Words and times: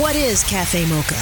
What 0.00 0.16
is 0.16 0.42
Cafe 0.42 0.86
Mocha? 0.86 1.14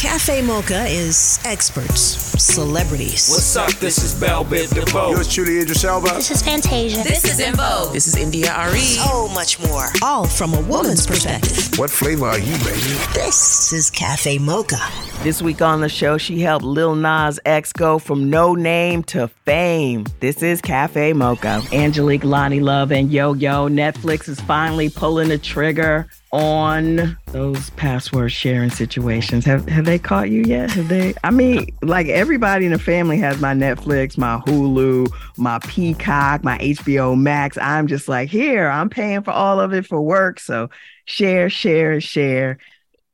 Cafe 0.00 0.40
Mocha 0.40 0.86
is 0.86 1.38
experts, 1.44 2.00
celebrities. 2.42 3.28
What's 3.28 3.54
up? 3.54 3.70
This 3.80 4.02
is 4.02 4.14
Bell 4.14 4.46
Biv 4.46 4.72
DeVoe. 4.72 5.10
Yours 5.10 5.30
truly, 5.30 5.58
Idris 5.58 5.84
Elba. 5.84 6.08
This 6.14 6.30
is 6.30 6.40
Fantasia. 6.40 7.02
This 7.02 7.24
is 7.24 7.38
En 7.38 7.54
Vogue. 7.54 7.92
This 7.92 8.06
is 8.06 8.16
India 8.16 8.50
Ari. 8.50 8.78
So 8.78 9.28
much 9.28 9.60
more. 9.60 9.88
All 10.02 10.26
from 10.26 10.54
a 10.54 10.60
woman's 10.62 11.06
perspective. 11.06 11.78
What 11.78 11.90
flavor 11.90 12.24
are 12.24 12.38
you, 12.38 12.56
baby? 12.64 12.96
This 13.12 13.72
is 13.74 13.90
Cafe 13.90 14.38
Mocha. 14.38 14.80
This 15.22 15.42
week 15.42 15.60
on 15.60 15.82
the 15.82 15.88
show, 15.90 16.16
she 16.16 16.40
helped 16.40 16.64
Lil 16.64 16.94
Nas 16.94 17.38
X 17.44 17.74
go 17.74 17.98
from 17.98 18.30
no 18.30 18.54
name 18.54 19.02
to 19.04 19.28
fame. 19.28 20.06
This 20.20 20.42
is 20.42 20.62
Cafe 20.62 21.12
Mocha. 21.12 21.62
Angelique, 21.72 22.22
Loni 22.22 22.62
Love, 22.62 22.90
and 22.90 23.12
Yo 23.12 23.34
Yo. 23.34 23.68
Netflix 23.68 24.28
is 24.28 24.40
finally 24.40 24.88
pulling 24.88 25.28
the 25.28 25.38
trigger 25.38 26.08
on 26.34 27.16
those 27.30 27.70
password 27.70 28.32
sharing 28.32 28.68
situations. 28.68 29.44
Have 29.44 29.68
have 29.68 29.84
they 29.84 30.00
caught 30.00 30.30
you 30.30 30.42
yet? 30.42 30.68
Have 30.72 30.88
they? 30.88 31.14
I 31.22 31.30
mean, 31.30 31.68
like 31.80 32.08
everybody 32.08 32.66
in 32.66 32.72
the 32.72 32.78
family 32.78 33.18
has 33.18 33.40
my 33.40 33.54
Netflix, 33.54 34.18
my 34.18 34.38
Hulu, 34.38 35.12
my 35.38 35.60
Peacock, 35.60 36.42
my 36.42 36.58
HBO 36.58 37.16
Max. 37.16 37.56
I'm 37.58 37.86
just 37.86 38.08
like, 38.08 38.28
here, 38.28 38.68
I'm 38.68 38.90
paying 38.90 39.22
for 39.22 39.30
all 39.30 39.60
of 39.60 39.72
it 39.72 39.86
for 39.86 40.00
work. 40.00 40.40
So 40.40 40.70
share, 41.04 41.48
share, 41.48 42.00
share. 42.00 42.58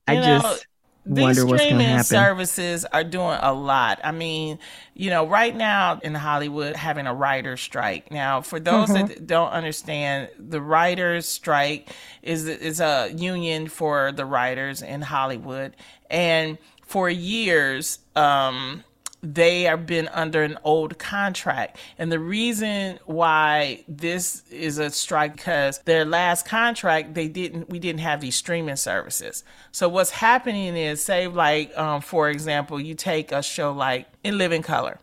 I 0.08 0.14
know, 0.14 0.22
just 0.22 0.66
these 1.06 1.22
wonder 1.22 1.46
what's 1.46 1.62
going 1.64 1.78
to 1.78 1.84
streaming 1.84 2.02
services 2.02 2.84
are 2.84 3.04
doing 3.04 3.38
a 3.40 3.52
lot. 3.52 4.00
I 4.04 4.12
mean, 4.12 4.58
you 4.94 5.10
know, 5.10 5.26
right 5.26 5.54
now 5.56 5.98
in 6.02 6.14
Hollywood, 6.14 6.76
having 6.76 7.06
a 7.06 7.14
writer's 7.14 7.60
strike. 7.60 8.10
Now, 8.10 8.42
for 8.42 8.60
those 8.60 8.90
Mm-hmm. 8.90 9.06
that 9.06 9.26
don't 9.26 9.50
understand, 9.50 10.28
the 10.38 10.60
writers' 10.60 11.26
strike 11.26 11.90
is 12.22 12.46
is 12.46 12.80
a 12.80 13.10
union 13.16 13.68
for 13.68 14.12
the 14.12 14.24
writers 14.26 14.82
in 14.82 15.00
Hollywood, 15.00 15.74
and 16.10 16.58
for 16.86 17.08
years, 17.08 17.98
um, 18.16 18.84
they 19.22 19.62
have 19.62 19.86
been 19.86 20.08
under 20.08 20.42
an 20.42 20.58
old 20.64 20.98
contract. 20.98 21.78
And 21.98 22.10
the 22.10 22.18
reason 22.18 22.98
why 23.04 23.84
this 23.86 24.42
is 24.50 24.78
a 24.78 24.90
strike 24.90 25.36
because 25.36 25.78
their 25.80 26.04
last 26.04 26.46
contract 26.46 27.14
they 27.14 27.28
didn't 27.28 27.68
we 27.68 27.78
didn't 27.78 28.00
have 28.00 28.20
these 28.20 28.36
streaming 28.36 28.76
services. 28.76 29.44
So 29.72 29.88
what's 29.88 30.10
happening 30.10 30.76
is 30.76 31.02
say 31.02 31.26
like 31.26 31.76
um, 31.76 32.00
for 32.00 32.30
example, 32.30 32.80
you 32.80 32.94
take 32.94 33.32
a 33.32 33.42
show 33.42 33.72
like 33.72 34.06
In 34.24 34.38
Living 34.38 34.62
Color. 34.62 34.98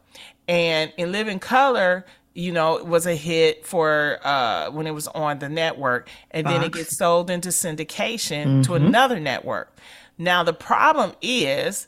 And 0.48 0.92
In 0.98 1.12
Living 1.12 1.40
Color 1.40 2.06
you 2.34 2.52
know, 2.52 2.78
it 2.78 2.86
was 2.86 3.08
a 3.08 3.16
hit 3.16 3.66
for 3.66 4.20
uh, 4.24 4.70
when 4.70 4.86
it 4.86 4.92
was 4.92 5.08
on 5.08 5.40
the 5.40 5.50
network, 5.50 6.08
and 6.30 6.46
then 6.46 6.62
it 6.62 6.72
gets 6.72 6.96
sold 6.96 7.32
into 7.32 7.50
syndication 7.50 8.64
to 8.64 8.76
another 8.76 9.20
network. 9.20 9.76
Now 10.20 10.44
the 10.44 10.54
problem 10.54 11.14
is 11.20 11.88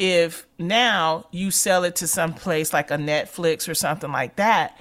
if 0.00 0.46
now 0.58 1.26
you 1.30 1.50
sell 1.50 1.84
it 1.84 1.94
to 1.96 2.08
some 2.08 2.32
place 2.32 2.72
like 2.72 2.90
a 2.90 2.96
Netflix 2.96 3.68
or 3.68 3.74
something 3.74 4.10
like 4.10 4.36
that, 4.36 4.80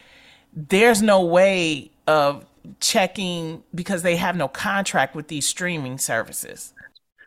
there's 0.53 1.01
no 1.01 1.23
way 1.25 1.91
of 2.07 2.45
checking 2.79 3.61
because 3.75 4.01
they 4.01 4.15
have 4.15 4.37
no 4.37 4.47
contract 4.47 5.15
with 5.15 5.27
these 5.27 5.45
streaming 5.45 5.97
services. 5.97 6.73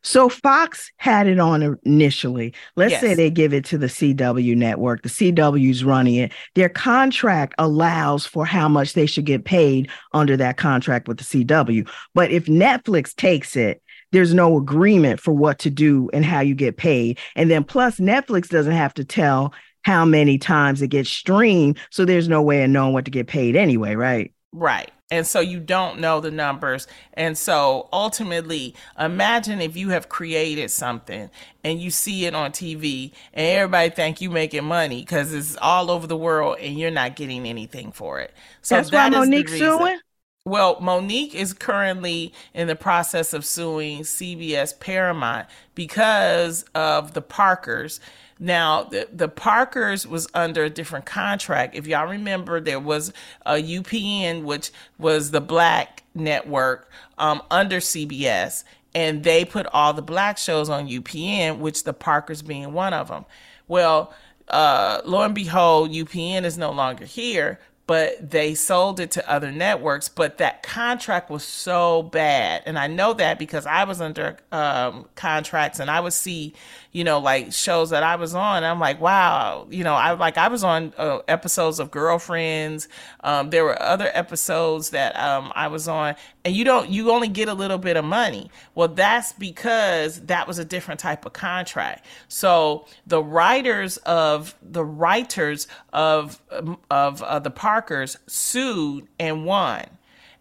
So 0.05 0.31
Fox 0.31 0.91
had 0.97 1.29
it 1.29 1.39
on 1.39 1.79
initially. 1.84 2.55
Let's 2.77 2.99
say 2.99 3.15
they 3.15 3.31
give 3.31 3.53
it 3.53 3.65
to 3.67 3.79
the 3.79 3.87
CW 3.87 4.56
network. 4.56 5.03
The 5.03 5.09
CW's 5.11 5.84
running 5.84 6.15
it. 6.17 6.33
Their 6.55 6.71
contract 6.71 7.55
allows 7.59 8.27
for 8.27 8.45
how 8.47 8.69
much 8.69 8.95
they 8.95 9.06
should 9.06 9.27
get 9.27 9.45
paid 9.45 9.91
under 10.12 10.37
that 10.39 10.56
contract 10.56 11.06
with 11.06 11.19
the 11.19 11.25
CW. 11.45 11.89
But 12.15 12.33
if 12.33 12.47
Netflix 12.47 13.15
takes 13.15 13.55
it, 13.55 13.81
there's 14.13 14.33
no 14.33 14.57
agreement 14.57 15.21
for 15.21 15.33
what 15.33 15.59
to 15.61 15.71
do 15.71 16.09
and 16.13 16.25
how 16.25 16.41
you 16.41 16.55
get 16.55 16.77
paid. 16.77 17.19
And 17.35 17.51
then 17.51 17.65
plus 17.65 17.99
Netflix 17.99 18.49
doesn't 18.49 18.73
have 18.73 18.95
to 18.95 19.05
tell 19.05 19.53
how 19.83 20.05
many 20.05 20.39
times 20.39 20.81
it 20.81 20.89
gets 20.89 21.11
streamed, 21.11 21.79
so 21.91 22.05
there's 22.05 22.29
no 22.29 22.41
way 22.41 22.63
of 22.63 22.71
knowing 22.71 22.93
what 22.93 23.05
to 23.05 23.11
get 23.11 23.27
paid 23.27 23.56
anyway, 23.56 23.95
right? 23.97 24.33
Right. 24.53 24.91
And 25.11 25.27
so 25.27 25.41
you 25.41 25.61
don't 25.61 25.99
know 25.99 26.21
the 26.21 26.31
numbers. 26.31 26.87
And 27.15 27.37
so 27.37 27.89
ultimately, 27.93 28.75
imagine 28.99 29.61
if 29.61 29.77
you 29.77 29.91
have 29.91 30.09
created 30.09 30.71
something 30.71 31.28
and 31.65 31.81
you 31.81 31.91
see 31.91 32.25
it 32.25 32.34
on 32.34 32.53
TV 32.53 33.12
and 33.34 33.47
everybody 33.47 33.91
think 33.91 34.22
you 34.22 34.31
making 34.31 34.65
money 34.65 35.01
because 35.01 35.34
it's 35.34 35.56
all 35.61 35.91
over 35.91 36.06
the 36.06 36.17
world 36.17 36.56
and 36.61 36.78
you're 36.78 36.91
not 36.91 37.17
getting 37.17 37.47
anything 37.47 37.93
for 37.93 38.21
it. 38.21 38.33
So 38.62 38.77
That's 38.77 38.91
why 38.91 39.11
that 39.11 39.21
the 39.21 39.27
Monique's 39.27 39.53
suing. 39.59 39.99
Well, 40.44 40.80
Monique 40.80 41.36
is 41.36 41.53
currently 41.53 42.32
in 42.53 42.66
the 42.66 42.75
process 42.75 43.32
of 43.32 43.44
suing 43.44 44.00
CBS 44.00 44.78
Paramount 44.78 45.47
because 45.76 46.64
of 46.75 47.14
the 47.14 47.22
Parkers. 47.22 48.00
Now, 48.41 48.82
the, 48.82 49.08
the 49.12 49.28
Parkers 49.28 50.04
was 50.04 50.26
under 50.34 50.64
a 50.64 50.70
different 50.70 51.06
contract. 51.06 51.76
If 51.76 51.86
y'all 51.86 52.08
remember, 52.08 52.60
there 52.60 52.80
was 52.80 53.12
a 53.47 53.53
UPN, 53.53 54.42
which 54.42 54.72
was 54.98 55.30
the 55.30 55.41
black 55.41 56.03
network 56.12 56.91
um, 57.19 57.41
under 57.48 57.76
CBS, 57.76 58.64
and 58.97 59.22
they 59.22 59.44
put 59.44 59.66
all 59.72 59.92
the 59.92 60.03
black 60.03 60.38
shows 60.38 60.69
on 60.69 60.88
UPN, 60.88 61.59
which 61.59 61.84
the 61.84 61.92
Parkers 61.92 62.42
being 62.42 62.72
one 62.72 62.92
of 62.92 63.06
them. 63.06 63.26
Well, 63.69 64.12
uh, 64.48 65.03
lo 65.04 65.22
and 65.22 65.36
behold, 65.36 65.92
UPN 65.92 66.42
is 66.42 66.59
no 66.59 66.72
longer 66.72 67.04
here, 67.04 67.60
but 67.87 68.31
they 68.31 68.54
sold 68.54 69.00
it 69.00 69.10
to 69.12 69.31
other 69.31 69.50
networks. 69.50 70.09
But 70.09 70.38
that 70.38 70.62
contract 70.62 71.31
was 71.31 71.44
so 71.44 72.03
bad, 72.03 72.62
and 72.66 72.78
I 72.78 72.87
know 72.87 73.12
that 73.15 73.38
because 73.38 73.66
I 73.66 73.84
was 73.84 74.00
under 74.00 74.37
um, 74.50 75.09
contracts, 75.15 75.81
and 75.81 75.91
I 75.91 76.00
would 76.00 76.12
see, 76.12 76.54
you 76.92 77.04
know, 77.04 77.19
like 77.19 77.53
shows 77.53 77.91
that 77.91 78.03
I 78.03 78.16
was 78.16 78.34
on. 78.34 78.64
I'm 78.64 78.78
like, 78.78 79.00
wow, 79.00 79.66
you 79.70 79.82
know, 79.82 79.94
I 79.94 80.12
like 80.12 80.36
I 80.36 80.48
was 80.48 80.62
on 80.62 80.92
uh, 80.98 81.20
episodes 81.26 81.78
of 81.78 81.91
Girlfriends. 81.91 82.86
Um, 83.20 83.48
there 83.48 83.64
were 83.64 83.80
other 83.80 84.10
episodes 84.12 84.91
that 84.91 85.16
um, 85.16 85.53
I 85.54 85.69
was 85.69 85.88
on, 85.88 86.14
and 86.44 86.54
you 86.54 86.64
don't, 86.64 86.91
you 86.91 87.10
only 87.10 87.28
get 87.28 87.48
a 87.48 87.54
little 87.54 87.78
bit 87.78 87.97
of 87.97 88.04
money. 88.04 88.50
Well, 88.75 88.88
that's 88.88 89.32
because 89.32 90.20
that 90.26 90.47
was 90.47 90.58
a 90.58 90.64
different 90.66 91.00
type 91.00 91.25
of 91.25 91.32
contract. 91.32 92.04
So 92.28 92.86
the 93.06 93.22
writers 93.22 93.97
of 93.98 94.54
the 94.60 94.84
writers 94.84 95.66
of 95.94 96.41
um, 96.50 96.78
of 96.91 97.22
uh, 97.22 97.38
the 97.38 97.50
Parkers 97.50 98.19
sued 98.26 99.09
and 99.19 99.47
won. 99.47 99.86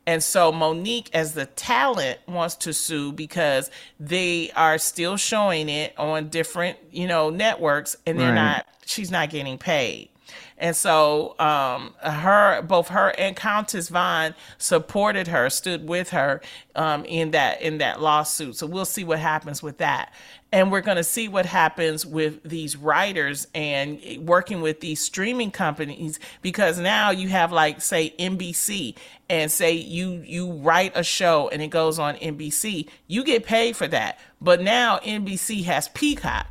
And 0.07 0.23
so 0.23 0.51
Monique, 0.51 1.09
as 1.13 1.34
the 1.34 1.45
talent, 1.45 2.19
wants 2.28 2.56
to 2.56 2.73
sue 2.73 3.12
because 3.12 3.69
they 4.00 4.51
are 4.56 4.78
still 4.78 5.16
showing 5.17 5.69
it 5.69 5.94
on 5.97 6.29
different, 6.29 6.78
you 6.91 7.07
know, 7.07 7.29
networks, 7.29 7.95
and 8.06 8.19
they're 8.19 8.29
Right. 8.29 8.35
not. 8.35 8.66
She's 8.85 9.12
not 9.12 9.29
getting 9.29 9.57
paid. 9.57 10.09
And 10.57 10.75
so, 10.75 11.35
um, 11.39 11.94
her, 12.03 12.62
both 12.62 12.89
her 12.89 13.09
and 13.17 13.35
Countess 13.35 13.89
Vaughn 13.89 14.35
supported 14.57 15.28
her, 15.28 15.50
stood 15.50 15.88
with 15.88 16.12
her 16.12 16.41
um, 16.75 17.03
in 17.06 17.31
that 17.31 17.62
in 17.62 17.79
that 17.79 18.01
lawsuit. 18.01 18.56
So 18.56 18.68
we'll 18.68 18.85
see 18.85 19.03
what 19.03 19.19
happens 19.19 19.62
with 19.63 19.78
that, 19.79 20.13
and 20.53 20.72
we're 20.72 20.81
going 20.81 20.97
to 20.97 21.03
see 21.03 21.28
what 21.28 21.45
happens 21.45 22.06
with 22.06 22.44
these 22.44 22.75
writers 22.75 23.47
and 23.56 24.00
working 24.28 24.62
with 24.62 24.81
these 24.81 25.00
streaming 25.00 25.50
companies 25.51 26.19
because 26.41 26.78
now 26.78 27.09
you 27.12 27.29
have 27.29 27.51
like 27.51 27.81
say 27.81 28.13
NBC 28.19 28.95
and 29.29 29.50
say 29.51 29.72
you 29.73 30.22
you 30.25 30.51
write 30.53 30.91
a 30.95 31.03
show 31.03 31.47
and 31.50 31.62
it 31.62 31.67
goes 31.69 32.00
on 32.00 32.16
NBC, 32.16 32.89
you 33.07 33.23
get 33.23 33.45
paid 33.45 33.75
for 33.78 33.88
that. 33.88 34.19
But 34.41 34.62
now 34.62 34.97
NBC 35.00 35.63
has 35.66 35.88
Peacock. 35.89 36.47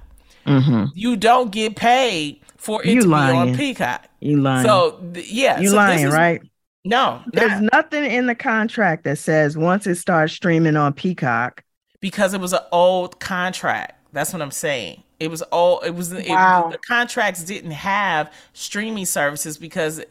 You 0.46 1.16
don't 1.16 1.52
get 1.52 1.76
paid 1.76 2.40
for 2.56 2.82
it 2.82 2.86
Mm-hmm. 2.86 2.94
You 2.96 3.00
to 3.02 3.06
be 3.06 3.12
on 3.12 3.54
Peacock. 3.56 4.06
You 4.20 4.40
lying. 4.40 4.66
So 4.66 4.98
th- 5.14 5.30
yeah, 5.30 5.60
you 5.60 5.68
so 5.68 5.72
this 5.72 5.76
lying, 5.76 6.06
is- 6.06 6.14
right? 6.14 6.40
No, 6.84 7.20
There's 7.32 7.60
not- 7.60 7.72
nothing 7.92 8.04
in 8.10 8.26
the 8.26 8.34
contract 8.34 9.04
that 9.04 9.18
says 9.18 9.56
once 9.56 9.86
it 9.86 9.96
starts 9.96 10.32
streaming 10.32 10.76
on 10.76 10.94
Peacock. 10.94 11.62
Because 12.00 12.34
it 12.34 12.40
was 12.40 12.52
an 12.52 12.60
old 12.72 13.20
contract. 13.20 13.94
That's 14.12 14.32
what 14.32 14.42
I'm 14.42 14.50
saying. 14.50 15.02
It 15.20 15.30
was 15.30 15.42
old. 15.52 15.84
It 15.84 15.94
was 15.94 16.12
it- 16.12 16.26
the 16.26 16.78
contracts 16.88 17.44
didn't 17.44 17.72
have 17.72 18.32
streaming 18.54 19.04
services 19.04 19.58
because 19.58 20.02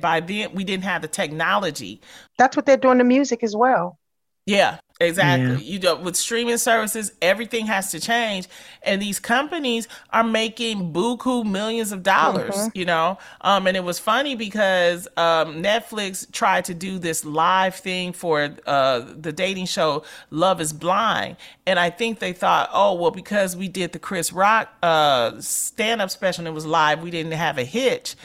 by 0.00 0.20
then 0.20 0.52
we 0.54 0.62
didn't 0.62 0.84
have 0.84 1.02
the 1.02 1.08
technology. 1.08 2.00
That's 2.36 2.56
what 2.56 2.66
they're 2.66 2.76
doing 2.76 2.98
to 2.98 3.04
music 3.04 3.42
as 3.42 3.56
well. 3.56 3.98
Yeah, 4.46 4.78
exactly. 5.00 5.64
Yeah. 5.64 5.72
You 5.72 5.78
know, 5.78 5.96
with 5.96 6.16
streaming 6.16 6.58
services, 6.58 7.12
everything 7.22 7.66
has 7.66 7.90
to 7.92 8.00
change, 8.00 8.48
and 8.82 9.00
these 9.00 9.20
companies 9.20 9.88
are 10.10 10.24
making 10.24 10.92
buku 10.92 11.44
millions 11.44 11.92
of 11.92 12.02
dollars. 12.02 12.68
You 12.74 12.84
know, 12.84 13.18
um, 13.40 13.66
and 13.66 13.76
it 13.76 13.84
was 13.84 13.98
funny 13.98 14.34
because 14.34 15.06
um, 15.16 15.62
Netflix 15.62 16.30
tried 16.32 16.64
to 16.66 16.74
do 16.74 16.98
this 16.98 17.24
live 17.24 17.74
thing 17.74 18.12
for 18.12 18.54
uh, 18.66 19.00
the 19.16 19.32
dating 19.32 19.66
show 19.66 20.04
Love 20.30 20.60
Is 20.60 20.72
Blind, 20.72 21.36
and 21.66 21.78
I 21.78 21.90
think 21.90 22.18
they 22.18 22.32
thought, 22.32 22.70
oh 22.72 22.94
well, 22.94 23.10
because 23.10 23.56
we 23.56 23.68
did 23.68 23.92
the 23.92 23.98
Chris 23.98 24.32
Rock 24.32 24.68
uh, 24.82 25.40
stand-up 25.40 26.10
special 26.10 26.42
and 26.42 26.48
it 26.48 26.54
was 26.54 26.66
live, 26.66 27.02
we 27.02 27.10
didn't 27.10 27.32
have 27.32 27.58
a 27.58 27.64
hitch 27.64 28.16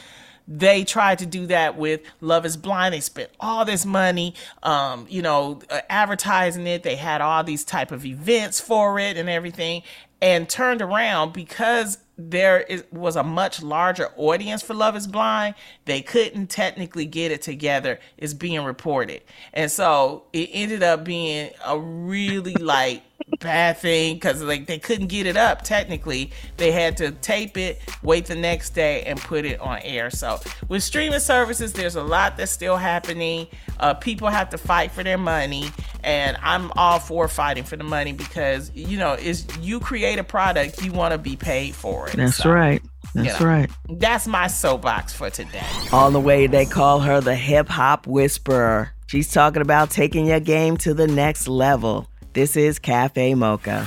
they 0.46 0.84
tried 0.84 1.18
to 1.20 1.26
do 1.26 1.46
that 1.46 1.76
with 1.76 2.02
Love 2.20 2.44
is 2.44 2.56
Blind. 2.56 2.94
They 2.94 3.00
spent 3.00 3.30
all 3.40 3.64
this 3.64 3.86
money, 3.86 4.34
um, 4.62 5.06
you 5.08 5.22
know, 5.22 5.60
uh, 5.70 5.80
advertising 5.88 6.66
it. 6.66 6.82
They 6.82 6.96
had 6.96 7.20
all 7.20 7.42
these 7.42 7.64
type 7.64 7.90
of 7.90 8.04
events 8.04 8.60
for 8.60 8.98
it 8.98 9.16
and 9.16 9.28
everything 9.28 9.82
and 10.20 10.48
turned 10.48 10.80
around 10.80 11.32
because 11.32 11.98
there 12.16 12.60
is, 12.60 12.84
was 12.92 13.16
a 13.16 13.22
much 13.22 13.62
larger 13.62 14.08
audience 14.16 14.62
for 14.62 14.74
Love 14.74 14.96
is 14.96 15.06
Blind, 15.06 15.54
they 15.84 16.00
couldn't 16.00 16.48
technically 16.48 17.06
get 17.06 17.32
it 17.32 17.42
together, 17.42 17.98
is 18.18 18.34
being 18.34 18.64
reported. 18.64 19.22
And 19.52 19.70
so 19.70 20.24
it 20.32 20.50
ended 20.52 20.82
up 20.82 21.04
being 21.04 21.50
a 21.64 21.78
really 21.78 22.54
like 22.54 23.02
bad 23.40 23.78
thing 23.78 24.14
because 24.14 24.42
like 24.42 24.66
they 24.66 24.78
couldn't 24.78 25.08
get 25.08 25.26
it 25.26 25.36
up 25.36 25.62
technically. 25.62 26.30
They 26.56 26.72
had 26.72 26.96
to 26.98 27.10
tape 27.10 27.56
it, 27.56 27.80
wait 28.02 28.26
the 28.26 28.34
next 28.34 28.70
day, 28.70 29.02
and 29.02 29.18
put 29.18 29.44
it 29.44 29.60
on 29.60 29.78
air. 29.82 30.10
So 30.10 30.40
with 30.68 30.82
streaming 30.82 31.20
services, 31.20 31.72
there's 31.72 31.96
a 31.96 32.02
lot 32.02 32.36
that's 32.36 32.52
still 32.52 32.76
happening. 32.76 33.46
Uh, 33.80 33.94
people 33.94 34.28
have 34.28 34.50
to 34.50 34.58
fight 34.58 34.92
for 34.92 35.02
their 35.02 35.18
money, 35.18 35.70
and 36.04 36.36
I'm 36.42 36.70
all 36.76 36.98
for 36.98 37.26
fighting 37.28 37.64
for 37.64 37.76
the 37.76 37.84
money 37.84 38.12
because 38.12 38.70
you 38.74 38.98
know, 38.98 39.14
is 39.14 39.46
you 39.60 39.80
create 39.80 40.18
a 40.18 40.24
product, 40.24 40.82
you 40.84 40.92
want 40.92 41.12
to 41.12 41.18
be 41.18 41.34
paid 41.34 41.74
for 41.74 42.08
it. 42.08 42.16
That's 42.16 42.36
so, 42.36 42.50
right. 42.50 42.82
That's 43.14 43.40
you 43.40 43.46
know, 43.46 43.52
right. 43.52 43.70
That's 43.88 44.26
my 44.26 44.46
soapbox 44.46 45.12
for 45.12 45.30
today. 45.30 45.66
On 45.92 46.12
the 46.12 46.20
way, 46.20 46.46
they 46.46 46.66
call 46.66 47.00
her 47.00 47.20
the 47.20 47.34
hip 47.34 47.68
hop 47.68 48.06
whisperer. 48.06 48.92
She's 49.06 49.32
talking 49.32 49.62
about 49.62 49.90
taking 49.90 50.26
your 50.26 50.40
game 50.40 50.76
to 50.78 50.94
the 50.94 51.06
next 51.06 51.48
level. 51.48 52.08
This 52.32 52.56
is 52.56 52.78
Cafe 52.78 53.34
Mocha. 53.34 53.84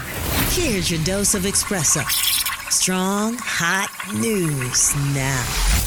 Here's 0.52 0.90
your 0.90 1.04
dose 1.04 1.36
of 1.36 1.44
espresso. 1.44 2.37
Strong, 2.70 3.38
hot 3.40 3.90
news 4.16 4.94
now. 5.16 5.42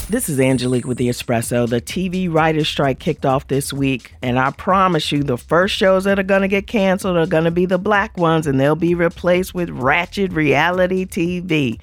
This 0.09 0.27
is 0.27 0.39
Angelique 0.39 0.87
with 0.87 0.97
the 0.97 1.09
Espresso. 1.09 1.69
The 1.69 1.79
TV 1.79 2.31
writer's 2.31 2.67
strike 2.67 2.97
kicked 2.97 3.23
off 3.23 3.47
this 3.47 3.71
week, 3.71 4.15
and 4.23 4.39
I 4.39 4.49
promise 4.49 5.11
you, 5.11 5.21
the 5.21 5.37
first 5.37 5.75
shows 5.75 6.05
that 6.05 6.17
are 6.17 6.23
going 6.23 6.41
to 6.41 6.47
get 6.47 6.65
canceled 6.65 7.17
are 7.17 7.27
going 7.27 7.43
to 7.43 7.51
be 7.51 7.67
the 7.67 7.77
black 7.77 8.17
ones, 8.17 8.47
and 8.47 8.59
they'll 8.59 8.75
be 8.75 8.95
replaced 8.95 9.53
with 9.53 9.69
ratchet 9.69 10.33
reality 10.33 11.05
TV. 11.05 11.79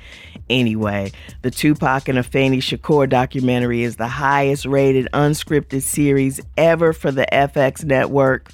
Anyway, 0.51 1.13
the 1.43 1.53
Tupac 1.53 2.09
and 2.09 2.19
Afeni 2.19 2.59
Shakur 2.59 3.09
documentary 3.09 3.85
is 3.85 3.97
the 3.97 4.09
highest 4.09 4.67
rated 4.67 5.07
unscripted 5.13 5.83
series 5.83 6.41
ever 6.57 6.93
for 6.93 7.13
the 7.13 7.27
FX 7.33 7.85
network. 7.85 8.51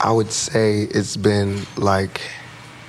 I 0.00 0.10
would 0.10 0.32
say 0.32 0.82
it's 0.84 1.18
been 1.18 1.66
like 1.76 2.22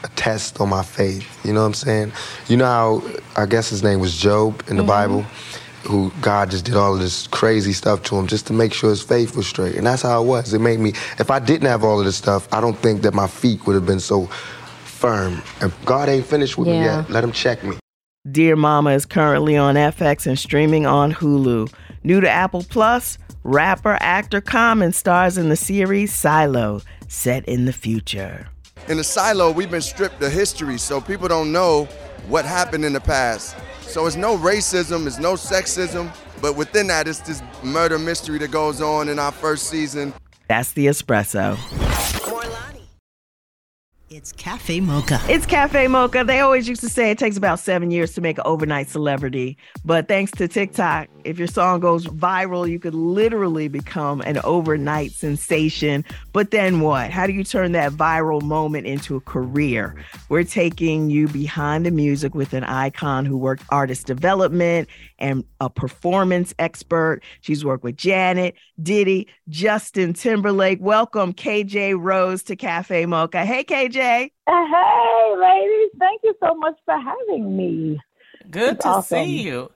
a 0.03 0.07
test 0.09 0.59
on 0.61 0.69
my 0.69 0.83
faith. 0.83 1.45
You 1.45 1.53
know 1.53 1.61
what 1.61 1.67
I'm 1.67 1.73
saying? 1.73 2.11
You 2.47 2.57
know 2.57 2.65
how 2.65 3.03
I 3.35 3.45
guess 3.45 3.69
his 3.69 3.83
name 3.83 3.99
was 3.99 4.15
Job 4.15 4.63
in 4.67 4.77
the 4.77 4.83
mm-hmm. 4.83 4.87
Bible, 4.87 5.21
who 5.83 6.11
God 6.21 6.51
just 6.51 6.65
did 6.65 6.75
all 6.75 6.93
of 6.93 6.99
this 6.99 7.27
crazy 7.27 7.73
stuff 7.73 8.03
to 8.03 8.15
him 8.15 8.27
just 8.27 8.47
to 8.47 8.53
make 8.53 8.73
sure 8.73 8.89
his 8.89 9.01
faith 9.01 9.35
was 9.35 9.47
straight. 9.47 9.75
And 9.75 9.85
that's 9.85 10.01
how 10.01 10.21
it 10.21 10.25
was. 10.25 10.53
It 10.53 10.59
made 10.59 10.79
me 10.79 10.89
if 11.19 11.31
I 11.31 11.39
didn't 11.39 11.67
have 11.67 11.83
all 11.83 11.99
of 11.99 12.05
this 12.05 12.17
stuff, 12.17 12.51
I 12.53 12.61
don't 12.61 12.77
think 12.77 13.01
that 13.01 13.13
my 13.13 13.27
feet 13.27 13.65
would 13.65 13.73
have 13.73 13.85
been 13.85 13.99
so 13.99 14.27
firm. 14.83 15.41
And 15.61 15.71
God 15.85 16.09
ain't 16.09 16.25
finished 16.25 16.57
with 16.57 16.67
yeah. 16.67 16.79
me 16.79 16.85
yet. 16.85 17.09
Let 17.09 17.23
him 17.23 17.31
check 17.31 17.63
me. 17.63 17.77
Dear 18.29 18.57
Mama 18.57 18.91
is 18.91 19.05
currently 19.05 19.55
on 19.55 19.75
FX 19.75 20.27
and 20.27 20.37
streaming 20.37 20.85
on 20.85 21.13
Hulu. 21.13 21.71
New 22.03 22.19
to 22.19 22.29
Apple 22.29 22.65
Plus, 22.69 23.17
rapper 23.43 23.97
actor 24.01 24.41
Common 24.41 24.91
stars 24.91 25.37
in 25.37 25.47
the 25.47 25.55
series 25.55 26.13
Silo 26.13 26.81
set 27.07 27.45
in 27.45 27.65
the 27.65 27.73
future. 27.73 28.47
In 28.87 28.97
the 28.97 29.03
silo, 29.03 29.51
we've 29.51 29.71
been 29.71 29.81
stripped 29.81 30.21
of 30.23 30.31
history, 30.31 30.77
so 30.77 31.01
people 31.01 31.27
don't 31.27 31.51
know 31.51 31.85
what 32.27 32.45
happened 32.45 32.85
in 32.85 32.93
the 32.93 33.01
past. 33.01 33.55
So 33.81 34.05
it's 34.05 34.15
no 34.15 34.37
racism, 34.37 35.07
it's 35.07 35.19
no 35.19 35.33
sexism, 35.33 36.13
but 36.41 36.55
within 36.55 36.87
that, 36.87 37.07
it's 37.07 37.19
this 37.19 37.41
murder 37.63 37.99
mystery 37.99 38.37
that 38.39 38.51
goes 38.51 38.81
on 38.81 39.09
in 39.09 39.19
our 39.19 39.31
first 39.31 39.67
season. 39.67 40.13
That's 40.47 40.71
the 40.71 40.87
espresso. 40.87 41.57
It's 44.09 44.31
Cafe 44.31 44.79
Mocha. 44.79 45.19
It's 45.27 45.45
Cafe 45.45 45.87
Mocha. 45.87 46.23
They 46.23 46.39
always 46.39 46.69
used 46.69 46.79
to 46.81 46.89
say 46.89 47.11
it 47.11 47.17
takes 47.17 47.35
about 47.35 47.59
seven 47.59 47.91
years 47.91 48.13
to 48.13 48.21
make 48.21 48.37
an 48.37 48.45
overnight 48.45 48.87
celebrity. 48.87 49.57
But 49.83 50.07
thanks 50.07 50.31
to 50.33 50.47
TikTok, 50.47 51.09
if 51.27 51.37
your 51.37 51.47
song 51.47 51.81
goes 51.81 52.05
viral, 52.05 52.69
you 52.69 52.79
could 52.79 52.95
literally 52.95 53.67
become 53.67 54.21
an 54.21 54.39
overnight 54.45 55.11
sensation. 55.11 56.05
But 56.31 56.51
then 56.51 56.79
what? 56.79 57.11
How 57.11 57.27
do 57.27 57.33
you 57.33 57.43
turn 57.43 57.73
that 57.73 57.91
viral 57.91 58.41
moment 58.41 58.87
into 58.87 59.17
a 59.17 59.19
career? 59.19 59.95
We're 60.29 60.45
taking 60.45 61.09
you 61.09 61.27
behind 61.27 61.85
the 61.85 61.91
music 61.91 62.33
with 62.33 62.53
an 62.53 62.63
icon 62.63 63.25
who 63.25 63.37
worked 63.37 63.63
artist 63.69 64.07
development 64.07 64.87
and 65.19 65.43
a 65.59 65.69
performance 65.69 66.53
expert. 66.59 67.21
She's 67.41 67.65
worked 67.65 67.83
with 67.83 67.97
Janet, 67.97 68.55
Diddy, 68.81 69.27
Justin 69.49 70.13
Timberlake. 70.13 70.79
Welcome, 70.81 71.33
KJ 71.33 71.99
Rose, 71.99 72.41
to 72.43 72.55
Cafe 72.55 73.05
Mocha. 73.05 73.45
Hey, 73.45 73.65
KJ. 73.65 74.31
Uh, 74.47 74.65
hey, 74.65 75.35
ladies. 75.37 75.91
Thank 75.99 76.21
you 76.23 76.33
so 76.41 76.55
much 76.55 76.77
for 76.85 76.97
having 76.97 77.57
me. 77.57 77.99
Good 78.49 78.75
it's 78.75 78.83
to 78.83 78.89
awesome. 78.89 79.25
see 79.25 79.41
you. 79.41 79.71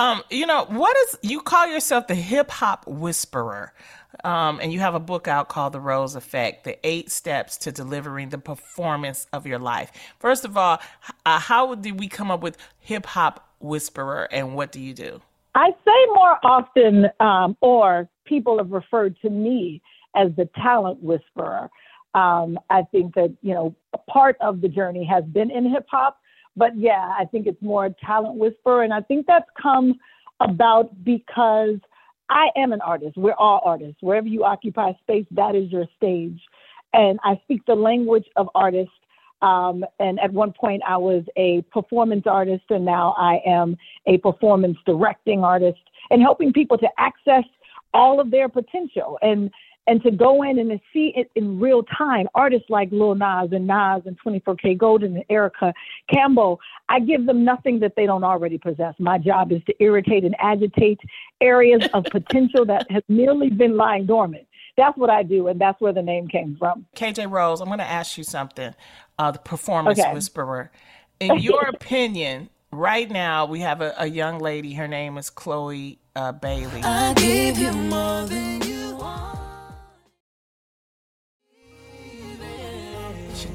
Um, 0.00 0.22
you 0.30 0.46
know, 0.46 0.64
what 0.64 0.96
is 0.96 1.18
you 1.20 1.42
call 1.42 1.66
yourself 1.66 2.06
the 2.06 2.14
hip 2.14 2.50
hop 2.50 2.86
whisperer? 2.86 3.74
Um, 4.24 4.58
and 4.62 4.72
you 4.72 4.80
have 4.80 4.94
a 4.94 5.00
book 5.00 5.28
out 5.28 5.50
called 5.50 5.74
The 5.74 5.80
Rose 5.80 6.14
Effect 6.14 6.64
The 6.64 6.78
Eight 6.86 7.10
Steps 7.10 7.58
to 7.58 7.70
Delivering 7.70 8.30
the 8.30 8.38
Performance 8.38 9.26
of 9.34 9.46
Your 9.46 9.58
Life. 9.58 9.92
First 10.18 10.46
of 10.46 10.56
all, 10.56 10.78
uh, 11.26 11.38
how 11.38 11.74
did 11.74 12.00
we 12.00 12.08
come 12.08 12.30
up 12.30 12.40
with 12.40 12.56
hip 12.78 13.04
hop 13.04 13.46
whisperer 13.60 14.26
and 14.32 14.54
what 14.54 14.72
do 14.72 14.80
you 14.80 14.94
do? 14.94 15.20
I 15.54 15.68
say 15.84 16.06
more 16.14 16.38
often, 16.44 17.10
um, 17.20 17.58
or 17.60 18.08
people 18.24 18.56
have 18.56 18.70
referred 18.70 19.20
to 19.20 19.28
me 19.28 19.82
as 20.16 20.30
the 20.34 20.48
talent 20.62 21.02
whisperer. 21.02 21.68
Um, 22.14 22.58
I 22.70 22.84
think 22.90 23.14
that, 23.16 23.36
you 23.42 23.52
know, 23.52 23.76
part 24.08 24.38
of 24.40 24.62
the 24.62 24.68
journey 24.68 25.04
has 25.04 25.24
been 25.24 25.50
in 25.50 25.70
hip 25.70 25.84
hop, 25.90 26.20
but 26.56 26.76
yeah, 26.76 27.12
I 27.18 27.24
think 27.24 27.46
it's 27.46 27.60
more 27.62 27.90
talent 28.04 28.36
whisper. 28.36 28.82
And 28.82 28.92
I 28.92 29.00
think 29.00 29.26
that's 29.26 29.48
come 29.60 29.98
about 30.40 31.04
because 31.04 31.78
I 32.28 32.48
am 32.56 32.72
an 32.72 32.80
artist. 32.80 33.16
We're 33.16 33.34
all 33.34 33.60
artists. 33.64 33.98
Wherever 34.00 34.28
you 34.28 34.44
occupy 34.44 34.92
space, 35.02 35.26
that 35.32 35.54
is 35.54 35.70
your 35.70 35.86
stage. 35.96 36.40
And 36.92 37.18
I 37.24 37.40
speak 37.44 37.62
the 37.66 37.74
language 37.74 38.26
of 38.36 38.48
artists. 38.54 38.92
Um, 39.42 39.84
and 39.98 40.20
at 40.20 40.32
one 40.32 40.52
point, 40.52 40.82
I 40.86 40.98
was 40.98 41.24
a 41.36 41.62
performance 41.72 42.24
artist, 42.26 42.64
and 42.68 42.84
now 42.84 43.14
I 43.16 43.40
am 43.46 43.76
a 44.06 44.18
performance 44.18 44.76
directing 44.84 45.42
artist 45.42 45.80
and 46.10 46.20
helping 46.20 46.52
people 46.52 46.76
to 46.78 46.88
access 46.98 47.44
all 47.94 48.20
of 48.20 48.30
their 48.30 48.48
potential. 48.48 49.18
And 49.22 49.50
and 49.90 50.00
to 50.04 50.12
go 50.12 50.44
in 50.44 50.60
and 50.60 50.70
to 50.70 50.78
see 50.92 51.12
it 51.16 51.32
in 51.34 51.58
real 51.58 51.82
time, 51.82 52.28
artists 52.32 52.70
like 52.70 52.88
Lil 52.92 53.16
Nas 53.16 53.50
and 53.50 53.66
Nas 53.66 54.02
and 54.06 54.16
24K 54.24 54.78
Golden 54.78 55.16
and 55.16 55.24
Erica 55.28 55.74
Campbell, 56.08 56.60
I 56.88 57.00
give 57.00 57.26
them 57.26 57.44
nothing 57.44 57.80
that 57.80 57.94
they 57.96 58.06
don't 58.06 58.22
already 58.22 58.56
possess. 58.56 58.94
My 59.00 59.18
job 59.18 59.50
is 59.50 59.60
to 59.64 59.74
irritate 59.82 60.24
and 60.24 60.36
agitate 60.38 61.00
areas 61.40 61.88
of 61.92 62.04
potential 62.12 62.64
that 62.66 62.88
has 62.88 63.02
merely 63.08 63.50
been 63.50 63.76
lying 63.76 64.06
dormant. 64.06 64.46
That's 64.76 64.96
what 64.96 65.10
I 65.10 65.24
do, 65.24 65.48
and 65.48 65.60
that's 65.60 65.80
where 65.80 65.92
the 65.92 66.02
name 66.02 66.28
came 66.28 66.54
from. 66.56 66.86
KJ 66.94 67.28
Rose, 67.28 67.60
I'm 67.60 67.66
going 67.66 67.80
to 67.80 67.84
ask 67.84 68.16
you 68.16 68.22
something. 68.22 68.72
Uh, 69.18 69.32
the 69.32 69.40
performance 69.40 69.98
okay. 69.98 70.14
whisperer. 70.14 70.70
In 71.18 71.40
your 71.40 71.62
opinion, 71.68 72.48
right 72.70 73.10
now 73.10 73.44
we 73.44 73.58
have 73.58 73.80
a, 73.80 73.92
a, 73.98 74.06
young 74.06 74.38
lady. 74.38 74.72
Her 74.74 74.86
name 74.86 75.18
is 75.18 75.30
Chloe 75.30 75.98
uh, 76.14 76.30
Bailey. 76.30 76.80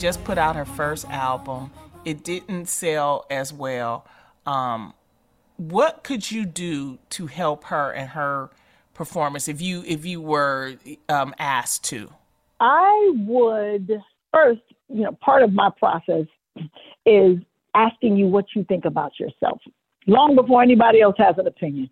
Just 0.05 0.23
put 0.23 0.37
out 0.37 0.55
her 0.55 0.65
first 0.65 1.09
album. 1.09 1.71
It 2.05 2.23
didn't 2.23 2.67
sell 2.67 3.25
as 3.31 3.51
well. 3.51 4.05
Um, 4.45 4.93
what 5.57 6.03
could 6.03 6.29
you 6.29 6.45
do 6.45 6.99
to 7.09 7.25
help 7.25 7.63
her 7.65 7.91
and 7.91 8.09
her 8.09 8.51
performance 8.93 9.47
if 9.47 9.61
you 9.61 9.83
if 9.87 10.05
you 10.05 10.21
were 10.21 10.75
um, 11.09 11.33
asked 11.39 11.85
to? 11.85 12.11
I 12.59 13.13
would 13.25 13.99
first, 14.31 14.61
you 14.89 15.01
know, 15.05 15.17
part 15.21 15.41
of 15.41 15.53
my 15.53 15.71
process 15.75 16.27
is 17.07 17.39
asking 17.73 18.15
you 18.15 18.27
what 18.27 18.45
you 18.55 18.63
think 18.63 18.85
about 18.85 19.19
yourself 19.19 19.59
long 20.05 20.35
before 20.35 20.61
anybody 20.61 21.01
else 21.01 21.15
has 21.17 21.35
an 21.39 21.47
opinion. 21.47 21.89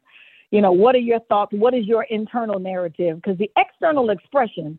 You 0.51 0.62
know, 0.62 0.72
what 0.72 0.93
are 0.93 1.00
your 1.00 1.20
thoughts? 1.22 1.51
What 1.51 1.74
is 1.74 1.88
your 1.88 2.03
internal 2.12 2.60
narrative? 2.60 3.15
Because 3.15 3.39
the 3.39 3.50
external 3.58 4.12
expression 4.12 4.77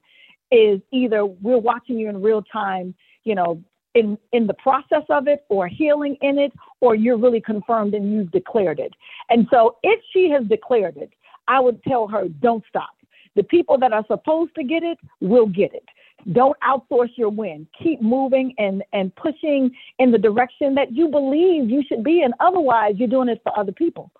is 0.53 0.81
either 0.93 1.27
we're 1.27 1.59
watching 1.59 1.99
you 1.99 2.09
in 2.09 2.23
real 2.23 2.43
time, 2.43 2.95
you 3.25 3.35
know, 3.35 3.63
in 3.95 4.19
in 4.33 4.47
the 4.47 4.55
process 4.55 5.05
of 5.09 5.29
it 5.29 5.45
or 5.49 5.69
healing 5.69 6.17
in 6.21 6.39
it, 6.39 6.53
or 6.81 6.95
you're 6.95 7.19
really 7.19 7.41
confirmed 7.41 7.95
and 7.95 8.13
you've 8.13 8.31
declared 8.31 8.81
it. 8.81 8.93
And 9.31 9.47
so 9.51 9.77
if 9.83 10.01
she 10.13 10.31
has 10.31 10.45
declared 10.47 10.97
it, 10.97 11.13
I 11.49 11.61
would 11.61 11.83
tell 11.85 12.07
her, 12.09 12.29
don't 12.29 12.65
stop. 12.69 12.91
The 13.37 13.43
people 13.43 13.79
that 13.79 13.93
are 13.93 14.05
supposed 14.07 14.55
to 14.57 14.65
get 14.65 14.83
it 14.83 14.99
will 15.21 15.47
get 15.47 15.75
it. 15.75 15.85
Don't 16.33 16.57
outsource 16.61 17.11
your 17.17 17.29
win. 17.29 17.67
Keep 17.83 18.01
moving 18.01 18.55
and, 18.59 18.83
and 18.93 19.15
pushing 19.17 19.71
in 19.99 20.11
the 20.11 20.19
direction 20.19 20.75
that 20.77 20.93
you 20.93 21.09
believe 21.09 21.69
you 21.69 21.83
should 21.87 22.03
be 22.03 22.23
in. 22.23 22.33
Otherwise, 22.41 22.95
you're 22.97 23.09
doing 23.09 23.29
it 23.29 23.41
for 23.43 23.57
other 23.59 23.73
people. 23.73 24.11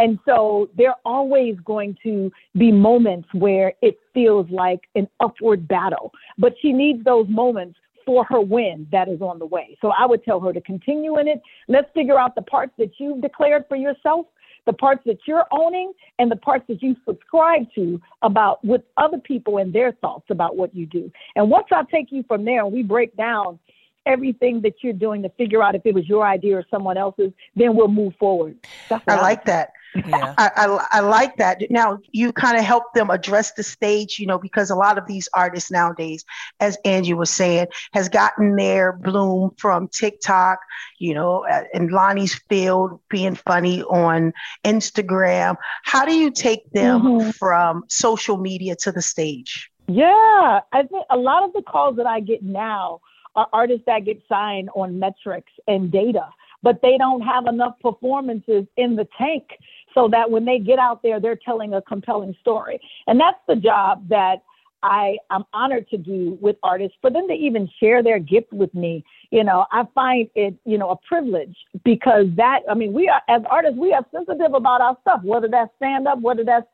And 0.00 0.18
so 0.26 0.68
there 0.76 0.90
are 0.90 0.96
always 1.04 1.56
going 1.64 1.96
to 2.04 2.30
be 2.56 2.70
moments 2.70 3.28
where 3.32 3.72
it 3.82 3.98
feels 4.14 4.48
like 4.50 4.80
an 4.94 5.08
upward 5.20 5.66
battle, 5.66 6.12
but 6.36 6.54
she 6.60 6.72
needs 6.72 7.02
those 7.04 7.26
moments 7.28 7.78
for 8.08 8.24
her 8.24 8.40
win 8.40 8.86
that 8.90 9.06
is 9.06 9.20
on 9.20 9.38
the 9.38 9.44
way. 9.44 9.76
So 9.82 9.90
I 9.90 10.06
would 10.06 10.24
tell 10.24 10.40
her 10.40 10.50
to 10.54 10.62
continue 10.62 11.18
in 11.18 11.28
it. 11.28 11.42
Let's 11.68 11.90
figure 11.92 12.18
out 12.18 12.34
the 12.34 12.40
parts 12.40 12.72
that 12.78 12.92
you've 12.96 13.20
declared 13.20 13.66
for 13.68 13.76
yourself, 13.76 14.24
the 14.64 14.72
parts 14.72 15.02
that 15.04 15.18
you're 15.26 15.44
owning, 15.52 15.92
and 16.18 16.30
the 16.30 16.36
parts 16.36 16.64
that 16.68 16.82
you 16.82 16.96
subscribe 17.06 17.66
to 17.74 18.00
about 18.22 18.64
with 18.64 18.80
other 18.96 19.18
people 19.18 19.58
and 19.58 19.74
their 19.74 19.92
thoughts 19.92 20.24
about 20.30 20.56
what 20.56 20.74
you 20.74 20.86
do. 20.86 21.12
And 21.36 21.50
once 21.50 21.66
I 21.70 21.82
take 21.82 22.10
you 22.10 22.24
from 22.26 22.46
there 22.46 22.64
and 22.64 22.72
we 22.72 22.82
break 22.82 23.14
down 23.14 23.58
everything 24.06 24.62
that 24.62 24.76
you're 24.80 24.94
doing 24.94 25.20
to 25.20 25.28
figure 25.36 25.62
out 25.62 25.74
if 25.74 25.82
it 25.84 25.94
was 25.94 26.08
your 26.08 26.26
idea 26.26 26.56
or 26.56 26.64
someone 26.70 26.96
else's, 26.96 27.30
then 27.56 27.76
we'll 27.76 27.88
move 27.88 28.14
forward. 28.18 28.56
I 28.90 29.20
like 29.20 29.44
that. 29.44 29.72
Yeah. 29.94 30.34
I, 30.38 30.50
I, 30.56 30.86
I 30.92 31.00
like 31.00 31.36
that. 31.36 31.62
Now 31.70 31.98
you 32.12 32.32
kind 32.32 32.56
of 32.58 32.64
help 32.64 32.92
them 32.94 33.10
address 33.10 33.52
the 33.52 33.62
stage, 33.62 34.18
you 34.18 34.26
know, 34.26 34.38
because 34.38 34.70
a 34.70 34.74
lot 34.74 34.98
of 34.98 35.06
these 35.06 35.28
artists 35.34 35.70
nowadays, 35.70 36.24
as 36.60 36.76
Angie 36.84 37.14
was 37.14 37.30
saying, 37.30 37.66
has 37.92 38.08
gotten 38.08 38.56
their 38.56 38.92
bloom 38.92 39.52
from 39.56 39.88
TikTok, 39.88 40.58
you 40.98 41.14
know, 41.14 41.46
uh, 41.46 41.64
and 41.74 41.90
Lonnie's 41.90 42.34
field 42.48 43.00
being 43.08 43.34
funny 43.34 43.82
on 43.84 44.32
Instagram. 44.64 45.56
How 45.84 46.04
do 46.04 46.14
you 46.14 46.30
take 46.30 46.70
them 46.72 47.02
Mhm. 47.02 47.34
from 47.34 47.84
social 47.88 48.36
media 48.36 48.76
to 48.76 48.92
the 48.92 49.02
stage? 49.02 49.70
Yeah, 49.86 50.60
I 50.72 50.82
think 50.82 51.06
a 51.10 51.16
lot 51.16 51.44
of 51.44 51.52
the 51.54 51.62
calls 51.62 51.96
that 51.96 52.06
I 52.06 52.20
get 52.20 52.42
now 52.42 53.00
are 53.34 53.48
artists 53.52 53.86
that 53.86 54.04
get 54.04 54.20
signed 54.28 54.68
on 54.74 54.98
metrics 54.98 55.52
and 55.66 55.90
data, 55.90 56.28
but 56.62 56.82
they 56.82 56.98
don't 56.98 57.22
have 57.22 57.46
enough 57.46 57.78
performances 57.80 58.66
in 58.76 58.96
the 58.96 59.06
tank 59.16 59.56
so 59.94 60.08
that 60.08 60.30
when 60.30 60.44
they 60.44 60.58
get 60.58 60.78
out 60.78 61.02
there, 61.02 61.20
they're 61.20 61.38
telling 61.44 61.74
a 61.74 61.82
compelling 61.82 62.34
story. 62.40 62.80
And 63.06 63.18
that's 63.18 63.38
the 63.46 63.56
job 63.56 64.08
that 64.08 64.42
I 64.82 65.16
am 65.30 65.44
honored 65.52 65.88
to 65.88 65.98
do 65.98 66.38
with 66.40 66.56
artists 66.62 66.96
for 67.00 67.10
them 67.10 67.26
to 67.28 67.34
even 67.34 67.68
share 67.80 68.02
their 68.02 68.18
gift 68.18 68.52
with 68.52 68.72
me. 68.74 69.04
You 69.30 69.44
know, 69.44 69.66
I 69.72 69.84
find 69.94 70.28
it, 70.34 70.54
you 70.64 70.78
know, 70.78 70.90
a 70.90 70.96
privilege 71.08 71.56
because 71.84 72.26
that, 72.36 72.60
I 72.70 72.74
mean, 72.74 72.92
we 72.92 73.08
are, 73.08 73.20
as 73.28 73.42
artists, 73.50 73.78
we 73.78 73.92
are 73.92 74.06
sensitive 74.14 74.54
about 74.54 74.80
our 74.80 74.96
stuff, 75.00 75.20
whether 75.24 75.48
that's 75.48 75.70
stand 75.76 76.06
up, 76.06 76.20
whether 76.20 76.44
that's, 76.44 76.66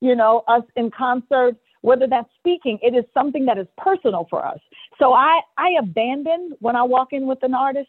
you 0.00 0.16
know, 0.16 0.42
us 0.48 0.64
in 0.76 0.90
concert, 0.90 1.56
whether 1.82 2.06
that's 2.08 2.28
speaking, 2.38 2.78
it 2.82 2.96
is 2.96 3.04
something 3.14 3.46
that 3.46 3.58
is 3.58 3.66
personal 3.78 4.26
for 4.28 4.44
us. 4.44 4.58
So 4.98 5.12
I, 5.12 5.40
I 5.56 5.70
abandon 5.78 6.52
when 6.60 6.74
I 6.74 6.82
walk 6.82 7.12
in 7.12 7.26
with 7.26 7.42
an 7.42 7.54
artist 7.54 7.88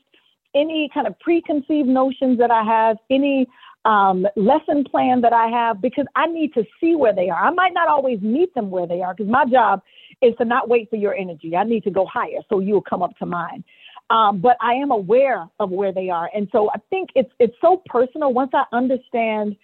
any 0.55 0.89
kind 0.93 1.07
of 1.07 1.19
preconceived 1.19 1.87
notions 1.87 2.37
that 2.37 2.51
I 2.51 2.63
have, 2.63 2.97
any 3.09 3.47
um, 3.85 4.25
lesson 4.35 4.83
plan 4.83 5.21
that 5.21 5.33
I 5.33 5.47
have, 5.47 5.81
because 5.81 6.05
I 6.15 6.27
need 6.27 6.53
to 6.53 6.63
see 6.79 6.95
where 6.95 7.13
they 7.13 7.29
are. 7.29 7.45
I 7.45 7.51
might 7.51 7.73
not 7.73 7.87
always 7.87 8.21
meet 8.21 8.53
them 8.55 8.69
where 8.69 8.87
they 8.87 9.01
are, 9.01 9.13
because 9.13 9.29
my 9.29 9.45
job 9.45 9.81
is 10.21 10.33
to 10.37 10.45
not 10.45 10.69
wait 10.69 10.89
for 10.89 10.95
your 10.95 11.13
energy. 11.13 11.55
I 11.55 11.63
need 11.63 11.83
to 11.83 11.91
go 11.91 12.05
higher, 12.05 12.39
so 12.49 12.59
you'll 12.59 12.81
come 12.81 13.01
up 13.01 13.17
to 13.17 13.25
mine. 13.25 13.63
Um, 14.09 14.39
but 14.39 14.57
I 14.61 14.73
am 14.73 14.91
aware 14.91 15.47
of 15.59 15.69
where 15.69 15.91
they 15.91 16.09
are, 16.09 16.29
and 16.35 16.47
so 16.51 16.69
I 16.71 16.77
think 16.89 17.09
it's 17.15 17.31
it's 17.39 17.55
so 17.61 17.81
personal. 17.85 18.33
Once 18.33 18.51
I 18.53 18.63
understand 18.71 19.55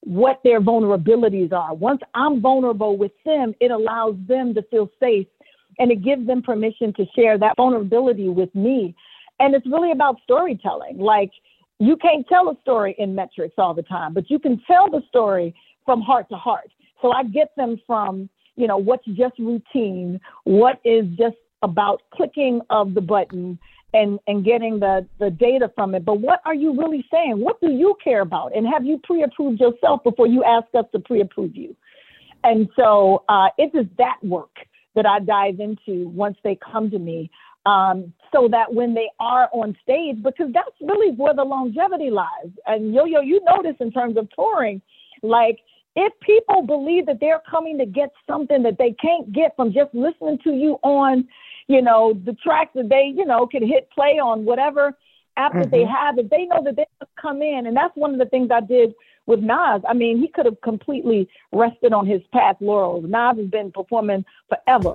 what 0.00 0.40
their 0.44 0.60
vulnerabilities 0.60 1.52
are, 1.52 1.74
once 1.74 2.00
I'm 2.14 2.40
vulnerable 2.40 2.96
with 2.96 3.12
them, 3.24 3.54
it 3.60 3.70
allows 3.70 4.14
them 4.26 4.54
to 4.54 4.62
feel 4.62 4.88
safe, 5.00 5.26
and 5.78 5.90
it 5.90 6.02
gives 6.02 6.26
them 6.26 6.42
permission 6.42 6.92
to 6.94 7.04
share 7.14 7.38
that 7.38 7.56
vulnerability 7.56 8.28
with 8.28 8.54
me. 8.54 8.94
And 9.40 9.54
it's 9.54 9.66
really 9.66 9.92
about 9.92 10.16
storytelling. 10.24 10.98
Like 10.98 11.30
you 11.78 11.96
can't 11.96 12.26
tell 12.28 12.48
a 12.48 12.56
story 12.60 12.94
in 12.98 13.14
metrics 13.14 13.54
all 13.58 13.74
the 13.74 13.82
time, 13.82 14.14
but 14.14 14.30
you 14.30 14.38
can 14.38 14.60
tell 14.66 14.90
the 14.90 15.02
story 15.08 15.54
from 15.84 16.00
heart 16.00 16.28
to 16.30 16.36
heart. 16.36 16.70
So 17.00 17.12
I 17.12 17.24
get 17.24 17.54
them 17.56 17.80
from, 17.86 18.28
you 18.56 18.66
know, 18.66 18.76
what's 18.76 19.06
just 19.06 19.38
routine, 19.38 20.20
what 20.44 20.80
is 20.84 21.04
just 21.16 21.36
about 21.62 22.02
clicking 22.12 22.60
of 22.70 22.94
the 22.94 23.00
button 23.00 23.58
and, 23.94 24.18
and 24.26 24.44
getting 24.44 24.80
the, 24.80 25.06
the 25.18 25.30
data 25.30 25.70
from 25.74 25.94
it. 25.94 26.04
But 26.04 26.20
what 26.20 26.40
are 26.44 26.54
you 26.54 26.76
really 26.76 27.04
saying? 27.10 27.40
What 27.40 27.60
do 27.60 27.70
you 27.70 27.96
care 28.02 28.20
about? 28.20 28.54
And 28.56 28.66
have 28.66 28.84
you 28.84 29.00
pre 29.02 29.22
approved 29.22 29.60
yourself 29.60 30.02
before 30.04 30.26
you 30.26 30.44
ask 30.44 30.66
us 30.74 30.84
to 30.92 30.98
pre 30.98 31.20
approve 31.20 31.56
you? 31.56 31.76
And 32.44 32.68
so 32.76 33.24
uh, 33.28 33.48
it 33.56 33.70
is 33.74 33.86
that 33.98 34.16
work 34.22 34.56
that 34.94 35.06
I 35.06 35.20
dive 35.20 35.60
into 35.60 36.08
once 36.08 36.36
they 36.42 36.58
come 36.72 36.90
to 36.90 36.98
me 36.98 37.30
um, 37.68 38.12
so 38.32 38.48
that 38.50 38.72
when 38.72 38.94
they 38.94 39.10
are 39.20 39.48
on 39.52 39.76
stage, 39.82 40.22
because 40.22 40.50
that's 40.54 40.76
really 40.80 41.14
where 41.14 41.34
the 41.34 41.44
longevity 41.44 42.10
lies. 42.10 42.50
And 42.66 42.94
Yo 42.94 43.04
Yo, 43.04 43.20
you 43.20 43.40
notice 43.44 43.76
in 43.80 43.92
terms 43.92 44.16
of 44.16 44.28
touring, 44.34 44.80
like 45.22 45.58
if 45.94 46.12
people 46.20 46.62
believe 46.62 47.04
that 47.06 47.18
they're 47.20 47.42
coming 47.50 47.76
to 47.78 47.86
get 47.86 48.10
something 48.26 48.62
that 48.62 48.78
they 48.78 48.92
can't 48.92 49.32
get 49.32 49.54
from 49.56 49.72
just 49.72 49.92
listening 49.94 50.38
to 50.44 50.52
you 50.52 50.78
on, 50.82 51.28
you 51.66 51.82
know, 51.82 52.18
the 52.24 52.32
tracks 52.34 52.70
that 52.74 52.88
they, 52.88 53.12
you 53.14 53.26
know, 53.26 53.46
can 53.46 53.66
hit 53.66 53.90
play 53.90 54.18
on 54.18 54.44
whatever 54.44 54.96
app 55.36 55.52
that 55.52 55.70
they 55.70 55.84
have, 55.84 56.18
if 56.18 56.28
they 56.30 56.46
know 56.46 56.62
that 56.64 56.74
they 56.76 56.86
come 57.20 57.42
in, 57.42 57.66
and 57.66 57.76
that's 57.76 57.94
one 57.96 58.12
of 58.12 58.18
the 58.18 58.26
things 58.26 58.50
I 58.52 58.60
did 58.60 58.94
with 59.26 59.40
Nas. 59.40 59.82
I 59.88 59.92
mean, 59.94 60.18
he 60.18 60.28
could 60.28 60.46
have 60.46 60.60
completely 60.62 61.28
rested 61.52 61.92
on 61.92 62.06
his 62.06 62.22
past 62.32 62.60
laurels. 62.60 63.04
Nas 63.06 63.36
has 63.36 63.46
been 63.46 63.70
performing 63.70 64.24
forever. 64.48 64.94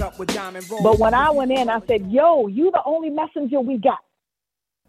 up 0.01 0.19
with 0.19 0.33
diamond 0.33 0.69
rolls. 0.69 0.83
But 0.83 0.99
when 0.99 1.13
I 1.13 1.29
went 1.29 1.51
in, 1.51 1.69
I 1.69 1.79
said, 1.87 2.11
Yo, 2.11 2.47
you 2.47 2.71
the 2.71 2.81
only 2.85 3.09
messenger 3.09 3.61
we 3.61 3.77
got. 3.77 3.99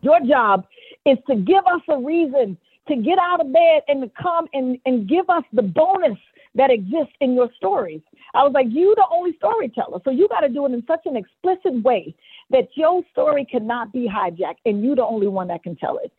Your 0.01 0.21
job 0.21 0.67
is 1.07 1.19
to 1.29 1.37
give 1.37 1.65
us 1.67 1.83
a 1.89 1.99
reason 1.99 2.57
to 2.89 2.97
get 2.97 3.19
out 3.19 3.41
of 3.41 3.53
bed 3.53 3.83
and 3.87 4.03
to 4.03 4.11
come 4.21 4.49
and, 4.53 4.79
and 4.87 5.09
give 5.09 5.29
us 5.31 5.45
the 5.53 5.63
bonus 5.63 6.19
that 6.55 6.71
exists 6.71 7.15
in 7.21 7.35
your 7.35 7.49
stories. 7.57 8.01
I 8.35 8.43
was 8.43 8.53
like, 8.53 8.67
You 8.71 8.95
the 8.97 9.07
only 9.15 9.37
storyteller. 9.37 10.01
So 10.05 10.11
you 10.11 10.29
got 10.29 10.41
to 10.41 10.49
do 10.49 10.67
it 10.67 10.73
in 10.73 10.83
such 10.87 11.03
an 11.05 11.17
explicit 11.17 11.83
way 11.83 12.15
that 12.51 12.69
your 12.75 13.03
story 13.13 13.47
cannot 13.51 13.93
be 13.93 14.09
hijacked 14.09 14.61
and 14.65 14.83
you 14.83 14.95
the 14.95 15.05
only 15.05 15.29
one 15.29 15.49
that 15.49 15.63
can 15.63 15.77
tell 15.77 15.99
it. 15.99 16.13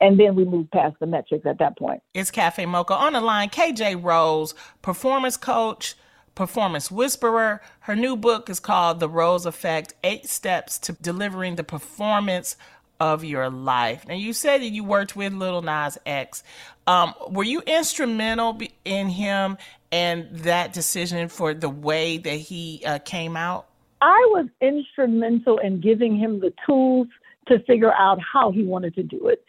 And 0.00 0.20
then 0.20 0.34
we 0.34 0.44
moved 0.44 0.70
past 0.72 0.96
the 1.00 1.06
metrics 1.06 1.46
at 1.46 1.58
that 1.58 1.78
point. 1.78 2.02
It's 2.12 2.30
Cafe 2.30 2.66
Mocha 2.66 2.94
on 2.94 3.14
the 3.14 3.20
line. 3.20 3.48
KJ 3.48 4.02
Rose, 4.02 4.54
performance 4.82 5.38
coach, 5.38 5.94
performance 6.36 6.88
whisperer. 6.90 7.60
Her 7.80 7.96
new 7.96 8.14
book 8.14 8.48
is 8.48 8.60
called 8.60 9.00
The 9.00 9.08
Rose 9.08 9.44
Effect 9.44 9.94
Eight 10.04 10.28
Steps 10.28 10.78
to 10.80 10.92
Delivering 10.92 11.56
the 11.56 11.64
Performance 11.64 12.56
of 13.00 13.24
Your 13.24 13.50
Life. 13.50 14.06
Now, 14.06 14.14
you 14.14 14.32
said 14.32 14.60
that 14.60 14.68
you 14.68 14.84
worked 14.84 15.16
with 15.16 15.32
Little 15.32 15.62
Nas 15.62 15.98
X. 16.06 16.44
Um, 16.86 17.14
were 17.28 17.42
you 17.44 17.62
instrumental 17.62 18.56
in 18.84 19.08
him 19.08 19.58
and 19.90 20.28
that 20.30 20.72
decision 20.72 21.28
for 21.28 21.52
the 21.52 21.68
way 21.68 22.18
that 22.18 22.36
he 22.36 22.82
uh, 22.86 23.00
came 23.00 23.36
out? 23.36 23.66
I 24.00 24.28
was 24.32 24.46
instrumental 24.60 25.58
in 25.58 25.80
giving 25.80 26.16
him 26.16 26.38
the 26.40 26.52
tools 26.64 27.08
to 27.48 27.58
figure 27.60 27.92
out 27.94 28.18
how 28.20 28.50
he 28.52 28.62
wanted 28.62 28.94
to 28.94 29.02
do 29.02 29.28
it. 29.28 29.42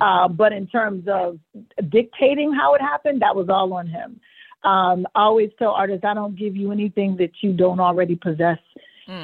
Uh, 0.00 0.28
but 0.28 0.52
in 0.52 0.66
terms 0.66 1.08
of 1.08 1.38
dictating 1.88 2.52
how 2.52 2.74
it 2.74 2.80
happened, 2.80 3.22
that 3.22 3.34
was 3.34 3.48
all 3.48 3.72
on 3.72 3.86
him. 3.88 4.20
Um, 4.64 5.06
I 5.14 5.22
always 5.22 5.50
tell 5.58 5.72
artists, 5.72 6.04
I 6.04 6.14
don't 6.14 6.36
give 6.36 6.56
you 6.56 6.72
anything 6.72 7.16
that 7.18 7.30
you 7.42 7.52
don't 7.52 7.80
already 7.80 8.16
possess. 8.16 8.58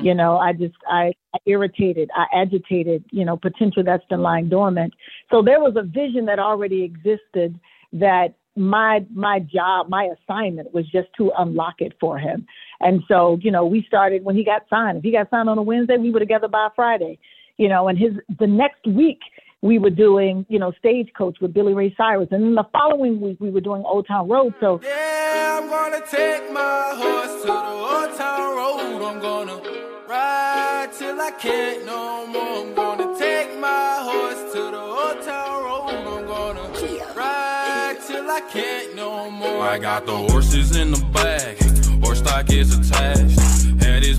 You 0.03 0.15
know, 0.15 0.37
I 0.37 0.53
just, 0.53 0.75
I, 0.87 1.13
I 1.35 1.39
irritated, 1.47 2.11
I 2.15 2.27
agitated, 2.35 3.05
you 3.11 3.25
know, 3.25 3.37
potential 3.37 3.83
that's 3.83 4.05
been 4.07 4.21
lying 4.21 4.51
dormant. 4.51 4.93
So 5.31 5.43
there 5.43 5.59
was 5.59 5.75
a 5.77 5.83
vision 5.83 6.27
that 6.27 6.39
already 6.39 6.83
existed 6.83 7.59
that 7.95 8.35
my 8.57 9.07
my 9.15 9.39
job, 9.41 9.89
my 9.89 10.11
assignment 10.29 10.75
was 10.75 10.85
just 10.91 11.09
to 11.17 11.33
unlock 11.39 11.77
it 11.79 11.95
for 11.99 12.19
him. 12.19 12.47
And 12.81 13.03
so, 13.09 13.39
you 13.41 13.51
know, 13.51 13.65
we 13.65 13.85
started 13.87 14.23
when 14.23 14.37
he 14.37 14.45
got 14.45 14.63
signed. 14.69 14.99
If 14.99 15.05
he 15.05 15.13
got 15.13 15.31
signed 15.31 15.49
on 15.49 15.57
a 15.57 15.63
Wednesday, 15.63 15.97
we 15.97 16.11
were 16.11 16.19
together 16.19 16.49
by 16.49 16.69
Friday. 16.77 17.19
You 17.57 17.69
know, 17.69 17.89
and 17.89 17.99
his 17.99 18.13
the 18.39 18.47
next 18.47 18.87
week 18.87 19.21
we 19.63 19.79
were 19.79 19.91
doing, 19.91 20.47
you 20.49 20.59
know, 20.59 20.73
Stagecoach 20.79 21.39
with 21.41 21.53
Billy 21.53 21.75
Ray 21.75 21.95
Cyrus, 21.97 22.29
and 22.31 22.43
then 22.43 22.55
the 22.55 22.65
following 22.73 23.21
week 23.21 23.37
we 23.41 23.51
were 23.51 23.61
doing 23.61 23.83
Old 23.85 24.07
Town 24.07 24.29
Road. 24.29 24.55
So 24.61 24.81
Yeah, 24.83 25.61
I'm 25.61 25.69
gonna 25.69 26.05
take 26.11 26.51
my 26.53 26.93
horse 26.97 27.43
to 27.43 27.47
the 27.47 27.53
old 27.53 28.17
town 28.17 28.57
road. 28.57 29.03
I'm 29.05 29.21
gonna 29.21 29.61
ride 30.09 30.89
till 30.97 31.21
I 31.21 31.31
can't 31.33 31.85
no 31.85 32.27
more. 32.27 32.43
I'm 32.43 32.75
gonna 32.75 33.19
take 33.19 33.59
my 33.59 33.99
horse 34.01 34.53
to 34.55 34.71
the 34.71 34.81
old 34.81 35.23
town 35.23 35.65
road. 35.65 35.91
I'm 35.91 36.27
gonna 36.27 37.15
ride 37.15 37.99
till 38.07 38.31
I 38.31 38.41
can't 38.51 38.97
no 38.97 39.31
more. 39.31 39.63
I 39.63 39.79
got 39.79 40.07
the 40.07 40.17
horses 40.17 40.75
in 40.77 40.93
the 40.93 41.05
back, 41.13 41.59
horse 42.03 42.21
stock 42.21 42.51
is 42.51 42.79
attached. 42.79 43.40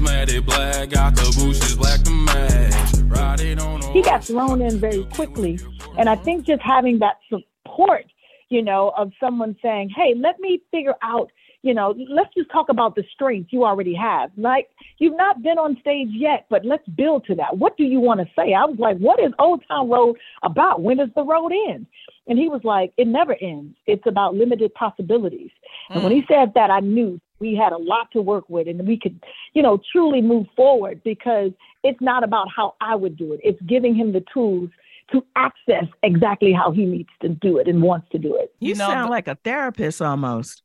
Black, 0.01 0.89
got 0.89 1.15
the 1.15 1.23
bushes 1.37 1.75
black 1.75 2.01
to 2.01 2.11
match. 2.11 3.91
He 3.93 4.01
got 4.01 4.23
thrown 4.23 4.61
in 4.61 4.79
very 4.79 5.03
quickly. 5.05 5.59
And 5.97 6.09
I 6.09 6.15
think 6.15 6.45
just 6.45 6.61
having 6.61 6.99
that 6.99 7.17
support, 7.29 8.05
you 8.49 8.61
know, 8.61 8.93
of 8.97 9.11
someone 9.19 9.55
saying, 9.61 9.89
hey, 9.95 10.13
let 10.15 10.39
me 10.39 10.61
figure 10.71 10.95
out, 11.03 11.29
you 11.61 11.73
know, 11.73 11.93
let's 12.09 12.33
just 12.33 12.49
talk 12.49 12.69
about 12.69 12.95
the 12.95 13.03
strengths 13.13 13.53
you 13.53 13.63
already 13.63 13.93
have. 13.93 14.31
Like, 14.37 14.69
you've 14.97 15.17
not 15.17 15.43
been 15.43 15.59
on 15.59 15.77
stage 15.79 16.09
yet, 16.11 16.47
but 16.49 16.65
let's 16.65 16.87
build 16.89 17.25
to 17.25 17.35
that. 17.35 17.57
What 17.57 17.77
do 17.77 17.83
you 17.83 17.99
want 17.99 18.21
to 18.21 18.25
say? 18.35 18.53
I 18.53 18.65
was 18.65 18.79
like, 18.79 18.97
what 18.97 19.19
is 19.19 19.31
Old 19.37 19.63
Town 19.67 19.89
Road 19.89 20.17
about? 20.41 20.81
When 20.81 20.97
does 20.97 21.09
the 21.15 21.23
road 21.23 21.51
end? 21.69 21.85
And 22.27 22.39
he 22.39 22.49
was 22.49 22.61
like, 22.63 22.93
it 22.97 23.07
never 23.07 23.35
ends. 23.41 23.75
It's 23.85 24.07
about 24.07 24.35
limited 24.35 24.73
possibilities. 24.73 25.51
Mm. 25.89 25.95
And 25.95 26.03
when 26.03 26.13
he 26.13 26.23
said 26.27 26.53
that, 26.55 26.71
I 26.71 26.79
knew 26.79 27.19
we 27.41 27.55
had 27.55 27.73
a 27.73 27.77
lot 27.77 28.11
to 28.11 28.21
work 28.21 28.45
with 28.47 28.67
and 28.67 28.87
we 28.87 28.97
could, 28.97 29.19
you 29.53 29.61
know, 29.61 29.81
truly 29.91 30.21
move 30.21 30.47
forward 30.55 31.01
because 31.03 31.51
it's 31.83 31.99
not 31.99 32.23
about 32.23 32.47
how 32.55 32.75
I 32.79 32.95
would 32.95 33.17
do 33.17 33.33
it. 33.33 33.41
It's 33.43 33.61
giving 33.63 33.95
him 33.95 34.13
the 34.13 34.23
tools 34.33 34.69
to 35.11 35.25
access 35.35 35.85
exactly 36.03 36.53
how 36.53 36.71
he 36.71 36.85
needs 36.85 37.09
to 37.21 37.29
do 37.29 37.57
it 37.57 37.67
and 37.67 37.81
wants 37.81 38.07
to 38.11 38.17
do 38.17 38.37
it. 38.37 38.53
You, 38.59 38.69
you 38.69 38.75
know, 38.75 38.87
sound 38.87 39.09
like 39.09 39.27
a 39.27 39.35
therapist 39.43 40.01
almost. 40.01 40.61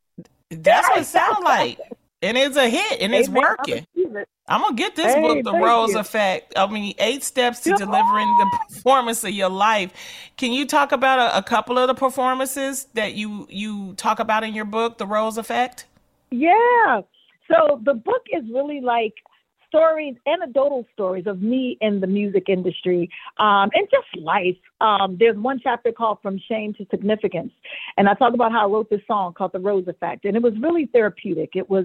That's 0.51 0.89
what 0.89 1.01
it 1.01 1.07
sounds 1.07 1.43
like. 1.43 1.81
And 2.23 2.37
it's 2.37 2.57
a 2.57 2.69
hit 2.69 3.01
and 3.01 3.15
it's 3.15 3.29
working. 3.29 3.87
I'm 4.49 4.61
gonna 4.61 4.77
get 4.77 4.95
this 4.95 5.13
hey, 5.13 5.21
book, 5.21 5.45
The 5.45 5.53
Rose 5.53 5.93
you. 5.93 5.99
Effect. 5.99 6.53
I 6.57 6.67
mean, 6.69 6.95
eight 6.99 7.25
steps 7.25 7.61
to 7.61 7.75
delivering 7.75 8.29
the 8.39 8.59
performance 8.69 9.25
of 9.25 9.31
your 9.31 9.49
life. 9.49 9.93
Can 10.37 10.53
you 10.53 10.67
talk 10.67 10.93
about 10.93 11.19
a, 11.19 11.39
a, 11.39 11.43
couple 11.43 11.79
of 11.79 11.89
the 11.89 11.95
performances 11.95 12.87
that 12.95 13.15
you 13.15 13.49
you 13.51 13.95
talk 13.95 14.21
about 14.21 14.45
in 14.45 14.55
your 14.55 14.65
book, 14.65 14.99
The 14.99 15.07
Rose 15.07 15.37
Effect? 15.37 15.87
Yeah. 16.31 17.01
So 17.49 17.81
the 17.85 17.95
book 17.95 18.23
is 18.33 18.45
really 18.53 18.81
like 18.81 19.15
stories, 19.69 20.15
anecdotal 20.27 20.85
stories 20.93 21.27
of 21.27 21.43
me 21.43 21.77
in 21.81 22.01
the 22.01 22.07
music 22.07 22.49
industry 22.49 23.11
um, 23.39 23.71
and 23.75 23.89
just 23.91 24.25
life. 24.25 24.57
Um, 24.81 25.17
there's 25.19 25.37
one 25.37 25.61
chapter 25.63 25.93
called 25.93 26.19
From 26.23 26.41
Shame 26.49 26.75
to 26.75 26.87
Significance. 26.91 27.53
And 27.97 28.09
I 28.09 28.15
talk 28.15 28.35
about 28.35 28.53
how 28.53 28.67
I 28.67 28.71
wrote 28.71 28.91
this 28.91 29.01
song 29.07 29.35
called 29.35 29.53
The 29.53 29.61
Rose 29.61 29.87
Effect. 29.89 30.25
And 30.25 30.37
it 30.37 30.43
was 30.43 30.55
really 30.61 30.87
therapeutic. 30.87 31.51
It 31.55 31.69
was 31.69 31.85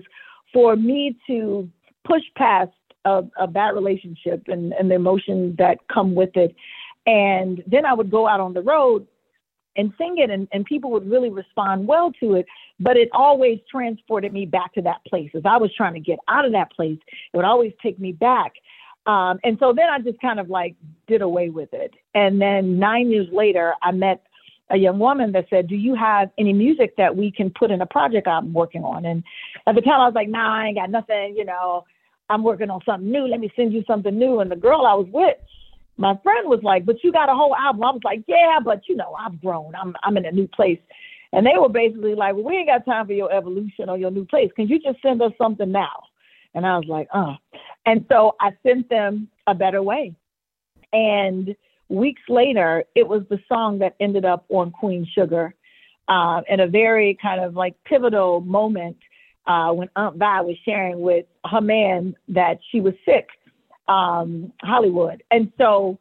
for 0.53 0.75
me 0.75 1.17
to 1.27 1.69
push 2.05 2.23
past 2.35 2.71
a, 3.05 3.23
a 3.39 3.47
bad 3.47 3.71
relationship 3.71 4.43
and, 4.47 4.73
and 4.73 4.89
the 4.89 4.95
emotions 4.95 5.55
that 5.57 5.77
come 5.91 6.15
with 6.15 6.35
it. 6.35 6.55
And 7.05 7.63
then 7.67 7.85
I 7.85 7.93
would 7.93 8.11
go 8.11 8.27
out 8.27 8.39
on 8.39 8.53
the 8.53 8.61
road 8.61 9.07
and 9.75 9.93
sing 9.97 10.15
it 10.17 10.29
and, 10.29 10.47
and 10.51 10.65
people 10.65 10.91
would 10.91 11.09
really 11.09 11.29
respond 11.29 11.87
well 11.87 12.11
to 12.19 12.35
it 12.35 12.45
but 12.81 12.97
it 12.97 13.09
always 13.13 13.59
transported 13.69 14.33
me 14.33 14.45
back 14.45 14.73
to 14.73 14.81
that 14.81 15.03
place. 15.05 15.31
As 15.35 15.43
i 15.45 15.57
was 15.57 15.71
trying 15.75 15.93
to 15.93 15.99
get 15.99 16.19
out 16.27 16.45
of 16.45 16.51
that 16.51 16.71
place 16.71 16.99
it 17.33 17.37
would 17.37 17.45
always 17.45 17.73
take 17.81 17.99
me 17.99 18.11
back. 18.11 18.53
Um, 19.05 19.39
and 19.43 19.57
so 19.59 19.73
then 19.75 19.87
i 19.89 19.99
just 19.99 20.19
kind 20.19 20.39
of 20.39 20.49
like 20.49 20.75
did 21.07 21.21
away 21.21 21.49
with 21.49 21.69
it. 21.73 21.93
And 22.13 22.41
then 22.41 22.79
nine 22.79 23.09
years 23.09 23.27
later 23.31 23.73
i 23.81 23.91
met 23.91 24.23
a 24.69 24.77
young 24.77 24.99
woman 24.99 25.31
that 25.33 25.47
said 25.49 25.67
do 25.67 25.75
you 25.75 25.95
have 25.95 26.29
any 26.37 26.53
music 26.53 26.95
that 26.97 27.15
we 27.15 27.31
can 27.31 27.49
put 27.49 27.71
in 27.71 27.81
a 27.81 27.85
project 27.85 28.27
i'm 28.27 28.53
working 28.53 28.83
on? 28.83 29.05
And 29.05 29.23
at 29.67 29.75
the 29.75 29.81
time 29.81 30.01
i 30.01 30.05
was 30.05 30.15
like 30.15 30.29
nah 30.29 30.61
i 30.61 30.67
ain't 30.67 30.77
got 30.77 30.89
nothing 30.89 31.35
you 31.37 31.45
know. 31.45 31.85
I'm 32.29 32.43
working 32.43 32.69
on 32.69 32.79
something 32.85 33.11
new. 33.11 33.27
Let 33.27 33.41
me 33.41 33.51
send 33.57 33.73
you 33.73 33.83
something 33.85 34.17
new. 34.17 34.39
And 34.39 34.49
the 34.49 34.55
girl 34.55 34.85
i 34.85 34.93
was 34.93 35.07
with 35.11 35.35
my 35.97 36.17
friend 36.23 36.49
was 36.49 36.61
like, 36.63 36.85
"But 36.85 37.03
you 37.03 37.11
got 37.11 37.29
a 37.29 37.35
whole 37.35 37.55
album." 37.55 37.83
I 37.83 37.91
was 37.91 38.01
like, 38.03 38.23
"Yeah, 38.27 38.59
but 38.63 38.81
you 38.89 38.95
know, 38.95 39.15
I've 39.17 39.39
grown. 39.39 39.73
I'm 39.75 39.95
I'm 40.03 40.17
in 40.17 40.25
a 40.25 40.31
new 40.31 40.47
place." 40.47 40.79
And 41.33 41.45
they 41.45 41.57
were 41.57 41.69
basically 41.69 42.15
like, 42.15 42.35
"Well, 42.35 42.43
we 42.43 42.57
ain't 42.57 42.67
got 42.67 42.85
time 42.85 43.07
for 43.07 43.13
your 43.13 43.31
evolution 43.31 43.89
or 43.89 43.97
your 43.97 44.11
new 44.11 44.25
place. 44.25 44.51
Can 44.55 44.67
you 44.67 44.79
just 44.79 45.01
send 45.01 45.21
us 45.21 45.31
something 45.37 45.71
now?" 45.71 46.03
And 46.53 46.65
I 46.65 46.77
was 46.77 46.87
like, 46.87 47.07
"Uh." 47.13 47.35
And 47.85 48.05
so 48.09 48.35
I 48.39 48.51
sent 48.63 48.89
them 48.89 49.29
a 49.47 49.55
better 49.55 49.81
way. 49.81 50.13
And 50.93 51.55
weeks 51.89 52.21
later, 52.27 52.83
it 52.95 53.07
was 53.07 53.23
the 53.29 53.39
song 53.47 53.79
that 53.79 53.95
ended 53.99 54.25
up 54.25 54.45
on 54.49 54.71
Queen 54.71 55.05
Sugar, 55.15 55.55
uh, 56.07 56.41
in 56.49 56.59
a 56.59 56.67
very 56.67 57.17
kind 57.21 57.41
of 57.41 57.55
like 57.55 57.75
pivotal 57.85 58.41
moment 58.41 58.97
uh, 59.47 59.71
when 59.71 59.89
Aunt 59.95 60.17
Vi 60.17 60.41
was 60.41 60.57
sharing 60.65 61.01
with 61.01 61.25
her 61.49 61.61
man 61.61 62.15
that 62.27 62.59
she 62.71 62.81
was 62.81 62.93
sick 63.05 63.27
um, 63.87 64.53
Hollywood. 64.61 65.23
And 65.31 65.51
so 65.57 65.99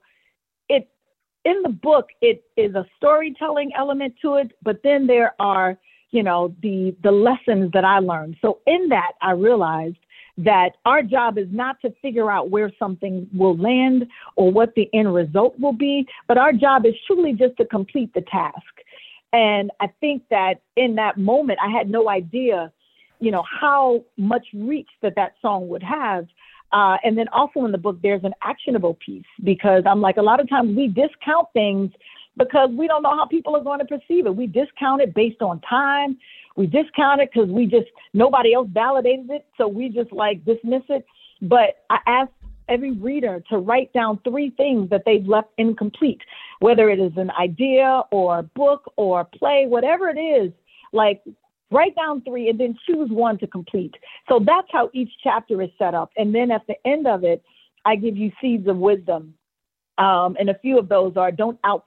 in 1.45 1.63
the 1.63 1.71
book 1.71 2.09
it 2.21 2.45
is 2.57 2.75
a 2.75 2.87
storytelling 2.97 3.71
element 3.77 4.15
to 4.23 4.37
it, 4.37 4.53
but 4.63 4.81
then 4.83 5.07
there 5.07 5.35
are, 5.41 5.79
you 6.11 6.23
know, 6.23 6.55
the 6.63 6.95
the 7.03 7.11
lessons 7.11 7.71
that 7.73 7.85
I 7.85 7.99
learned. 7.99 8.37
So 8.43 8.59
in 8.67 8.89
that 8.89 9.13
I 9.23 9.33
realized 9.33 9.97
that 10.39 10.71
our 10.87 11.03
job 11.03 11.39
is 11.39 11.49
not 11.51 11.81
to 11.83 11.93
figure 12.01 12.31
out 12.31 12.51
where 12.51 12.73
something 12.79 13.29
will 13.35 13.57
land 13.57 14.07
or 14.37 14.51
what 14.51 14.75
the 14.75 14.89
end 14.95 15.13
result 15.15 15.59
will 15.59 15.73
be, 15.73 16.07
but 16.29 16.39
our 16.39 16.53
job 16.53 16.87
is 16.87 16.95
truly 17.07 17.33
just 17.33 17.57
to 17.59 17.65
complete 17.67 18.13
the 18.15 18.23
task. 18.23 18.57
And 19.33 19.71
I 19.81 19.89
think 20.01 20.23
that 20.31 20.63
in 20.77 20.95
that 20.97 21.19
moment, 21.19 21.59
I 21.63 21.71
had 21.71 21.91
no 21.91 22.09
idea, 22.09 22.73
you 23.21 23.31
know, 23.31 23.45
how 23.61 24.05
much 24.17 24.47
reach 24.55 24.89
that 25.03 25.15
that 25.17 25.35
song 25.43 25.69
would 25.69 25.83
have. 25.83 26.27
Uh, 26.73 26.97
and 27.05 27.19
then 27.19 27.27
also 27.29 27.65
in 27.65 27.73
the 27.73 27.79
book, 27.79 27.99
there's 28.03 28.25
an 28.25 28.35
actionable 28.43 28.97
piece 29.05 29.25
because 29.43 29.83
I'm 29.87 30.01
like, 30.01 30.17
a 30.19 30.23
lot 30.23 30.41
of 30.41 30.49
times 30.49 30.77
we 30.77 30.89
discount 30.89 31.49
things 31.53 31.91
because 32.37 32.71
we 32.77 32.87
don't 32.87 33.03
know 33.03 33.17
how 33.17 33.27
people 33.27 33.57
are 33.57 33.63
going 33.63 33.81
to 33.81 33.85
perceive 33.85 34.27
it. 34.27 34.35
We 34.35 34.47
discount 34.47 35.03
it 35.03 35.15
based 35.15 35.43
on 35.43 35.61
time. 35.63 36.17
We 36.57 36.67
discount 36.67 37.21
it 37.21 37.31
because 37.33 37.51
we 37.51 37.67
just, 37.67 37.89
nobody 38.15 38.55
else 38.55 38.69
validated 38.73 39.31
it. 39.31 39.47
So 39.59 39.67
we 39.67 39.89
just 39.89 40.13
like 40.13 40.45
dismiss 40.45 40.83
it. 40.89 41.05
But 41.43 41.85
I 41.91 41.99
ask 42.07 42.31
every 42.69 42.93
reader 42.93 43.43
to 43.51 43.59
write 43.59 43.93
down 43.93 44.21
three 44.23 44.51
things 44.51 44.89
that 44.91 45.03
they've 45.05 45.27
left 45.27 45.49
incomplete, 45.59 46.21
whether 46.61 46.89
it 46.89 47.01
is 47.01 47.13
an 47.17 47.31
idea 47.33 48.03
or 48.13 48.39
a 48.39 48.43
book 48.43 48.93
or 48.97 49.21
a 49.21 49.25
play, 49.25 49.65
whatever 49.67 50.09
it 50.09 50.19
is. 50.19 50.53
Like, 50.93 51.23
Write 51.71 51.95
down 51.95 52.23
three 52.23 52.49
and 52.49 52.59
then 52.59 52.77
choose 52.87 53.11
one 53.11 53.39
to 53.39 53.47
complete. 53.47 53.95
So 54.29 54.41
that's 54.45 54.67
how 54.73 54.91
each 54.93 55.11
chapter 55.23 55.63
is 55.63 55.71
set 55.79 55.95
up. 55.95 56.11
And 56.17 56.35
then 56.35 56.51
at 56.51 56.67
the 56.67 56.75
end 56.85 57.07
of 57.07 57.23
it, 57.23 57.43
I 57.85 57.97
give 57.97 58.17
you 58.17 58.33
seeds 58.41 58.67
of 58.67 58.77
wisdom. 58.77 59.35
Um, 59.99 60.37
and 60.41 60.51
a 60.51 60.59
few 60.59 60.79
of 60.79 60.89
those 60.89 61.17
are 61.17 61.31
don't 61.31 61.59
out 61.65 61.85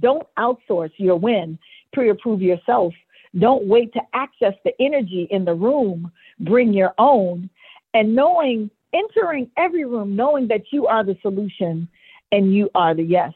don't 0.00 0.26
outsource 0.38 0.92
your 0.96 1.16
win, 1.16 1.58
pre-approve 1.92 2.40
yourself. 2.40 2.94
Don't 3.38 3.66
wait 3.66 3.92
to 3.92 4.00
access 4.14 4.54
the 4.64 4.72
energy 4.80 5.28
in 5.30 5.44
the 5.44 5.54
room. 5.54 6.10
Bring 6.40 6.72
your 6.72 6.94
own. 6.98 7.50
And 7.92 8.14
knowing, 8.14 8.70
entering 8.94 9.50
every 9.58 9.84
room, 9.84 10.16
knowing 10.16 10.48
that 10.48 10.62
you 10.70 10.86
are 10.86 11.04
the 11.04 11.16
solution 11.22 11.88
and 12.32 12.54
you 12.54 12.70
are 12.74 12.94
the 12.94 13.02
yes. 13.02 13.32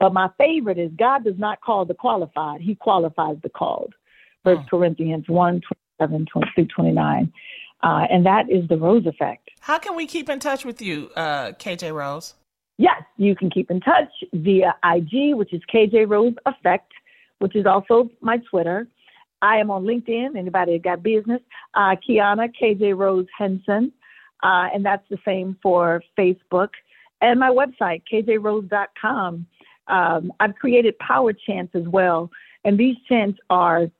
But 0.00 0.12
my 0.12 0.28
favorite 0.38 0.78
is 0.78 0.90
God 0.98 1.24
does 1.24 1.38
not 1.38 1.60
call 1.60 1.84
the 1.84 1.94
qualified, 1.94 2.60
He 2.60 2.74
qualifies 2.74 3.36
the 3.42 3.48
called. 3.48 3.94
First 4.44 4.62
oh. 4.66 4.78
Corinthians 4.78 5.24
1 5.28 5.62
27 5.98 6.26
through 6.54 6.66
29. 6.66 7.32
Uh, 7.82 8.06
and 8.10 8.24
that 8.24 8.50
is 8.50 8.66
the 8.68 8.76
Rose 8.76 9.06
Effect. 9.06 9.50
How 9.60 9.78
can 9.78 9.94
we 9.96 10.06
keep 10.06 10.28
in 10.28 10.38
touch 10.38 10.64
with 10.64 10.80
you, 10.80 11.10
uh, 11.16 11.52
KJ 11.52 11.94
Rose? 11.94 12.34
Yes, 12.78 13.02
you 13.16 13.36
can 13.36 13.50
keep 13.50 13.70
in 13.70 13.80
touch 13.80 14.10
via 14.32 14.74
IG, 14.84 15.34
which 15.34 15.52
is 15.52 15.60
KJ 15.72 16.08
Rose 16.08 16.34
Effect, 16.46 16.90
which 17.38 17.54
is 17.54 17.66
also 17.66 18.10
my 18.20 18.38
Twitter. 18.50 18.88
I 19.42 19.58
am 19.58 19.70
on 19.70 19.84
LinkedIn. 19.84 20.36
Anybody 20.36 20.78
got 20.78 21.02
business? 21.02 21.42
Uh, 21.74 21.94
Kiana 22.08 22.50
KJ 22.60 22.96
Rose 22.96 23.26
Henson, 23.36 23.92
uh, 24.42 24.68
and 24.72 24.84
that's 24.84 25.06
the 25.10 25.18
same 25.24 25.56
for 25.62 26.02
Facebook 26.18 26.70
and 27.24 27.40
my 27.40 27.50
website 27.50 28.02
kjrose.com. 28.12 29.46
Um, 29.86 30.32
I've 30.40 30.54
created 30.56 30.98
power 30.98 31.32
chants 31.32 31.74
as 31.74 31.86
well, 31.88 32.30
and 32.64 32.78
these 32.78 32.96
chants 33.08 33.38
are 33.50 33.90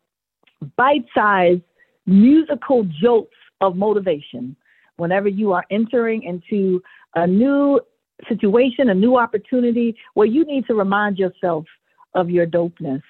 bite 0.64 1.06
sized 1.14 1.62
musical 2.06 2.84
jolts 3.00 3.34
of 3.60 3.76
motivation 3.76 4.56
whenever 4.96 5.28
you 5.28 5.52
are 5.52 5.64
entering 5.70 6.22
into 6.22 6.82
a 7.14 7.26
new 7.26 7.80
situation, 8.28 8.90
a 8.90 8.94
new 8.94 9.16
opportunity 9.16 9.96
where 10.14 10.26
you 10.26 10.44
need 10.44 10.66
to 10.66 10.74
remind 10.74 11.18
yourself 11.18 11.64
of 12.14 12.30
your 12.30 12.46
dopeness. 12.46 13.02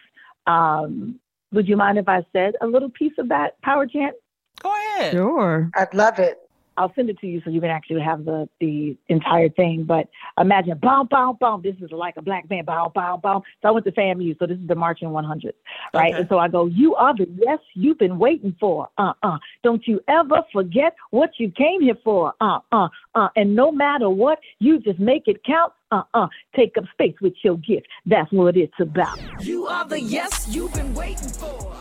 Um, 0.47 1.19
would 1.53 1.69
you 1.69 1.77
mind 1.77 1.99
if 1.99 2.09
I 2.09 2.25
said 2.33 2.55
a 2.61 2.67
little 2.67 2.91
piece 2.91 3.13
of 3.19 3.29
that 3.29 3.61
power 3.63 3.87
chant? 3.87 4.15
Go 4.61 4.75
ahead. 4.75 5.13
Sure. 5.13 5.71
I'd 5.75 5.95
love 5.95 6.19
it. 6.19 6.39
I'll 6.77 6.93
send 6.95 7.11
it 7.11 7.19
to 7.21 7.27
you 7.27 7.41
so 7.45 7.51
you 7.51 7.61
can 7.61 7.71
actually 7.71 8.01
have 8.03 8.25
the 8.25 8.49
the 8.61 8.97
entire 9.09 9.49
thing. 9.49 9.85
But 9.85 10.09
imagine, 10.39 10.79
boom, 10.79 11.09
boom, 11.11 11.37
boom. 11.41 11.63
This 11.63 11.77
is 11.81 11.91
like 11.93 12.17
a 12.17 12.23
black 12.23 12.49
band, 12.49 12.67
boom, 12.67 12.89
boom, 12.95 13.21
boom. 13.23 13.43
So 13.63 13.69
I 13.69 13.71
went 13.71 13.85
to 13.87 13.93
FAMU, 13.93 14.39
so 14.39 14.47
this 14.47 14.59
is 14.59 14.67
the 14.67 14.75
marching 14.75 15.09
100s, 15.09 15.53
right? 15.93 16.13
Okay. 16.13 16.21
And 16.21 16.29
so 16.29 16.39
I 16.39 16.49
go, 16.49 16.67
you 16.67 16.95
are 16.95 17.17
the 17.17 17.27
yes 17.37 17.59
you've 17.75 17.99
been 17.99 18.19
waiting 18.19 18.57
for. 18.59 18.89
Uh, 18.99 19.13
uh. 19.23 19.39
Don't 19.63 19.87
you 19.87 20.01
ever 20.09 20.43
forget 20.53 20.95
what 21.11 21.31
you 21.39 21.51
came 21.51 21.83
here 21.83 21.99
for. 22.03 22.35
Uh, 22.41 22.59
uh, 22.73 22.89
uh. 23.15 23.29
And 23.37 23.55
no 23.55 23.71
matter 23.71 24.11
what, 24.11 24.39
you 24.59 24.81
just 24.81 24.99
make 24.99 25.25
it 25.27 25.45
count. 25.45 25.73
Uh, 25.91 26.03
uh. 26.15 26.27
Take 26.57 26.77
up 26.77 26.85
space 26.93 27.15
with 27.21 27.35
your 27.43 27.57
gift. 27.59 27.87
That's 28.07 28.31
what 28.33 28.57
it's 28.57 28.79
about. 28.81 29.19
You 29.41 29.67
are 29.67 29.87
the 29.87 30.01
yes 30.01 30.49
you've 30.49 30.73
been 30.75 30.95
waiting 30.95 31.29
for. 31.29 31.75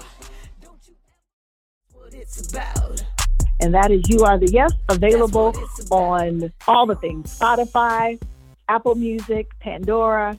And 3.64 3.74
that 3.74 3.92
is 3.92 4.02
You 4.10 4.26
Are 4.26 4.38
the 4.38 4.52
Yes, 4.52 4.74
available 4.90 5.56
on 5.90 6.52
all 6.68 6.86
the 6.86 6.96
things 6.96 7.40
Spotify, 7.40 8.22
Apple 8.68 8.96
Music, 8.96 9.48
Pandora. 9.62 10.38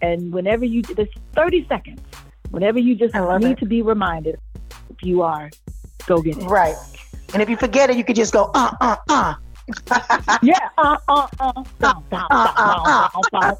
And 0.00 0.32
whenever 0.32 0.64
you, 0.64 0.82
this 0.82 1.08
30 1.32 1.66
seconds, 1.66 2.00
whenever 2.50 2.78
you 2.78 2.94
just 2.94 3.12
need 3.12 3.44
it. 3.44 3.58
to 3.58 3.66
be 3.66 3.82
reminded, 3.82 4.38
if 4.88 5.02
you 5.02 5.22
are, 5.22 5.50
go 6.06 6.22
get 6.22 6.38
it. 6.38 6.44
Right. 6.44 6.76
And 7.34 7.42
if 7.42 7.50
you 7.50 7.56
forget 7.56 7.90
it, 7.90 7.96
you 7.96 8.04
could 8.04 8.14
just 8.14 8.32
go, 8.32 8.52
uh, 8.54 8.70
uh, 8.80 8.96
uh. 9.08 9.34
Yeah, 10.42 10.68
uh, 10.78 10.96
uh, 11.08 11.26
uh, 11.38 11.52
uh, 11.82 11.94
uh, 12.10 13.08
uh, 13.32 13.54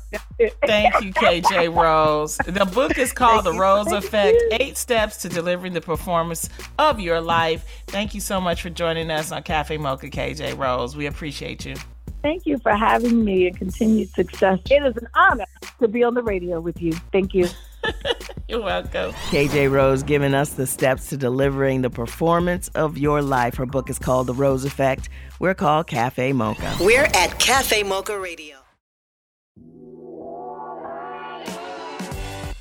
Thank 0.67 1.01
you, 1.03 1.13
KJ 1.13 1.75
Rose. 1.75 2.37
The 2.39 2.65
book 2.65 2.99
is 2.99 3.13
called 3.13 3.45
The 3.45 3.53
Rose 3.53 3.93
Effect. 3.93 4.37
Eight 4.53 4.77
Steps 4.77 5.19
to 5.19 5.29
Delivering 5.29 5.73
the 5.73 5.81
Performance 5.81 6.49
of 6.79 7.01
Your 7.01 7.21
Life. 7.21 7.65
Thank 7.87 8.15
you 8.15 8.21
so 8.21 8.41
much 8.41 8.63
for 8.63 8.71
joining 8.71 9.11
us 9.11 9.33
on 9.33 9.43
Cafe 9.43 9.77
Mocha, 9.77 10.09
KJ 10.09 10.59
Rose. 10.59 10.97
We 10.97 11.07
appreciate 11.07 11.65
you. 11.65 11.77
Thank 12.23 12.45
you 12.47 12.59
for 12.59 12.75
having 12.75 13.25
me 13.25 13.47
and 13.47 13.57
continued 13.57 14.11
success. 14.11 14.59
It 14.71 14.85
is 14.85 14.97
an 14.97 15.09
honor 15.15 15.47
to 15.79 15.89
be 15.89 16.05
on 16.05 16.15
the 16.15 16.23
radio 16.23 16.61
with 16.61 16.81
you. 16.83 16.93
Thank 17.13 17.35
you. 17.35 17.49
You're 18.49 18.63
welcome. 18.63 19.13
KJ 19.31 19.71
Rose 19.71 20.03
giving 20.03 20.35
us 20.35 20.51
the 20.51 20.67
steps 20.67 21.09
to 21.09 21.17
delivering 21.17 21.83
the 21.83 21.91
performance 21.91 22.69
of 22.75 22.99
your 22.99 23.23
life. 23.23 23.55
Her 23.55 23.67
book 23.67 23.89
is 23.91 23.99
called 23.99 24.27
The 24.27 24.35
Rose 24.35 24.65
Effect. 24.65 25.09
We're 25.39 25.55
called 25.55 25.87
Cafe 25.87 26.33
Mocha. 26.33 26.77
We're 26.81 27.05
at 27.15 27.39
Cafe 27.39 27.83
Mocha 27.85 28.19
Radio. 28.19 28.57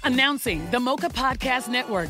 Announcing 0.04 0.70
the 0.72 0.80
Mocha 0.80 1.10
Podcast 1.10 1.68
Network, 1.68 2.10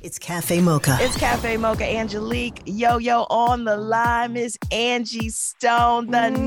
It's 0.00 0.18
Cafe 0.18 0.60
Mocha. 0.60 0.96
It's 1.00 1.16
Cafe 1.16 1.56
Mocha 1.56 1.84
Angelique 1.84 2.62
Yo 2.66 2.98
Yo 2.98 3.22
on 3.30 3.64
the 3.64 3.76
line. 3.76 4.32
Miss 4.34 4.56
Angie 4.70 5.28
Stone, 5.28 6.06
the 6.06 6.18
Mm, 6.18 6.46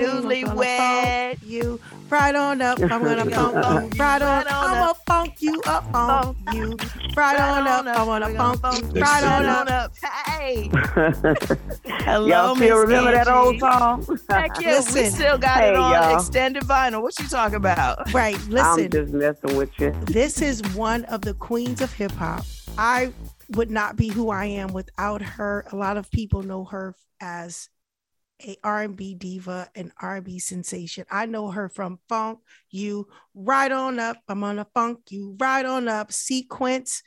newlywed. 0.54 1.38
You 1.46 1.80
right 2.10 2.34
on 2.34 2.62
up. 2.62 2.80
I'm 2.80 3.04
gonna 3.04 3.30
funk 3.30 3.94
you. 3.94 4.00
Right 4.00 4.22
on. 4.22 4.48
Up. 4.48 4.54
I'm 4.54 4.72
gonna 4.80 4.94
funk 5.06 5.34
you 5.42 5.62
up 5.66 5.84
on 5.94 6.36
you. 6.54 6.78
Right 7.16 7.38
on 7.38 7.68
up. 7.68 7.86
I 7.88 8.04
wanna 8.04 8.30
funk 8.62 8.96
you. 8.96 9.02
Right 9.02 9.24
on 9.24 9.68
up. 9.68 9.92
Hey. 10.28 10.70
Hello, 11.86 12.28
Y'all 12.28 12.56
still 12.56 12.70
Miss 12.78 12.88
remember 12.90 13.12
that 13.12 13.28
old 13.28 13.60
song? 13.60 14.06
Heck 14.30 14.62
yeah, 14.62 14.82
we 14.94 15.06
still 15.10 15.38
got 15.38 15.60
Hey, 15.60 15.70
it 15.72 15.76
on 15.76 15.92
y'all. 15.92 16.16
extended 16.18 16.64
vinyl. 16.64 17.02
What 17.02 17.20
you 17.20 17.28
talking 17.28 17.56
about? 17.56 18.14
Right. 18.14 18.40
Listen. 18.48 18.86
I'm 18.86 18.90
just 18.90 19.12
messing 19.14 19.58
with 19.58 19.78
you. 19.78 19.92
This 20.06 20.42
is 20.42 20.62
one 20.74 21.04
of 21.06 21.22
the 21.22 21.34
queens 21.34 21.82
of 21.82 21.92
hip 21.94 22.12
hop. 22.14 22.46
I 22.78 23.12
would 23.56 23.72
not 23.72 23.96
be 23.96 24.08
who 24.10 24.30
I 24.30 24.46
am 24.46 24.74
without 24.74 25.22
her. 25.22 25.66
A 25.72 25.76
lot 25.76 25.98
of 25.98 26.10
people 26.12 26.44
know 26.44 26.66
her 26.66 26.96
as 27.20 27.70
a 28.44 28.58
R&B 28.64 29.16
diva 29.16 29.70
and 29.76 29.92
R&B 30.02 30.40
sensation. 30.40 31.06
I 31.12 31.26
know 31.28 31.52
her 31.52 31.70
from 31.70 32.00
Funk 32.10 32.40
You, 32.72 33.08
Right 33.36 33.72
On 33.72 34.00
Up. 34.00 34.18
I'm 34.28 34.44
on 34.44 34.58
a 34.60 34.66
Funk 34.74 35.00
You, 35.10 35.36
Right 35.40 35.66
On 35.66 35.88
Up 35.88 36.12
sequence. 36.12 37.04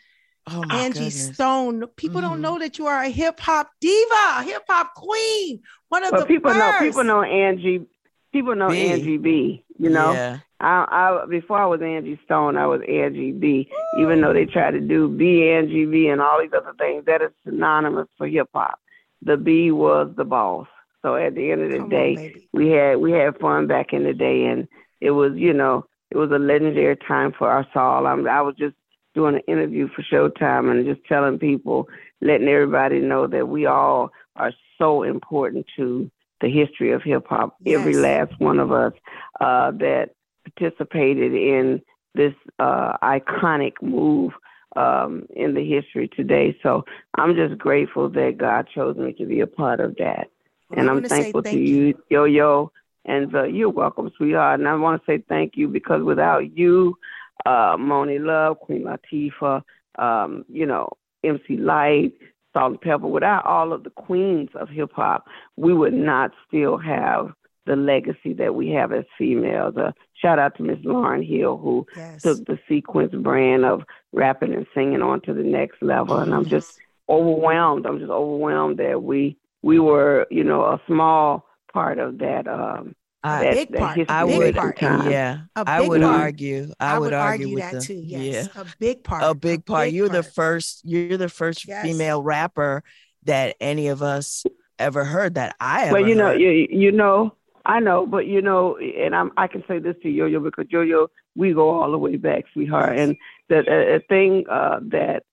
Oh 0.47 0.63
my 0.67 0.77
Angie 0.77 0.99
goodness. 0.99 1.35
Stone. 1.35 1.87
People 1.97 2.21
Mm-hmm. 2.21 2.31
don't 2.31 2.41
know 2.43 2.59
that 2.59 2.79
you 2.79 2.87
are 2.87 3.03
a 3.03 3.09
hip 3.09 3.41
hop 3.41 3.71
diva, 3.81 4.43
hip 4.45 4.63
hop 4.69 4.95
queen. 4.95 5.61
One 5.89 6.05
of 6.05 6.11
But 6.13 6.21
the 6.21 6.27
people 6.27 6.53
know 6.55 6.73
people 6.79 7.05
know 7.05 7.23
Angie. 7.23 7.87
People 8.33 8.55
know 8.55 8.69
B. 8.69 8.83
Angie 8.83 9.17
B. 9.17 9.65
You 9.79 9.91
know, 9.91 10.13
Yeah. 10.13 10.39
I, 10.65 10.87
I 11.23 11.27
before 11.27 11.59
I 11.59 11.67
was 11.67 11.83
Angie 11.83 12.19
Stone, 12.25 12.57
I 12.57 12.67
was 12.67 12.81
Angie 12.89 13.33
B. 13.33 13.69
Even 13.99 14.23
though 14.23 14.33
they 14.33 14.47
tried 14.47 14.71
to 14.73 14.81
do 14.81 15.09
B 15.09 15.51
Angie 15.51 15.85
B 15.85 16.09
and 16.09 16.23
all 16.23 16.41
these 16.41 16.53
other 16.57 16.73
things, 16.79 17.05
that 17.05 17.21
is 17.21 17.31
synonymous 17.45 18.09
for 18.17 18.27
hip 18.27 18.49
hop. 18.55 18.79
The 19.23 19.37
B 19.37 19.71
was 19.71 20.11
the 20.17 20.25
boss. 20.25 20.67
So 21.03 21.17
at 21.17 21.35
the 21.35 21.51
end 21.53 21.61
of 21.61 21.71
the 21.71 21.79
Come 21.79 21.89
day, 21.91 22.15
baby. 22.17 22.49
we 22.55 22.69
had 22.71 22.97
we 22.97 23.13
had 23.13 23.39
fun 23.39 23.67
back 23.67 23.93
in 23.93 24.05
the 24.05 24.15
day, 24.15 24.47
and 24.47 24.67
it 25.03 25.11
was 25.11 25.33
you 25.37 25.53
know 25.53 25.85
it 26.11 26.17
was 26.17 26.31
a 26.31 26.39
legendary 26.39 26.97
time 26.97 27.33
for 27.37 27.55
us 27.55 27.67
all. 27.75 28.07
I'm, 28.07 28.27
I 28.27 28.41
was 28.41 28.55
just 28.59 28.75
doing 29.15 29.35
an 29.35 29.43
interview 29.47 29.89
for 29.95 30.03
Showtime 30.03 30.71
and 30.71 30.87
just 30.87 31.07
telling 31.07 31.39
people, 31.39 31.89
letting 32.23 32.49
everybody 32.49 33.01
know 33.01 33.27
that 33.27 33.49
we 33.49 33.67
all 33.67 34.11
are 34.37 34.53
so 34.79 35.03
important 35.03 35.67
to 35.77 36.11
the 36.41 36.49
history 36.49 36.93
of 36.93 37.03
hip 37.03 37.27
hop. 37.29 37.57
Every 37.67 37.95
last 37.95 38.33
one 38.39 38.59
of 38.59 38.73
us 38.73 38.95
uh, 39.41 39.71
that 39.73 40.11
participated 40.45 41.35
in 41.35 41.83
this 42.15 42.35
uh, 42.59 42.97
iconic 43.03 43.73
move 43.83 44.33
um, 44.77 45.27
in 45.35 45.55
the 45.55 45.65
history 45.69 46.09
today. 46.09 46.57
So 46.63 46.85
I'm 47.17 47.35
just 47.35 47.59
grateful 47.59 48.09
that 48.11 48.37
God 48.39 48.69
chose 48.75 48.97
me 48.97 49.13
to 49.15 49.27
be 49.27 49.41
a 49.41 49.47
part 49.47 49.81
of 49.81 49.97
that. 49.97 50.29
Well, 50.69 50.81
and 50.81 50.91
I'm 50.91 51.05
thankful 51.05 51.43
to 51.43 51.49
thank 51.49 51.61
you, 51.61 51.95
Yo 52.11 52.25
Yo. 52.25 52.73
And 53.07 53.35
uh, 53.35 53.45
you're 53.45 53.71
welcome, 53.71 54.11
sweetheart. 54.17 54.61
And 54.61 54.69
I 54.69 54.75
want 54.77 55.03
to 55.03 55.07
say 55.07 55.23
thank 55.29 55.57
you 55.57 55.69
because 55.69 56.03
without 56.03 56.57
you, 56.57 56.97
uh, 57.45 57.77
Moni 57.79 58.19
Love, 58.19 58.61
Queen 58.61 58.85
Latifah, 58.85 59.63
um, 59.99 60.45
you 60.49 60.65
know, 60.65 60.89
MC 61.23 61.57
Light, 61.59 62.13
Salt 62.55 62.73
and 62.73 62.81
Pepper, 62.81 63.07
without 63.07 63.45
all 63.45 63.73
of 63.73 63.85
the 63.85 63.91
queens 63.91 64.49
of 64.55 64.69
hip 64.69 64.91
hop, 64.95 65.27
we 65.57 65.75
would 65.75 65.93
not 65.93 66.31
still 66.49 66.79
have 66.79 67.33
the 67.67 67.77
legacy 67.77 68.33
that 68.35 68.55
we 68.55 68.71
have 68.71 68.93
as 68.93 69.05
females. 69.17 69.77
Uh, 69.77 69.93
shout 70.15 70.39
out 70.39 70.57
to 70.57 70.63
Miss 70.63 70.79
Lauren 70.85 71.23
Hill, 71.23 71.57
who 71.57 71.87
Yes. 71.97 72.23
took 72.23 72.45
the 72.47 72.59
sequence 72.69 73.15
brand 73.15 73.65
of 73.65 73.83
rapping 74.13 74.55
and 74.55 74.67
singing 74.75 75.03
on 75.03 75.21
to 75.23 75.33
the 75.35 75.43
next 75.43 75.83
level. 75.83 76.19
And 76.19 76.35
I'm 76.35 76.49
just 76.49 76.79
overwhelmed. 77.09 77.87
I'm 77.87 77.99
just 77.99 78.11
overwhelmed 78.11 78.79
that 78.79 79.03
we 79.03 79.37
we 79.63 79.79
were, 79.79 80.27
you 80.31 80.45
know, 80.45 80.63
a 80.65 80.81
small 80.87 81.47
part 81.73 81.99
of 81.99 82.19
that 82.19 82.47
um, 82.47 82.95
I, 83.23 83.45
that, 83.45 83.55
big 83.55 83.73
that 83.73 83.79
part. 83.81 83.97
history 83.97 84.15
I 84.15 84.25
would, 84.25 84.55
part. 84.55 84.83
yeah, 84.83 85.39
A 85.57 85.65
I 85.67 85.81
big 85.81 85.89
would 85.89 86.03
part. 86.03 86.21
argue. 86.21 86.71
I, 86.79 86.97
I 86.97 86.99
would, 86.99 87.07
would 87.07 87.13
argue, 87.15 87.47
argue 87.47 87.55
with 87.55 87.65
that 87.65 87.81
the, 87.81 87.87
too. 87.87 87.95
Yes, 88.05 88.51
yeah, 88.55 88.61
a 88.63 88.67
big 88.79 89.03
part. 89.03 89.23
a 89.25 89.35
big 89.35 89.65
part. 89.65 89.87
big 89.87 89.95
you're 89.95 90.11
the 90.11 90.23
first. 90.23 90.83
You're 90.85 91.17
the 91.17 91.31
first 91.31 91.67
Yes. 91.67 91.83
female 91.83 92.23
rapper 92.23 92.85
that 93.25 93.57
any 93.61 93.89
of 93.89 94.03
us 94.03 94.45
ever 94.79 95.05
heard 95.05 95.37
that 95.37 95.57
I 95.59 95.85
ever 95.87 95.93
But 96.01 96.09
you 96.09 96.15
know, 96.15 96.27
heard. 96.27 96.41
you 96.43 96.67
you 96.71 96.93
know, 96.93 97.35
I 97.67 97.81
know, 97.81 98.07
but 98.07 98.27
you 98.27 98.43
know, 98.43 98.77
and 98.77 99.15
I'm 99.15 99.33
I 99.37 99.47
can 99.47 99.65
say 99.67 99.79
this 99.79 99.97
to 100.03 100.09
Yo 100.09 100.27
Yo 100.27 100.41
because 100.41 100.67
Yo 100.71 100.83
Yo, 100.83 101.09
we 101.35 101.53
go 101.53 101.71
all 101.71 101.91
the 101.91 101.99
way 101.99 102.17
back, 102.17 102.45
sweetheart. 102.53 102.99
And 102.99 103.17
the 103.49 103.65
a, 103.69 103.97
a 103.97 104.01
thing 104.01 104.45
uh, 104.51 104.81
that 104.83 105.25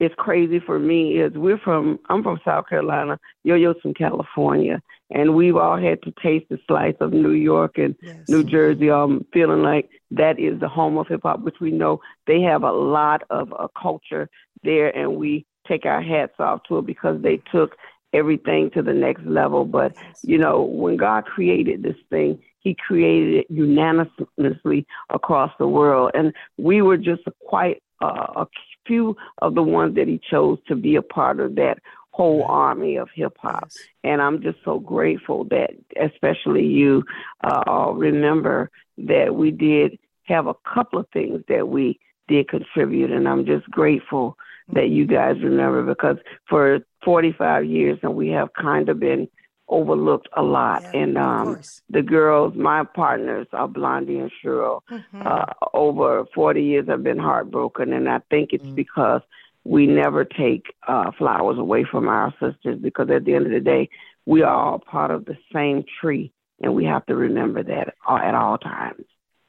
is 0.00 0.10
crazy 0.16 0.58
for 0.58 0.78
me 0.78 1.20
is 1.20 1.32
we're 1.34 1.58
from 1.58 2.00
I'm 2.08 2.22
from 2.22 2.40
South 2.44 2.68
Carolina, 2.68 3.18
Yo 3.44 3.54
Yo's 3.54 3.76
from 3.80 3.94
California, 3.94 4.82
and 5.10 5.36
we've 5.36 5.56
all 5.56 5.78
had 5.78 6.02
to 6.02 6.12
taste 6.22 6.46
the 6.50 6.58
slice 6.66 6.96
of 7.00 7.12
New 7.12 7.32
York 7.32 7.78
and 7.78 7.94
New 8.28 8.42
Jersey. 8.42 8.90
Um, 8.90 9.24
feeling 9.32 9.62
like 9.62 9.90
that 10.10 10.40
is 10.40 10.58
the 10.58 10.68
home 10.68 10.98
of 10.98 11.06
hip 11.06 11.20
hop, 11.22 11.40
which 11.40 11.60
we 11.60 11.70
know 11.70 12.00
they 12.26 12.40
have 12.40 12.64
a 12.64 12.72
lot 12.72 13.22
of 13.30 13.52
uh, 13.52 13.68
culture 13.80 14.28
there, 14.64 14.96
and 14.96 15.16
we 15.16 15.46
take 15.68 15.86
our 15.86 16.02
hats 16.02 16.34
off 16.38 16.62
to 16.68 16.78
it 16.78 16.86
because 16.86 17.22
they 17.22 17.40
took 17.52 17.76
everything 18.14 18.70
to 18.70 18.82
the 18.82 18.92
next 18.92 19.24
level. 19.26 19.64
But 19.64 19.96
you 20.22 20.38
know, 20.38 20.62
when 20.62 20.96
God 20.96 21.24
created 21.24 21.82
this 21.82 21.96
thing, 22.10 22.40
He 22.60 22.74
created 22.74 23.34
it 23.34 23.46
unanimously 23.50 24.86
across 25.10 25.52
the 25.58 25.68
world, 25.68 26.12
and 26.14 26.32
we 26.56 26.82
were 26.82 26.96
just 26.96 27.22
quite 27.46 27.82
uh, 28.02 28.26
a 28.36 28.46
few 28.86 29.16
of 29.42 29.54
the 29.54 29.62
ones 29.62 29.96
that 29.96 30.08
He 30.08 30.20
chose 30.30 30.58
to 30.68 30.76
be 30.76 30.96
a 30.96 31.02
part 31.02 31.40
of 31.40 31.56
that 31.56 31.78
whole 32.10 32.44
army 32.44 32.96
of 32.96 33.08
hip 33.12 33.36
hop. 33.40 33.68
And 34.04 34.22
I'm 34.22 34.40
just 34.40 34.58
so 34.64 34.78
grateful 34.78 35.44
that, 35.44 35.70
especially 36.00 36.64
you, 36.64 37.02
uh, 37.42 37.62
all 37.66 37.94
remember 37.94 38.70
that 38.98 39.34
we 39.34 39.50
did 39.50 39.98
have 40.22 40.46
a 40.46 40.54
couple 40.72 41.00
of 41.00 41.08
things 41.12 41.42
that 41.48 41.66
we 41.66 41.98
did 42.28 42.48
contribute, 42.48 43.10
and 43.10 43.28
I'm 43.28 43.44
just 43.44 43.68
grateful 43.70 44.38
that 44.72 44.88
you 44.88 45.06
guys 45.06 45.36
remember 45.42 45.82
because 45.82 46.16
for 46.48 46.80
45 47.04 47.64
years 47.64 47.98
and 48.02 48.14
we 48.14 48.28
have 48.28 48.48
kind 48.54 48.88
of 48.88 48.98
been 48.98 49.28
overlooked 49.68 50.28
a 50.36 50.42
lot. 50.42 50.84
and 50.94 51.16
um, 51.16 51.60
the 51.90 52.02
girls, 52.02 52.54
my 52.54 52.84
partners 52.84 53.46
are 53.52 53.68
Blondie 53.68 54.18
and 54.18 54.30
Cheryl. 54.42 54.80
Uh, 55.14 55.46
over 55.72 56.24
40 56.34 56.62
years, 56.62 56.88
I've 56.90 57.02
been 57.02 57.18
heartbroken, 57.18 57.92
and 57.92 58.08
I 58.08 58.20
think 58.30 58.50
it's 58.52 58.66
because 58.66 59.22
we 59.64 59.86
never 59.86 60.24
take 60.24 60.64
uh, 60.86 61.10
flowers 61.16 61.58
away 61.58 61.84
from 61.90 62.08
our 62.08 62.32
sisters 62.32 62.78
because 62.80 63.08
at 63.10 63.24
the 63.24 63.34
end 63.34 63.46
of 63.46 63.52
the 63.52 63.60
day, 63.60 63.88
we 64.26 64.42
are 64.42 64.54
all 64.54 64.78
part 64.78 65.10
of 65.10 65.24
the 65.24 65.36
same 65.52 65.84
tree, 66.00 66.32
and 66.62 66.74
we 66.74 66.84
have 66.84 67.04
to 67.06 67.14
remember 67.14 67.62
that 67.62 67.94
at 68.08 68.34
all 68.34 68.58
times. 68.58 69.04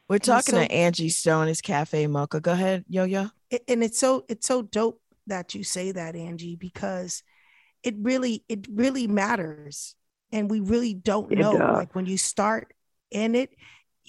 We're 0.08 0.19
talking 0.19 0.56
so- 0.56 0.62
to 0.62 0.71
Angie 0.71 1.10
Stone. 1.10 1.47
It's 1.47 1.62
Cafe 1.62 2.08
Mocha. 2.08 2.39
Go 2.39 2.51
ahead, 2.51 2.86
Yo 2.88 3.04
Yo. 3.04 3.28
And 3.67 3.84
it's 3.84 3.99
so 3.99 4.25
it's 4.28 4.47
so 4.47 4.63
dope 4.63 4.99
that 5.27 5.55
you 5.55 5.63
say 5.63 5.91
that 5.91 6.15
angie 6.15 6.55
because 6.55 7.23
it 7.83 7.95
really 7.99 8.43
it 8.49 8.67
really 8.71 9.07
matters 9.07 9.95
and 10.31 10.49
we 10.49 10.59
really 10.59 10.93
don't 10.93 11.31
It 11.31 11.38
know 11.38 11.57
does. 11.57 11.73
like 11.73 11.95
when 11.95 12.05
you 12.05 12.17
start 12.17 12.73
in 13.11 13.35
it 13.35 13.51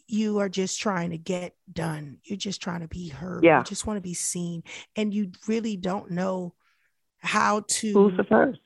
you 0.08 0.38
are 0.38 0.48
just 0.48 0.80
trying 0.80 1.10
to 1.10 1.18
get 1.18 1.54
done 1.72 2.18
you're 2.24 2.36
just 2.36 2.62
trying 2.62 2.80
to 2.80 2.88
be 2.88 3.08
heard 3.08 3.42
Yeah. 3.44 3.58
you 3.58 3.64
just 3.64 3.86
want 3.86 3.96
to 3.96 4.00
be 4.02 4.14
seen 4.14 4.62
and 4.94 5.12
you 5.12 5.30
really 5.46 5.76
don't 5.76 6.10
know 6.10 6.54
how 7.18 7.64
to 7.66 7.92
Who's 7.92 8.16
the 8.16 8.24
first? 8.24 8.60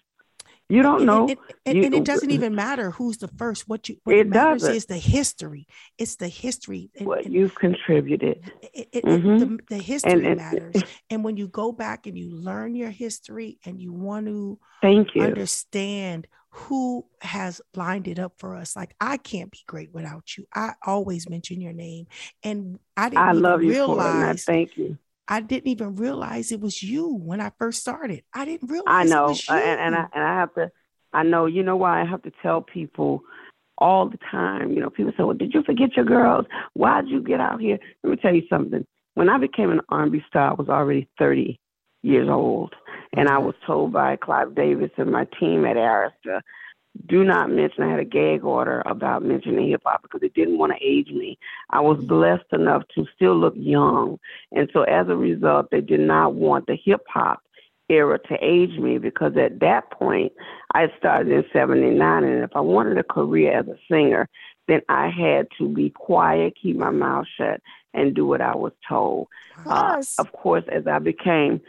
You 0.70 0.82
don't 0.82 0.98
and- 0.98 1.06
know. 1.06 1.28
and, 1.28 1.38
and, 1.66 1.76
You- 1.78 1.84
and 1.84 1.94
it 1.94 2.04
doesn't 2.04 2.30
even 2.30 2.54
matter 2.54 2.90
who's 2.92 3.18
the 3.18 3.28
first 3.28 3.68
what 3.68 3.88
you 3.88 3.96
what 4.04 4.16
It 4.16 4.28
matters 4.28 4.62
doesn't. 4.62 4.76
is 4.76 4.86
the 4.86 4.96
history 4.98 5.66
it's 5.98 6.16
the 6.16 6.28
history 6.28 6.90
and, 6.96 7.06
what 7.08 7.24
and 7.24 7.34
you've 7.34 7.54
contributed. 7.56 8.40
it, 8.72 8.88
it, 8.92 9.04
Mhm. 9.04 9.38
the, 9.68 9.76
the 9.76 9.82
history 9.82 10.12
And- 10.12 10.26
and- 10.26 10.36
matters. 10.36 10.82
And 11.10 11.24
when 11.24 11.36
you 11.36 11.48
go 11.48 11.72
back 11.72 12.06
and 12.06 12.16
you 12.16 12.30
learn 12.30 12.74
your 12.74 12.90
history 12.90 13.58
and 13.66 13.80
you 13.80 13.92
want 13.92 14.26
to 14.26 14.58
Thank 14.80 15.14
you. 15.14 15.22
understand 15.22 16.26
who 16.52 17.04
has 17.20 17.60
lined 17.76 18.08
it 18.08 18.18
up 18.18 18.34
for 18.38 18.56
us, 18.56 18.74
like 18.74 18.94
I 19.00 19.16
can't 19.18 19.50
be 19.50 19.60
great 19.66 19.92
without 19.92 20.36
you. 20.36 20.46
I 20.54 20.72
always 20.84 21.28
mention 21.28 21.60
your 21.60 21.72
name, 21.72 22.06
and 22.42 22.78
I 22.96 23.08
didn't 23.08 23.22
I 23.22 23.30
even 23.30 23.42
love 23.42 23.62
you 23.62 23.68
for 23.70 23.74
it, 23.74 23.76
realize. 23.78 24.44
thank 24.44 24.76
you. 24.76 24.98
I 25.30 25.40
didn't 25.40 25.68
even 25.68 25.94
realize 25.94 26.50
it 26.50 26.60
was 26.60 26.82
you 26.82 27.14
when 27.14 27.40
I 27.40 27.52
first 27.56 27.80
started. 27.80 28.24
I 28.34 28.44
didn't 28.44 28.68
realize 28.68 28.84
I 28.88 29.04
know, 29.04 29.26
it 29.26 29.28
was 29.28 29.48
uh, 29.48 29.54
and, 29.54 29.80
and 29.80 29.94
I 29.94 30.06
and 30.12 30.24
I 30.24 30.40
have 30.40 30.52
to. 30.54 30.72
I 31.12 31.22
know. 31.22 31.46
You 31.46 31.62
know 31.62 31.76
why 31.76 32.02
I 32.02 32.04
have 32.04 32.22
to 32.22 32.32
tell 32.42 32.60
people 32.60 33.22
all 33.78 34.08
the 34.08 34.18
time. 34.30 34.72
You 34.72 34.80
know, 34.80 34.90
people 34.90 35.12
say, 35.16 35.22
"Well, 35.22 35.36
did 35.36 35.54
you 35.54 35.62
forget 35.62 35.96
your 35.96 36.04
girls? 36.04 36.46
Why'd 36.74 37.06
you 37.06 37.22
get 37.22 37.40
out 37.40 37.60
here?" 37.60 37.78
Let 38.02 38.10
me 38.10 38.16
tell 38.16 38.34
you 38.34 38.42
something. 38.50 38.84
When 39.14 39.28
I 39.28 39.38
became 39.38 39.70
an 39.70 39.80
R&B 39.88 40.20
star, 40.28 40.50
I 40.50 40.54
was 40.54 40.68
already 40.68 41.08
30 41.18 41.60
years 42.02 42.28
old, 42.28 42.74
and 43.16 43.28
I 43.28 43.38
was 43.38 43.54
told 43.66 43.92
by 43.92 44.16
Clive 44.16 44.54
Davis 44.54 44.90
and 44.96 45.12
my 45.12 45.26
team 45.38 45.64
at 45.64 45.76
Arista, 45.76 46.40
"Do 47.06 47.24
not 47.24 47.50
mention." 47.50 47.84
I 47.84 47.90
had 47.90 48.00
a 48.00 48.04
gag 48.04 48.44
order 48.44 48.82
about 48.86 49.22
mentioning 49.22 49.68
hip 49.68 49.82
hop 49.84 50.02
because 50.02 50.20
they 50.20 50.28
didn't 50.28 50.58
want 50.58 50.72
to 50.72 50.84
age 50.84 51.10
me. 51.10 51.38
I 51.70 51.80
was 51.80 51.98
mm-hmm. 51.98 52.08
blessed 52.08 52.52
enough 52.52 52.82
to 52.94 53.06
still 53.14 53.36
look 53.36 53.54
young, 53.56 54.18
and 54.52 54.68
so 54.72 54.82
as 54.82 55.08
a 55.08 55.16
result, 55.16 55.70
they 55.70 55.80
did 55.80 56.00
not 56.00 56.34
want 56.34 56.66
the 56.66 56.76
hip 56.76 57.02
hop 57.08 57.42
era 57.90 58.18
to 58.18 58.38
age 58.40 58.78
me 58.78 58.98
because 58.98 59.36
at 59.36 59.58
that 59.60 59.90
point 59.90 60.32
I 60.74 60.92
started 60.96 61.32
in 61.32 61.44
79 61.52 62.24
and 62.24 62.44
if 62.44 62.50
I 62.54 62.60
wanted 62.60 62.98
a 62.98 63.02
career 63.02 63.58
as 63.58 63.66
a 63.66 63.76
singer 63.90 64.28
then 64.68 64.80
I 64.88 65.08
had 65.08 65.48
to 65.58 65.68
be 65.68 65.90
quiet, 65.90 66.54
keep 66.60 66.76
my 66.76 66.90
mouth 66.90 67.26
shut 67.36 67.60
and 67.92 68.14
do 68.14 68.24
what 68.26 68.40
I 68.40 68.54
was 68.54 68.72
told. 68.88 69.28
Uh, 69.66 70.02
of 70.18 70.32
course 70.32 70.64
as 70.70 70.86
I 70.86 70.98
became 70.98 71.60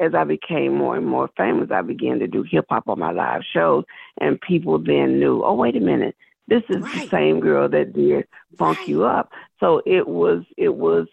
as 0.00 0.14
I 0.14 0.24
became 0.24 0.74
more 0.74 0.96
and 0.96 1.06
more 1.06 1.28
famous 1.36 1.70
I 1.70 1.82
began 1.82 2.18
to 2.20 2.26
do 2.26 2.42
hip 2.42 2.64
hop 2.70 2.88
on 2.88 2.98
my 2.98 3.12
live 3.12 3.42
shows 3.52 3.84
and 4.20 4.40
people 4.40 4.78
then 4.78 5.20
knew, 5.20 5.44
"Oh, 5.44 5.54
wait 5.54 5.76
a 5.76 5.80
minute. 5.80 6.16
This 6.48 6.62
is 6.70 6.82
the 6.82 7.06
same 7.08 7.40
girl 7.40 7.68
that 7.68 7.92
did 7.92 8.26
Funk 8.56 8.88
You 8.88 9.04
Up." 9.04 9.30
So 9.60 9.82
it 9.84 10.08
was 10.08 10.44
it 10.56 10.74
was 10.74 11.06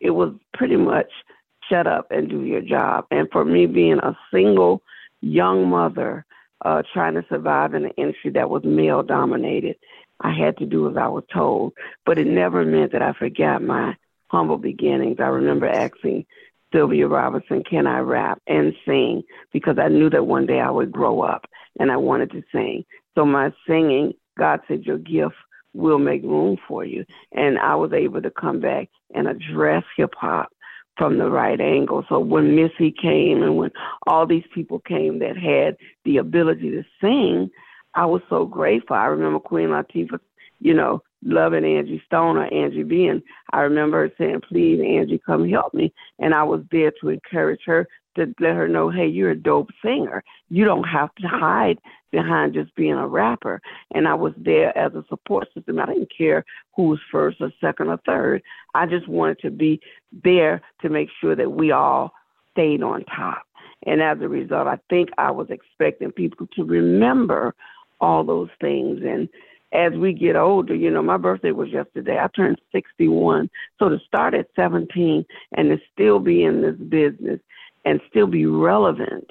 it 0.00 0.10
was 0.10 0.34
pretty 0.54 0.76
much 0.76 1.10
shut 1.68 1.86
up 1.86 2.10
and 2.10 2.28
do 2.28 2.44
your 2.44 2.60
job. 2.60 3.06
And 3.10 3.28
for 3.30 3.44
me, 3.44 3.66
being 3.66 3.98
a 3.98 4.16
single 4.32 4.82
young 5.20 5.68
mother 5.68 6.24
uh, 6.64 6.82
trying 6.92 7.14
to 7.14 7.24
survive 7.28 7.74
in 7.74 7.86
an 7.86 7.92
industry 7.96 8.30
that 8.32 8.50
was 8.50 8.64
male 8.64 9.02
dominated, 9.02 9.76
I 10.20 10.32
had 10.32 10.56
to 10.58 10.66
do 10.66 10.90
as 10.90 10.96
I 10.96 11.08
was 11.08 11.24
told. 11.32 11.72
But 12.04 12.18
it 12.18 12.26
never 12.26 12.64
meant 12.64 12.92
that 12.92 13.02
I 13.02 13.12
forgot 13.12 13.62
my 13.62 13.96
humble 14.28 14.58
beginnings. 14.58 15.18
I 15.20 15.28
remember 15.28 15.68
asking 15.68 16.26
Sylvia 16.72 17.08
Robinson, 17.08 17.62
can 17.64 17.86
I 17.86 18.00
rap 18.00 18.40
and 18.46 18.74
sing? 18.86 19.22
Because 19.52 19.78
I 19.78 19.88
knew 19.88 20.10
that 20.10 20.26
one 20.26 20.46
day 20.46 20.60
I 20.60 20.70
would 20.70 20.92
grow 20.92 21.22
up 21.22 21.46
and 21.78 21.90
I 21.90 21.96
wanted 21.96 22.30
to 22.32 22.42
sing. 22.52 22.84
So 23.16 23.24
my 23.24 23.52
singing, 23.66 24.12
God 24.38 24.60
said, 24.68 24.84
your 24.84 24.98
gift 24.98 25.34
will 25.74 25.98
make 25.98 26.22
room 26.22 26.56
for 26.66 26.84
you. 26.84 27.04
And 27.32 27.58
I 27.58 27.74
was 27.74 27.92
able 27.92 28.22
to 28.22 28.30
come 28.30 28.60
back 28.60 28.88
and 29.14 29.28
address 29.28 29.84
hip 29.96 30.14
hop 30.16 30.50
from 30.96 31.18
the 31.18 31.30
right 31.30 31.60
angle. 31.60 32.04
So 32.08 32.18
when 32.18 32.56
Missy 32.56 32.92
came 32.92 33.42
and 33.42 33.56
when 33.56 33.70
all 34.06 34.26
these 34.26 34.44
people 34.52 34.80
came 34.80 35.20
that 35.20 35.36
had 35.36 35.76
the 36.04 36.18
ability 36.18 36.70
to 36.72 36.82
sing, 37.00 37.50
I 37.98 38.06
was 38.06 38.22
so 38.30 38.46
grateful. 38.46 38.94
I 38.94 39.06
remember 39.06 39.40
Queen 39.40 39.70
Latifah, 39.70 40.20
you 40.60 40.72
know, 40.72 41.02
loving 41.24 41.64
Angie 41.64 42.00
Stone 42.06 42.36
or 42.36 42.44
Angie 42.54 42.84
B. 42.84 43.10
I 43.52 43.60
remember 43.62 44.06
her 44.06 44.14
saying, 44.16 44.42
please, 44.48 44.80
Angie, 44.80 45.20
come 45.26 45.48
help 45.48 45.74
me. 45.74 45.92
And 46.20 46.32
I 46.32 46.44
was 46.44 46.62
there 46.70 46.92
to 47.00 47.08
encourage 47.08 47.62
her 47.66 47.88
to 48.14 48.32
let 48.38 48.54
her 48.54 48.68
know, 48.68 48.88
hey, 48.88 49.08
you're 49.08 49.32
a 49.32 49.36
dope 49.36 49.70
singer. 49.84 50.22
You 50.48 50.64
don't 50.64 50.84
have 50.84 51.12
to 51.16 51.26
hide 51.26 51.80
behind 52.12 52.54
just 52.54 52.72
being 52.76 52.94
a 52.94 53.08
rapper. 53.08 53.60
And 53.92 54.06
I 54.06 54.14
was 54.14 54.32
there 54.36 54.76
as 54.78 54.94
a 54.94 55.04
support 55.08 55.48
system. 55.52 55.80
I 55.80 55.86
didn't 55.86 56.12
care 56.16 56.44
who 56.76 56.84
was 56.84 57.00
first 57.10 57.40
or 57.40 57.50
second 57.60 57.88
or 57.88 57.98
third. 58.06 58.44
I 58.76 58.86
just 58.86 59.08
wanted 59.08 59.40
to 59.40 59.50
be 59.50 59.80
there 60.22 60.62
to 60.82 60.88
make 60.88 61.08
sure 61.20 61.34
that 61.34 61.50
we 61.50 61.72
all 61.72 62.12
stayed 62.52 62.80
on 62.80 63.04
top. 63.06 63.42
And 63.86 64.00
as 64.02 64.18
a 64.20 64.28
result, 64.28 64.68
I 64.68 64.78
think 64.88 65.10
I 65.18 65.32
was 65.32 65.48
expecting 65.50 66.12
people 66.12 66.46
to 66.54 66.64
remember 66.64 67.56
all 68.00 68.24
those 68.24 68.50
things. 68.60 69.00
And 69.04 69.28
as 69.72 69.92
we 69.98 70.12
get 70.12 70.36
older, 70.36 70.74
you 70.74 70.90
know, 70.90 71.02
my 71.02 71.16
birthday 71.16 71.50
was 71.52 71.68
yesterday. 71.70 72.18
I 72.18 72.28
turned 72.28 72.60
61. 72.72 73.50
So 73.78 73.88
to 73.88 73.98
start 74.06 74.34
at 74.34 74.48
17 74.56 75.24
and 75.52 75.68
to 75.68 75.78
still 75.92 76.18
be 76.18 76.42
in 76.42 76.62
this 76.62 76.76
business 76.76 77.40
and 77.84 78.00
still 78.08 78.26
be 78.26 78.46
relevant 78.46 79.30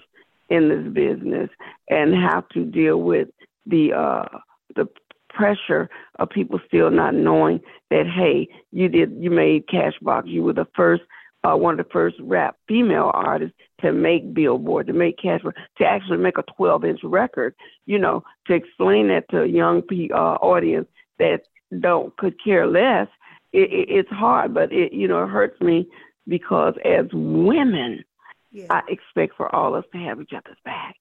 in 0.50 0.70
this 0.70 0.94
business 0.94 1.50
and 1.90 2.14
have 2.14 2.48
to 2.50 2.64
deal 2.64 3.02
with 3.02 3.28
the 3.66 3.92
uh 3.94 4.38
the 4.76 4.88
pressure 5.30 5.90
of 6.20 6.30
people 6.30 6.60
still 6.66 6.90
not 6.90 7.14
knowing 7.14 7.60
that 7.90 8.06
hey 8.08 8.48
you 8.72 8.88
did 8.88 9.12
you 9.20 9.30
made 9.30 9.68
cashbox 9.68 10.24
you 10.26 10.42
were 10.42 10.54
the 10.54 10.68
first 10.74 11.04
uh, 11.44 11.56
one 11.56 11.80
of 11.80 11.86
the 11.86 11.92
first 11.92 12.16
rap 12.20 12.58
female 12.68 13.12
artists 13.14 13.56
to 13.82 13.92
make 13.92 14.34
billboard 14.34 14.88
to 14.88 14.94
make 14.94 15.18
cash 15.18 15.42
to 15.78 15.86
actually 15.86 16.18
make 16.18 16.38
a 16.38 16.44
12 16.58 16.86
inch 16.86 17.00
record 17.04 17.54
you 17.86 18.00
know 18.00 18.24
to 18.48 18.54
explain 18.54 19.08
that 19.08 19.30
to 19.30 19.44
a 19.44 19.48
young 19.48 19.82
uh, 20.14 20.16
audience 20.16 20.88
that 21.20 21.42
don't 21.80 22.16
could 22.18 22.42
care 22.44 22.68
less, 22.68 23.08
it, 23.54 23.72
it, 23.72 23.90
it's 23.90 24.10
hard. 24.10 24.54
But 24.54 24.72
it 24.72 24.94
you 24.94 25.08
know 25.08 25.24
it 25.24 25.30
hurts 25.30 25.60
me 25.62 25.88
because 26.28 26.76
as 26.86 27.06
women, 27.14 28.04
yeah. 28.52 28.68
I 28.70 28.82
expect 28.88 29.36
for 29.36 29.54
all 29.54 29.76
of 29.76 29.84
us 29.84 29.90
to 29.94 30.00
have 30.00 30.22
each 30.22 30.34
other's 30.34 30.58
back, 30.64 30.96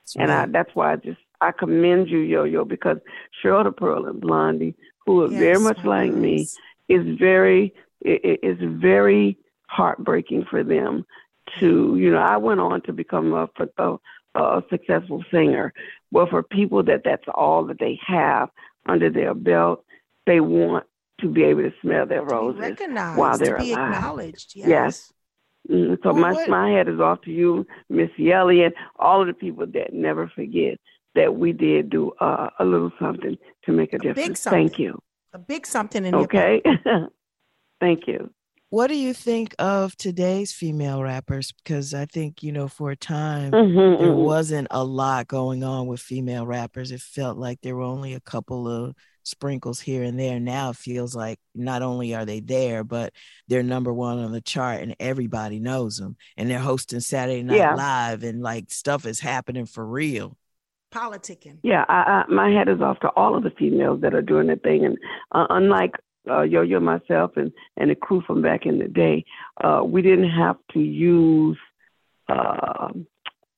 that's 0.00 0.16
and 0.16 0.28
right. 0.28 0.42
I, 0.42 0.46
that's 0.46 0.74
why 0.74 0.92
I 0.92 0.96
just 0.96 1.20
I 1.40 1.52
commend 1.52 2.08
you, 2.08 2.18
Yo 2.18 2.44
Yo, 2.44 2.64
because 2.64 2.98
the 3.42 3.74
Pearl 3.76 4.06
and 4.06 4.20
Blondie, 4.20 4.74
who 5.06 5.24
are 5.24 5.30
yes, 5.30 5.40
very 5.40 5.60
much 5.60 5.84
like 5.84 6.12
me, 6.12 6.48
is 6.88 7.18
very 7.18 7.74
is 8.00 8.58
very 8.60 9.36
heartbreaking 9.72 10.44
for 10.50 10.62
them 10.62 11.04
to 11.58 11.96
you 11.96 12.10
know 12.10 12.18
I 12.18 12.36
went 12.36 12.60
on 12.60 12.82
to 12.82 12.92
become 12.92 13.32
a, 13.32 13.48
a, 13.78 13.96
a 14.34 14.62
successful 14.70 15.24
singer. 15.30 15.72
Well, 16.10 16.26
for 16.28 16.42
people 16.42 16.82
that 16.84 17.02
that's 17.04 17.24
all 17.34 17.64
that 17.66 17.78
they 17.78 17.98
have 18.06 18.50
under 18.86 19.10
their 19.10 19.34
belt, 19.34 19.84
they 20.26 20.40
want 20.40 20.84
to 21.20 21.28
be 21.28 21.44
able 21.44 21.62
to 21.62 21.72
smell 21.80 22.06
their 22.06 22.22
roses 22.22 22.60
while 23.16 23.38
they're 23.38 23.56
to 23.56 23.62
be 23.62 23.72
alive. 23.72 23.94
acknowledged. 23.94 24.52
Yes. 24.54 24.68
yes. 24.68 25.12
Mm, 25.70 25.96
so 26.02 26.12
Well, 26.12 26.20
my 26.20 26.32
what- 26.32 26.48
my 26.48 26.70
head 26.70 26.88
is 26.88 27.00
off 27.00 27.22
to 27.22 27.30
you, 27.30 27.66
Miss 27.88 28.10
Yelly, 28.16 28.64
and 28.64 28.74
all 28.96 29.20
of 29.20 29.28
the 29.28 29.34
people 29.34 29.66
that 29.66 29.92
never 29.92 30.28
forget 30.28 30.78
that 31.14 31.36
we 31.36 31.52
did 31.52 31.90
do 31.90 32.12
uh, 32.20 32.50
a 32.58 32.64
little 32.64 32.90
something 32.98 33.36
to 33.64 33.72
make 33.72 33.92
a, 33.92 33.98
difference. 33.98 34.40
Thank 34.42 34.72
something. 34.72 34.84
you. 34.84 34.98
A 35.32 35.38
big 35.38 35.66
something 35.66 36.04
in. 36.04 36.14
Okay. 36.14 36.62
Thank 37.80 38.06
you. 38.06 38.30
What 38.72 38.86
do 38.86 38.96
you 38.96 39.12
think 39.12 39.54
of 39.58 39.94
today's 39.98 40.50
female 40.54 41.02
rappers? 41.02 41.52
Because 41.52 41.92
I 41.92 42.06
think, 42.06 42.42
you 42.42 42.52
know, 42.52 42.68
for 42.68 42.90
a 42.90 42.96
time, 42.96 43.52
Mhm, 43.52 43.98
there 43.98 44.08
mhm. 44.08 44.16
wasn't 44.24 44.68
a 44.70 44.82
lot 44.82 45.28
going 45.28 45.62
on 45.62 45.86
with 45.88 46.00
female 46.00 46.46
rappers. 46.46 46.90
It 46.90 47.02
felt 47.02 47.36
like 47.36 47.60
there 47.60 47.76
were 47.76 47.82
only 47.82 48.14
a 48.14 48.20
couple 48.20 48.66
of 48.66 48.94
sprinkles 49.24 49.78
here 49.78 50.02
and 50.02 50.18
there. 50.18 50.40
Now 50.40 50.70
it 50.70 50.76
feels 50.76 51.14
like 51.14 51.38
not 51.54 51.82
only 51.82 52.14
are 52.14 52.24
they 52.24 52.40
there, 52.40 52.82
but 52.82 53.12
they're 53.46 53.62
number 53.62 53.92
one 53.92 54.18
on 54.18 54.32
the 54.32 54.40
chart 54.40 54.80
and 54.80 54.96
everybody 54.98 55.60
knows 55.60 55.98
them. 55.98 56.16
And 56.38 56.50
they're 56.50 56.58
hosting 56.58 57.00
Saturday 57.00 57.42
Night 57.42 57.58
Yeah. 57.58 57.74
Live 57.74 58.22
and 58.22 58.40
like 58.40 58.70
stuff 58.70 59.04
is 59.04 59.20
happening 59.20 59.66
for 59.66 59.84
real. 59.86 60.38
Politicking. 60.94 61.58
Yeah, 61.62 61.84
I, 61.90 62.24
I, 62.26 62.32
my 62.32 62.48
head 62.50 62.70
is 62.70 62.80
off 62.80 63.00
to 63.00 63.08
all 63.08 63.36
of 63.36 63.42
the 63.42 63.50
females 63.50 64.00
that 64.00 64.14
are 64.14 64.22
doing 64.22 64.46
their 64.46 64.56
thing, 64.56 64.86
and 64.86 64.98
uh, 65.30 65.46
unlike 65.50 65.92
uh, 66.28 66.42
Yo 66.42 66.62
Yo, 66.62 66.80
myself, 66.80 67.32
and 67.36 67.52
and 67.76 67.90
the 67.90 67.94
crew 67.94 68.22
from 68.26 68.42
back 68.42 68.66
in 68.66 68.78
the 68.78 68.88
day, 68.88 69.24
uh, 69.62 69.82
we 69.84 70.02
didn't 70.02 70.30
have 70.30 70.56
to 70.72 70.80
use 70.80 71.58
uh, 72.28 72.88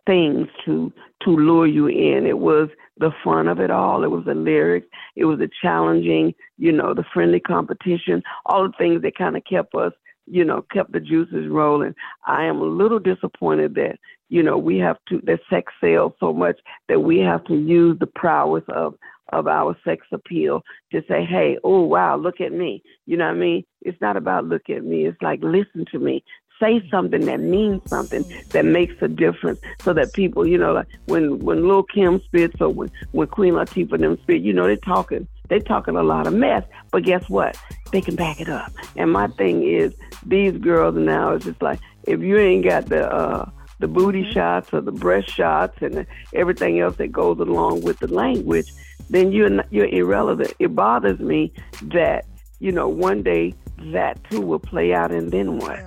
things 0.07 0.49
to 0.65 0.93
to 1.23 1.31
lure 1.31 1.67
you 1.67 1.87
in. 1.87 2.27
It 2.27 2.39
was 2.39 2.69
the 2.99 3.11
fun 3.23 3.49
of 3.49 3.61
it 3.61 3.71
all. 3.71 4.05
It 4.05 4.11
was 4.11 4.25
the 4.25 4.35
lyrics. 4.35 4.87
It 5.17 5.25
was 5.25 5.39
the 5.39 5.51
challenging, 5.63 6.35
you 6.59 6.73
know, 6.73 6.95
the 6.95 7.05
friendly 7.13 7.41
competition. 7.41 8.23
All 8.47 8.65
the 8.65 8.75
things 8.79 9.03
that 9.03 9.17
kind 9.17 9.37
of 9.37 9.43
kept 9.45 9.75
us, 9.75 9.93
you 10.27 10.45
know, 10.45 10.65
kept 10.73 10.93
the 10.93 11.01
juices 11.01 11.49
rolling. 11.49 11.95
I 12.27 12.45
am 12.45 12.59
a 12.59 12.65
little 12.65 12.99
disappointed 12.99 13.75
that 13.75 13.99
you 14.29 14.43
know 14.43 14.57
we 14.57 14.79
have 14.79 14.97
to 15.09 15.21
that 15.25 15.41
sex 15.51 15.73
sells 15.81 16.13
so 16.19 16.33
much 16.33 16.59
that 16.89 17.01
we 17.01 17.19
have 17.19 17.45
to 17.45 17.55
use 17.55 17.99
the 17.99 18.07
prowess 18.07 18.65
of 18.69 18.95
of 19.35 19.47
our 19.47 19.77
sex 19.85 20.07
appeal 20.13 20.63
to 20.93 21.03
say, 21.09 21.25
hey, 21.25 21.59
oh 21.65 21.83
wow, 21.83 22.17
look 22.17 22.41
at 22.41 22.53
me. 22.53 22.83
You 23.07 23.17
know 23.17 23.27
what 23.27 23.37
I 23.37 23.39
mean? 23.39 23.65
It's 23.83 24.01
not 24.01 24.17
about 24.17 24.47
look 24.47 24.71
at 24.71 24.85
me. 24.85 25.07
It's 25.07 25.21
like 25.23 25.41
listen 25.43 25.85
to 25.93 25.99
me. 25.99 26.25
Say 26.61 26.87
something 26.89 27.27
that 27.27 27.41
means 27.41 27.83
something 27.89 28.25
that 28.51 28.65
makes 28.65 28.95
a 29.03 29.09
difference, 29.09 29.59
so 29.83 29.93
that 29.93 30.13
people, 30.13 30.47
you 30.47 30.57
know, 30.57 30.73
like 30.73 30.87
when 31.07 31.41
when 31.41 31.67
Lil 31.67 31.83
Kim 31.83 32.21
spits 32.23 32.61
or 32.61 32.69
when 32.69 32.91
when 33.11 33.27
Queen 33.27 33.55
Latifah 33.55 33.99
them 33.99 34.17
spit, 34.23 34.41
you 34.41 34.53
know, 34.53 34.67
they're 34.67 34.77
talking 34.77 35.27
They're 35.49 35.59
talking 35.61 35.97
a 35.97 36.03
lot 36.03 36.27
of 36.27 36.33
mess, 36.33 36.65
but 36.93 37.03
guess 37.03 37.29
what? 37.29 37.59
They 37.93 38.01
can 38.01 38.15
back 38.15 38.41
it 38.41 38.49
up. 38.49 38.73
And 38.97 39.13
my 39.13 39.27
thing 39.27 39.63
is, 39.63 39.95
these 40.25 40.57
girls 40.57 40.95
now 40.95 41.35
is 41.35 41.45
just 41.45 41.61
like 41.61 41.81
if 42.05 42.21
you 42.21 42.39
ain't 42.39 42.65
got 42.65 42.87
the 42.87 43.13
uh 43.13 43.51
the 43.81 43.89
booty 43.89 44.25
shots 44.33 44.73
or 44.73 44.81
the 44.81 44.93
breast 44.93 45.29
shots 45.29 45.77
and 45.83 45.95
the, 45.95 46.07
everything 46.33 46.79
else 46.79 46.97
that 46.97 47.11
goes 47.11 47.41
along 47.41 47.83
with 47.83 47.99
the 47.99 48.07
language, 48.07 48.73
then 49.11 49.33
you're 49.33 49.51
not, 49.51 49.67
you're 49.73 49.87
irrelevant. 49.87 50.53
It 50.59 50.75
bothers 50.75 51.19
me 51.19 51.53
that 51.83 52.27
you 52.61 52.73
know 52.73 52.89
one 52.89 53.23
day 53.23 53.55
that 53.93 54.23
too 54.31 54.41
will 54.41 54.59
play 54.59 54.93
out, 54.93 55.11
and 55.11 55.31
then 55.31 55.59
what? 55.59 55.81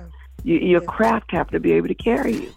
You, 0.44 0.58
your 0.58 0.80
craft 0.80 1.32
have 1.32 1.48
to 1.50 1.60
be 1.60 1.72
able 1.72 1.88
to 1.88 1.94
carry 1.94 2.34
you. 2.34 2.54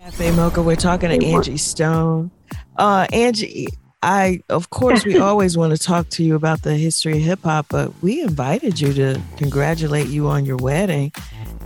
Cafe 0.00 0.30
Mocha, 0.32 0.62
we're 0.62 0.76
talking 0.76 1.10
to 1.10 1.26
Angie 1.26 1.58
Stone. 1.58 2.30
Uh, 2.76 3.06
Angie, 3.12 3.68
I 4.02 4.40
of 4.48 4.70
course 4.70 5.04
we 5.04 5.18
always 5.28 5.56
want 5.56 5.76
to 5.76 5.78
talk 5.78 6.08
to 6.10 6.24
you 6.24 6.34
about 6.34 6.62
the 6.62 6.74
history 6.74 7.18
of 7.18 7.22
hip 7.22 7.42
hop, 7.42 7.66
but 7.68 7.92
we 8.02 8.22
invited 8.22 8.80
you 8.80 8.92
to 8.94 9.20
congratulate 9.36 10.08
you 10.08 10.28
on 10.28 10.46
your 10.46 10.56
wedding 10.56 11.12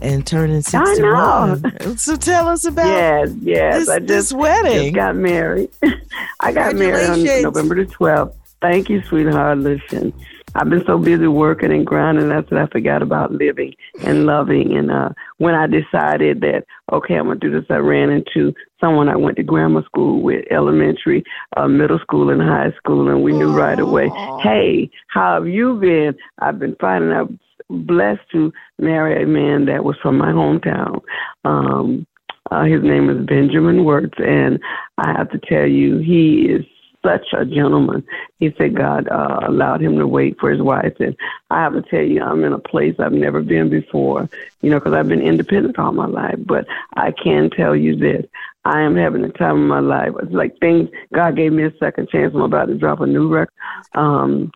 and 0.01 0.25
turning 0.25 0.57
I 0.57 0.61
61. 0.61 1.97
So 1.97 2.15
tell 2.15 2.47
us 2.47 2.65
about 2.65 2.87
Yes, 2.87 3.29
yes. 3.41 3.79
this, 3.79 3.89
I 3.89 3.99
this 3.99 4.07
just, 4.29 4.33
wedding. 4.33 4.83
just 4.83 4.95
got 4.95 5.15
married. 5.15 5.69
I 6.39 6.51
got 6.51 6.75
married 6.75 7.09
on 7.09 7.43
November 7.43 7.75
the 7.75 7.85
12th. 7.91 8.33
Thank 8.61 8.89
you, 8.89 9.01
sweetheart. 9.03 9.59
Listen, 9.59 10.13
I've 10.55 10.69
been 10.69 10.83
so 10.85 10.97
busy 10.97 11.27
working 11.27 11.71
and 11.71 11.85
grinding 11.85 12.29
that's 12.29 12.49
that 12.49 12.59
I 12.59 12.67
forgot 12.67 13.01
about 13.01 13.31
living 13.33 13.73
and 14.03 14.25
loving. 14.25 14.75
And 14.75 14.89
uh, 14.89 15.09
when 15.37 15.53
I 15.53 15.67
decided 15.67 16.41
that, 16.41 16.63
okay, 16.91 17.15
I'm 17.15 17.25
going 17.25 17.39
to 17.39 17.49
do 17.49 17.59
this, 17.59 17.69
I 17.69 17.75
ran 17.77 18.09
into 18.09 18.53
someone 18.79 19.09
I 19.09 19.17
went 19.17 19.37
to 19.37 19.43
grammar 19.43 19.83
school 19.83 20.21
with, 20.21 20.45
elementary, 20.51 21.23
uh, 21.57 21.67
middle 21.67 21.99
school, 21.99 22.29
and 22.29 22.41
high 22.41 22.71
school. 22.77 23.09
And 23.09 23.21
we 23.21 23.33
knew 23.33 23.51
right 23.55 23.79
away, 23.79 24.09
hey, 24.41 24.89
how 25.07 25.35
have 25.35 25.47
you 25.47 25.75
been? 25.75 26.15
I've 26.39 26.57
been. 26.59 26.75
And 26.81 27.13
I'm 27.13 27.39
blessed 27.69 28.21
to 28.31 28.51
marry 28.79 29.21
a 29.21 29.27
man 29.27 29.65
that 29.65 29.83
was 29.83 29.97
from 30.01 30.17
my 30.17 30.31
hometown. 30.31 31.01
Um, 31.43 32.05
uh, 32.51 32.63
his 32.63 32.83
name 32.83 33.09
is 33.09 33.25
Benjamin 33.25 33.83
Wirtz, 33.83 34.17
and 34.19 34.59
I 34.97 35.13
have 35.13 35.31
to 35.31 35.39
tell 35.39 35.65
you, 35.65 35.97
he 35.97 36.43
is 36.43 36.65
such 37.03 37.27
a 37.33 37.45
gentleman. 37.45 38.03
He 38.39 38.53
said 38.57 38.75
God 38.75 39.07
uh, 39.09 39.39
allowed 39.47 39.81
him 39.81 39.97
to 39.97 40.07
wait 40.07 40.37
for 40.39 40.49
his 40.49 40.61
wife, 40.61 40.93
and 40.99 41.15
I 41.49 41.61
have 41.61 41.73
to 41.73 41.81
tell 41.83 42.01
you, 42.01 42.21
I'm 42.21 42.43
in 42.43 42.53
a 42.53 42.59
place 42.59 42.95
I've 42.99 43.13
never 43.13 43.41
been 43.41 43.69
before. 43.69 44.29
You 44.61 44.71
know, 44.71 44.79
because 44.79 44.93
I've 44.93 45.07
been 45.07 45.21
independent 45.21 45.77
all 45.79 45.91
my 45.91 46.07
life, 46.07 46.37
but 46.39 46.65
I 46.95 47.11
can 47.11 47.49
tell 47.49 47.75
you 47.75 47.95
this: 47.95 48.25
I 48.63 48.81
am 48.81 48.95
having 48.95 49.21
the 49.21 49.29
time 49.29 49.61
of 49.61 49.67
my 49.67 49.79
life. 49.79 50.13
It's 50.21 50.31
like 50.31 50.57
things 50.59 50.89
God 51.13 51.35
gave 51.35 51.51
me 51.51 51.63
a 51.63 51.73
second 51.79 52.09
chance. 52.09 52.33
I'm 52.33 52.41
about 52.41 52.65
to 52.67 52.75
drop 52.75 52.99
a 53.01 53.07
new 53.07 53.27
record. 53.27 53.53
Um, 53.93 54.51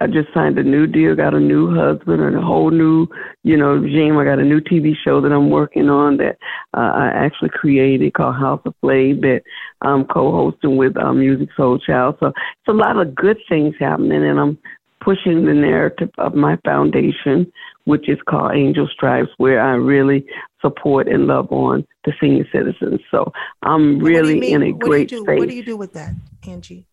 I 0.00 0.06
just 0.06 0.32
signed 0.34 0.58
a 0.58 0.62
new 0.62 0.86
deal, 0.86 1.14
got 1.14 1.34
a 1.34 1.40
new 1.40 1.74
husband, 1.74 2.20
and 2.20 2.36
a 2.36 2.40
whole 2.40 2.70
new, 2.70 3.06
you 3.42 3.56
know, 3.56 3.74
regime. 3.74 4.16
I 4.18 4.24
got 4.24 4.38
a 4.38 4.44
new 4.44 4.60
TV 4.60 4.92
show 5.04 5.20
that 5.20 5.32
I'm 5.32 5.50
working 5.50 5.88
on 5.88 6.16
that 6.18 6.36
uh, 6.76 6.92
I 6.94 7.12
actually 7.14 7.50
created 7.50 8.14
called 8.14 8.36
House 8.36 8.60
of 8.64 8.74
Play 8.80 9.12
that 9.12 9.42
I'm 9.82 10.04
co-hosting 10.04 10.76
with 10.76 10.96
um, 10.96 11.18
Musiq 11.18 11.48
Soulchild. 11.58 12.18
So 12.20 12.26
it's 12.26 12.68
a 12.68 12.72
lot 12.72 12.98
of 12.98 13.14
good 13.14 13.38
things 13.48 13.74
happening, 13.78 14.24
and 14.24 14.40
I'm 14.40 14.58
pushing 15.00 15.44
the 15.44 15.52
narrative 15.52 16.10
of 16.18 16.34
my 16.34 16.56
foundation, 16.64 17.52
which 17.84 18.08
is 18.08 18.18
called 18.28 18.52
Angel 18.54 18.88
Stripes, 18.92 19.30
where 19.36 19.60
I 19.60 19.74
really 19.74 20.26
support 20.60 21.08
and 21.08 21.26
love 21.26 21.52
on 21.52 21.86
the 22.04 22.12
senior 22.20 22.46
citizens. 22.50 23.00
So 23.10 23.32
I'm 23.62 23.98
do 23.98 24.04
really 24.04 24.52
in 24.52 24.62
a 24.62 24.72
What 24.72 24.80
do 24.80 24.86
you 24.86 24.90
great 24.90 25.08
do? 25.08 25.22
space 25.22 25.38
What 25.38 25.48
do 25.48 25.54
you 25.54 25.64
do 25.64 25.76
with 25.76 25.92
that, 25.92 26.14
Angie? 26.46 26.86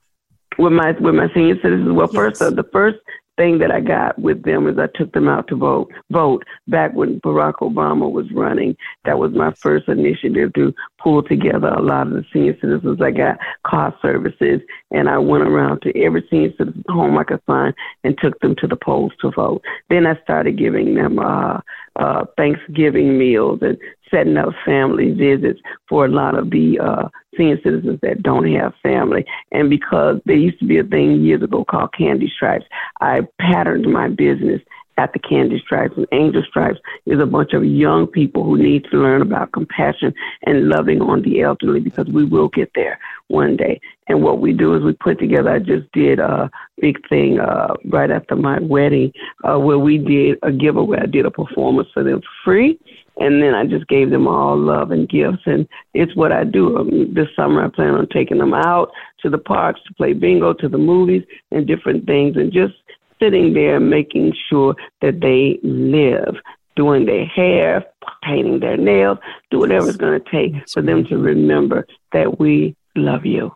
With 0.58 0.74
my 0.74 0.92
with 0.92 1.16
my 1.16 1.32
senior 1.34 1.56
citizens. 1.62 1.92
Well, 1.92 2.08
first 2.08 2.42
uh, 2.42 2.50
the 2.50 2.68
first 2.72 3.00
thing 3.38 3.58
that 3.60 3.72
I 3.72 3.80
got 3.80 4.20
with 4.20 4.44
them 4.44 4.68
is 4.68 4.78
I 4.78 4.88
took 4.96 5.12
them 5.14 5.28
out 5.28 5.48
to 5.48 5.56
vote. 5.56 5.92
Vote 6.12 6.44
back 6.68 6.94
when 6.94 7.20
Barack 7.22 7.56
Obama 7.62 8.12
was 8.12 8.32
running. 8.32 8.76
That 9.06 9.18
was 9.18 9.32
my 9.32 9.52
first 9.54 9.88
initiative 9.88 10.54
to 10.54 10.74
pull 11.04 11.24
together 11.24 11.68
a 11.68 11.82
lot 11.82 12.08
of 12.08 12.14
the 12.14 12.26
senior 12.32 12.56
citizens. 12.60 13.00
I 13.02 13.12
got 13.12 13.38
car 13.66 13.96
services, 14.02 14.62
and 14.92 15.10
I 15.10 15.18
went 15.18 15.44
around 15.44 15.82
to 15.82 16.02
every 16.02 16.26
senior 16.30 16.52
citizen 16.58 16.84
home 16.88 17.18
I 17.18 17.24
could 17.24 17.42
find 17.46 17.74
and 18.04 18.18
took 18.18 18.40
them 18.40 18.56
to 18.60 18.68
the 18.68 18.76
polls 18.76 19.14
to 19.22 19.32
vote. 19.32 19.62
Then 19.90 20.06
I 20.06 20.22
started 20.24 20.58
giving 20.58 20.96
them 20.96 21.20
uh, 21.20 21.60
uh, 21.96 22.26
Thanksgiving 22.38 23.18
meals 23.18 23.60
and 23.62 23.78
setting 24.10 24.38
up 24.38 24.50
family 24.66 25.12
visits 25.12 25.60
for 25.88 26.06
a 26.06 26.10
lot 26.10 26.38
of 26.38 26.50
the 26.50 26.78
uh, 26.80 27.08
senior 27.38 27.58
citizens 27.64 28.00
that 28.02 28.22
don't 28.22 28.52
have 28.54 28.74
family. 28.84 29.26
And 29.52 29.70
because 29.70 30.20
there 30.26 30.36
used 30.36 30.60
to 30.60 30.66
be 30.66 30.80
a 30.80 30.84
thing 30.84 31.22
years 31.22 31.42
ago 31.42 31.64
called 31.64 31.94
Candy 31.98 32.32
Stripes, 32.36 32.66
I 33.00 33.22
patterned 33.40 33.92
my 33.92 34.10
business 34.10 34.62
at 35.02 35.14
the 35.14 35.20
Candy 35.20 35.60
Stripes. 35.60 35.96
And 35.98 36.08
Angel 36.12 36.44
Stripes 36.48 36.80
is 37.08 37.20
a 37.20 37.26
bunch 37.26 37.54
of 37.54 37.66
young 37.66 38.06
people 38.06 38.44
who 38.44 38.56
need 38.56 38.86
to 38.92 38.98
learn 38.98 39.22
about 39.22 39.52
compassion 39.52 40.14
and 40.44 40.70
loving 40.70 41.02
on 41.02 41.24
the 41.24 41.42
elderly 41.42 41.80
because 41.80 42.08
we 42.08 42.24
will 42.24 42.50
get 42.50 42.72
there 42.76 43.00
one 43.28 43.58
day. 43.58 43.82
And 44.08 44.22
what 44.22 44.40
we 44.40 44.54
do 44.54 44.76
is 44.76 44.84
we 44.84 44.94
put 44.94 45.18
together, 45.18 45.50
I 45.50 45.60
just 45.60 45.92
did 45.92 46.20
a 46.20 46.52
big 46.80 46.98
thing 47.10 47.40
uh, 47.40 47.74
right 47.86 48.12
after 48.12 48.36
my 48.36 48.60
wedding 48.60 49.12
uh, 49.44 49.58
where 49.58 49.80
we 49.80 49.98
did 49.98 50.38
a 50.44 50.52
giveaway. 50.52 51.00
I 51.02 51.08
did 51.08 51.26
a 51.26 51.32
performance 51.32 51.90
for 51.94 52.04
them 52.04 52.22
free. 52.46 52.80
And 53.18 53.42
then 53.42 53.54
I 53.54 53.66
just 53.66 53.88
gave 53.88 54.10
them 54.10 54.28
all 54.28 54.58
love 54.58 54.92
and 54.92 55.10
gifts. 55.10 55.44
And 55.46 55.68
it's 55.94 56.16
what 56.16 56.32
I 56.32 56.44
do. 56.44 56.78
Um, 56.78 57.14
this 57.14 57.28
summer, 57.36 57.64
I 57.64 57.70
plan 57.70 57.96
on 57.96 58.08
taking 58.08 58.38
them 58.38 58.54
out 58.54 58.92
to 59.22 59.30
the 59.30 59.38
parks 59.38 59.82
to 59.88 59.94
play 59.94 60.14
bingo, 60.14 60.54
to 60.54 60.70
the 60.70 60.78
movies, 60.78 61.24
and 61.52 61.68
different 61.68 62.06
things, 62.06 62.38
and 62.38 62.52
just 62.52 62.74
sitting 63.22 63.54
there 63.54 63.80
making 63.80 64.34
sure 64.50 64.76
that 65.02 65.20
they 65.22 65.60
live, 65.64 66.36
doing 66.76 67.06
their 67.06 67.26
hair, 67.26 67.86
painting 68.24 68.60
their 68.60 68.78
nails, 68.78 69.18
do 69.50 69.60
whatever 69.60 69.88
it's 69.88 69.98
going 69.98 70.20
to 70.22 70.32
take 70.32 70.68
for 70.70 70.82
them 70.82 71.06
to 71.06 71.18
remember 71.18 71.86
that 72.14 72.40
we 72.40 72.76
love 72.96 73.26
you. 73.26 73.54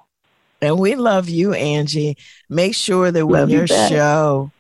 And 0.62 0.80
we 0.80 0.96
love 0.96 1.30
you, 1.30 1.54
Angie. 1.54 2.18
Make 2.50 2.76
sure 2.76 3.12
that 3.12 3.26
when 3.26 3.42
Love 3.42 3.50
your 3.50 3.68
back. 3.68 3.90
show, 3.90 4.52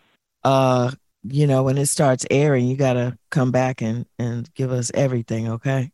uh, 0.44 0.92
you 1.24 1.48
know, 1.48 1.64
when 1.64 1.78
it 1.78 1.88
starts 1.88 2.26
airing, 2.30 2.68
you 2.68 2.76
gotta 2.76 3.18
come 3.32 3.52
back 3.52 3.82
and 3.82 4.06
and 4.20 4.48
give 4.54 4.72
us 4.72 4.92
everything, 4.94 5.50
okay? 5.50 5.92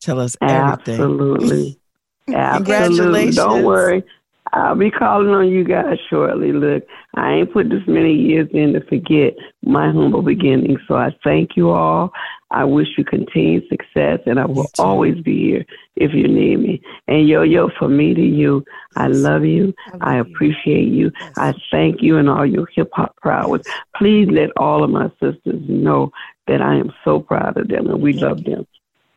Tell 0.00 0.20
us 0.20 0.36
everything. 0.42 1.00
Absolutely. 1.00 1.80
Absolutely. 2.28 2.56
Congratulations. 2.56 3.36
Don't 3.36 3.64
worry. 3.64 4.04
I'll 4.52 4.76
be 4.76 4.90
calling 4.90 5.28
on 5.28 5.48
you 5.48 5.64
guys 5.64 5.98
shortly. 6.08 6.52
Look, 6.52 6.84
I 7.14 7.34
ain't 7.34 7.52
put 7.52 7.68
this 7.68 7.82
many 7.86 8.14
years 8.14 8.48
in 8.52 8.72
to 8.72 8.80
forget 8.80 9.34
my 9.62 9.90
humble 9.90 10.22
beginnings. 10.22 10.80
So 10.88 10.94
I 10.94 11.14
thank 11.22 11.56
you 11.56 11.70
all. 11.70 12.12
I 12.50 12.64
wish 12.64 12.88
you 12.96 13.04
continued 13.04 13.64
success, 13.68 14.20
and 14.24 14.40
I 14.40 14.46
will 14.46 14.70
always 14.78 15.20
be 15.20 15.38
here 15.38 15.66
if 15.96 16.14
you 16.14 16.26
need 16.26 16.60
me. 16.60 16.82
And 17.06 17.28
yo, 17.28 17.42
yo, 17.42 17.68
from 17.78 17.96
me 17.96 18.14
to 18.14 18.22
you, 18.22 18.64
I 18.96 19.08
love 19.08 19.44
you. 19.44 19.74
I 20.00 20.16
appreciate 20.16 20.88
you. 20.88 21.12
I 21.36 21.52
thank 21.70 22.00
you 22.00 22.16
and 22.16 22.28
all 22.30 22.46
your 22.46 22.66
hip 22.74 22.90
hop 22.94 23.16
prowess. 23.16 23.62
Please 23.96 24.28
let 24.30 24.50
all 24.56 24.82
of 24.82 24.90
my 24.90 25.10
sisters 25.20 25.62
know 25.68 26.10
that 26.46 26.62
I 26.62 26.76
am 26.76 26.90
so 27.04 27.20
proud 27.20 27.58
of 27.58 27.68
them 27.68 27.86
and 27.88 28.00
we 28.00 28.14
love 28.14 28.44
them. 28.44 28.66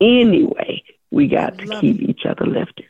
Anyway, 0.01 0.83
we 1.11 1.27
got 1.27 1.57
to 1.59 1.67
keep 1.79 2.01
each 2.01 2.25
other 2.25 2.45
lifted. 2.45 2.85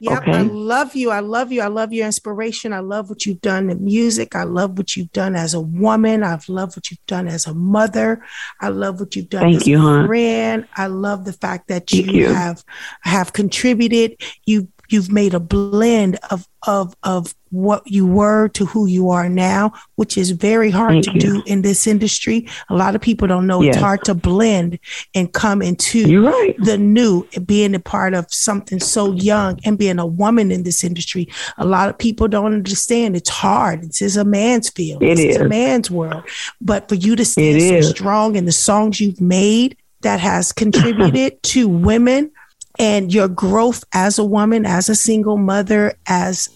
Yep, 0.00 0.18
Okay. 0.22 0.32
I 0.32 0.42
love 0.42 0.94
you. 0.94 1.10
I 1.10 1.20
love 1.20 1.50
you. 1.50 1.60
I 1.60 1.66
love 1.66 1.92
your 1.92 2.06
inspiration. 2.06 2.72
I 2.72 2.78
love 2.78 3.08
what 3.08 3.26
you've 3.26 3.40
done 3.40 3.68
in 3.68 3.84
music. 3.84 4.36
I 4.36 4.44
love 4.44 4.78
what 4.78 4.96
you've 4.96 5.10
done 5.12 5.34
as 5.34 5.54
a 5.54 5.60
woman. 5.60 6.22
I've 6.22 6.48
loved 6.48 6.76
what 6.76 6.90
you've 6.90 7.04
done 7.06 7.26
as 7.26 7.46
a 7.46 7.54
mother. 7.54 8.22
I 8.60 8.68
love 8.68 9.00
what 9.00 9.16
you've 9.16 9.28
done 9.28 9.42
Thank 9.42 9.56
as 9.62 9.66
you, 9.66 9.78
a 9.78 9.80
hon. 9.80 10.06
friend. 10.06 10.68
I 10.76 10.86
love 10.86 11.24
the 11.24 11.32
fact 11.32 11.66
that 11.68 11.90
you, 11.92 12.04
you. 12.04 12.26
have 12.28 12.64
have 13.00 13.32
contributed. 13.32 14.22
You 14.46 14.68
you've 14.88 15.10
made 15.12 15.34
a 15.34 15.40
blend 15.40 16.18
of 16.30 16.46
of 16.66 16.94
of 17.02 17.34
what 17.50 17.82
you 17.86 18.06
were 18.06 18.48
to 18.48 18.66
who 18.66 18.86
you 18.86 19.08
are 19.10 19.28
now, 19.28 19.72
which 19.94 20.18
is 20.18 20.32
very 20.32 20.70
hard 20.70 20.92
Thank 20.92 21.04
to 21.04 21.12
you. 21.14 21.20
do 21.20 21.42
in 21.46 21.62
this 21.62 21.86
industry. 21.86 22.46
A 22.68 22.74
lot 22.74 22.94
of 22.94 23.00
people 23.00 23.26
don't 23.28 23.46
know 23.46 23.62
it's 23.62 23.76
hard 23.76 24.04
to 24.04 24.14
blend 24.14 24.78
and 25.14 25.32
come 25.32 25.62
into 25.62 26.24
right. 26.26 26.56
the 26.58 26.76
new 26.76 27.26
being 27.46 27.74
a 27.74 27.80
part 27.80 28.14
of 28.14 28.26
something 28.30 28.80
so 28.80 29.12
young 29.12 29.58
and 29.64 29.78
being 29.78 29.98
a 29.98 30.06
woman 30.06 30.50
in 30.50 30.62
this 30.62 30.82
industry 30.84 31.28
a 31.58 31.64
lot 31.64 31.88
of 31.88 31.96
people 31.98 32.28
don't 32.28 32.52
understand 32.52 33.16
it's 33.16 33.28
hard 33.28 33.82
this 33.82 34.02
is 34.02 34.16
a 34.16 34.24
man's 34.24 34.68
field 34.70 35.02
It 35.02 35.18
it's 35.18 35.38
a 35.38 35.48
man's 35.48 35.90
world 35.90 36.24
but 36.60 36.88
for 36.88 36.94
you 36.94 37.16
to 37.16 37.24
stand 37.24 37.56
It 37.56 37.68
so 37.68 37.74
is. 37.76 37.90
strong 37.90 38.36
in 38.36 38.44
the 38.44 38.52
songs 38.52 39.00
you've 39.00 39.20
made 39.20 39.76
that 40.02 40.20
has 40.20 40.52
contributed 40.52 41.42
to 41.44 41.68
women 41.68 42.30
and 42.78 43.12
your 43.12 43.28
growth 43.28 43.84
as 43.92 44.18
a 44.18 44.24
woman 44.24 44.64
as 44.66 44.88
a 44.88 44.94
single 44.94 45.36
mother 45.36 45.94
as 46.06 46.48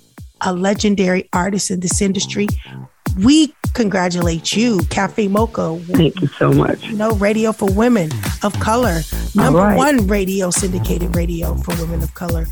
a 0.43 0.53
legendary 0.53 1.29
artist 1.33 1.71
in 1.71 1.81
this 1.81 2.01
industry 2.01 2.47
we 3.19 3.55
congratulate 3.75 4.55
you 4.55 4.79
cafe 4.91 5.29
mocha 5.29 5.79
Thank 5.87 6.21
you 6.21 6.29
so 6.29 6.53
much. 6.53 6.85
you 6.85 6.97
know, 6.97 7.13
radio 7.13 7.53
for 7.53 7.71
women 7.73 8.11
of 8.43 8.53
color, 8.61 9.01
number 9.35 9.61
right. 9.61 9.77
one 9.77 10.07
radio 10.07 10.51
syndicated 10.51 11.15
radio 11.17 11.55
for 11.57 11.75
women 11.81 12.03
of 12.03 12.13
color. 12.15 12.47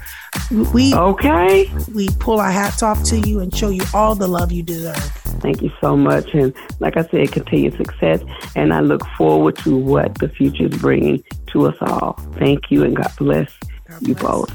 We 0.72 0.94
Okay. 0.94 1.70
we 1.94 2.08
pull 2.20 2.38
our 2.40 2.50
hats 2.50 2.82
off 2.82 3.02
to 3.04 3.18
you 3.20 3.40
and 3.40 3.54
show 3.54 3.68
you 3.70 3.82
all 3.92 4.14
the 4.14 4.28
love 4.28 4.50
you 4.52 4.62
deserve. 4.62 4.96
Thank 5.42 5.62
you 5.62 5.70
so 5.80 5.96
much. 5.96 6.32
And 6.34 6.54
like 6.80 6.96
I 6.96 7.04
said, 7.08 7.32
continued 7.32 7.76
success. 7.76 8.20
And 8.56 8.72
I 8.72 8.80
look 8.80 9.04
forward 9.18 9.56
to 9.58 9.76
what 9.76 10.16
the 10.18 10.28
future 10.28 10.66
is 10.66 10.76
bringing 10.80 11.22
to 11.48 11.66
us 11.68 11.76
all. 11.80 12.12
Thank 12.38 12.70
you 12.70 12.84
and 12.84 12.94
God 12.96 13.10
bless 13.18 13.50
you 14.00 14.14
both. 14.14 14.50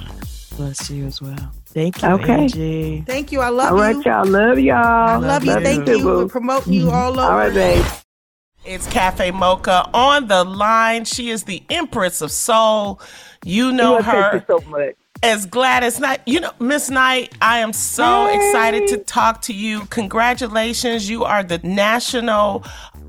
Bless 0.57 0.89
you 0.89 1.05
as 1.05 1.21
well. 1.21 1.51
Thank 1.75 2.01
you, 2.01 2.09
Okay. 2.09 2.33
Angie. 2.33 3.01
Thank 3.05 3.33
you. 3.33 3.41
I 3.41 3.49
love 3.49 3.73
All 3.73 3.77
right, 3.77 3.97
you. 3.97 4.11
All 4.11 4.23
right, 4.23 4.25
y'all. 4.25 4.47
Love 4.47 4.59
y'all. 4.59 4.77
I 4.77 5.15
love 5.17 5.45
you. 5.45 5.53
Thank 5.61 5.85
too, 5.85 5.97
you. 5.99 6.03
boo. 6.03 6.17
We're 6.23 6.29
promoting 6.29 6.73
you 6.73 6.85
mm-hmm. 6.85 6.95
all 6.95 7.19
over. 7.19 7.21
All 7.21 7.37
right, 7.37 7.53
babe. 7.53 7.85
It's 8.65 8.87
Cafe 8.87 9.31
Mocha 9.31 9.89
on 9.93 10.27
the 10.27 10.45
line. 10.45 11.05
She 11.05 11.29
is 11.31 11.43
the 11.43 11.63
Empress 11.69 12.21
of 12.21 12.31
Soul. 12.31 13.01
You 13.43 13.73
know 13.73 13.93
Well, 13.95 14.03
her 14.03 14.31
Thank 14.31 14.49
you 14.49 14.59
so 14.59 14.69
much. 14.69 14.95
as 15.21 15.45
Gladys 15.45 15.99
Knight. 15.99 16.21
You 16.25 16.39
know, 16.39 16.51
Miss 16.59 16.89
Knight, 16.89 17.35
I 17.41 17.59
am 17.59 17.73
so 17.73 18.27
excited 18.27 18.87
to 18.87 18.97
talk 18.99 19.41
to 19.43 19.53
you. 19.53 19.81
Congratulations. 19.87 21.09
You 21.09 21.25
are 21.25 21.43
the 21.43 21.59
National 21.59 22.63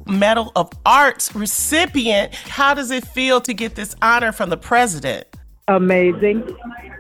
Medal 0.07 0.53
of 0.57 0.71
Arts 0.85 1.35
recipient. 1.37 2.35
How 2.35 2.75
does 2.75 2.91
it 2.91 3.07
feel 3.07 3.41
to 3.43 3.55
get 3.55 3.77
this 3.77 3.95
honor 4.03 4.33
from 4.33 4.51
the 4.51 4.59
president? 4.59 5.27
Amazing. 5.69 6.49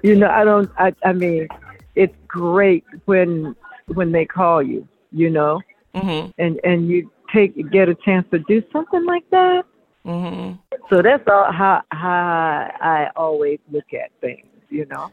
You 0.02 0.16
know, 0.16 0.28
I 0.28 0.44
don't. 0.44 0.70
I, 0.78 0.94
I 1.04 1.12
mean, 1.12 1.48
it's 1.94 2.14
great 2.28 2.84
when 3.06 3.54
when 3.86 4.12
they 4.12 4.24
call 4.24 4.62
you. 4.62 4.86
You 5.12 5.30
know, 5.30 5.60
Mm-hmm. 5.94 6.30
and 6.38 6.60
and 6.62 6.88
you 6.88 7.10
take 7.32 7.54
get 7.70 7.88
a 7.88 7.94
chance 7.94 8.26
to 8.30 8.38
do 8.40 8.62
something 8.70 9.04
like 9.06 9.28
that. 9.30 9.64
Mm-hmm. 10.04 10.56
So 10.90 11.00
that's 11.00 11.26
all 11.26 11.50
how 11.50 11.82
how 11.90 12.70
I 12.80 13.10
always 13.16 13.58
look 13.72 13.94
at 13.94 14.10
things. 14.20 14.46
You 14.68 14.84
know. 14.86 15.10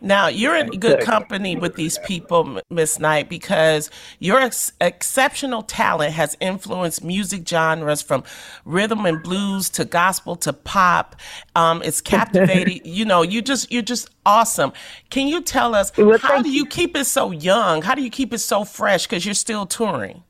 Now, 0.00 0.28
you're 0.28 0.56
in 0.56 0.68
good 0.68 1.00
company 1.00 1.56
with 1.56 1.74
these 1.74 1.98
people, 1.98 2.60
Miss 2.70 2.98
Knight, 2.98 3.28
because 3.28 3.90
your 4.20 4.40
ex- 4.40 4.72
exceptional 4.80 5.62
talent 5.62 6.12
has 6.12 6.36
influenced 6.40 7.02
music 7.02 7.48
genres 7.48 8.00
from 8.00 8.22
rhythm 8.64 9.06
and 9.06 9.22
blues 9.22 9.68
to 9.70 9.84
gospel 9.84 10.36
to 10.36 10.52
pop. 10.52 11.16
Um, 11.56 11.82
it's 11.82 12.00
captivating. 12.00 12.80
you 12.84 13.04
know, 13.04 13.22
you 13.22 13.42
just 13.42 13.72
you're 13.72 13.82
just 13.82 14.08
awesome. 14.24 14.72
Can 15.10 15.26
you 15.26 15.42
tell 15.42 15.74
us 15.74 15.90
how 16.20 16.42
do 16.42 16.50
you 16.50 16.64
keep 16.64 16.96
it 16.96 17.06
so 17.06 17.32
young? 17.32 17.82
How 17.82 17.94
do 17.94 18.02
you 18.02 18.10
keep 18.10 18.32
it 18.32 18.38
so 18.38 18.64
fresh? 18.64 19.06
Because 19.06 19.24
you're 19.24 19.34
still 19.34 19.66
touring. 19.66 20.22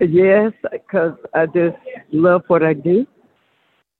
Yes, 0.00 0.52
because 0.72 1.12
I 1.34 1.44
just 1.46 1.76
love 2.10 2.44
what 2.46 2.62
I 2.62 2.72
do, 2.72 3.06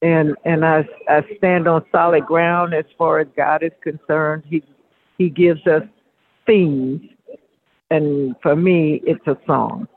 and 0.03 0.37
and 0.45 0.65
I 0.65 0.89
I 1.09 1.23
stand 1.39 1.69
on 1.69 1.85
solid 1.93 2.27
ground 2.27 2.75
as 2.75 2.85
far 2.97 3.21
as 3.21 3.29
God 3.37 3.63
is 3.63 3.73
concerned. 3.83 4.45
He 4.49 4.63
He 5.19 5.29
gives 5.29 5.67
us 5.67 5.83
themes, 6.47 7.03
and 7.91 8.35
for 8.43 8.57
me, 8.57 9.03
it's 9.05 9.27
a 9.27 9.37
song. 9.47 9.89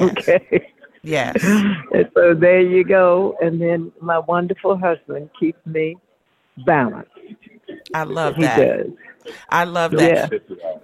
Okay. 0.00 0.72
Yes. 1.02 1.36
And 1.42 2.08
so 2.14 2.34
there 2.34 2.60
you 2.60 2.84
go. 2.84 3.34
And 3.40 3.60
then 3.60 3.90
my 4.00 4.18
wonderful 4.18 4.76
husband 4.76 5.30
keeps 5.38 5.58
me 5.66 5.96
balanced. 6.66 7.10
I 7.94 8.04
love 8.04 8.36
He 8.36 8.42
that. 8.42 8.58
does. 8.58 9.34
I 9.48 9.64
love 9.64 9.92
that. 9.92 10.30
Yeah. 10.30 10.78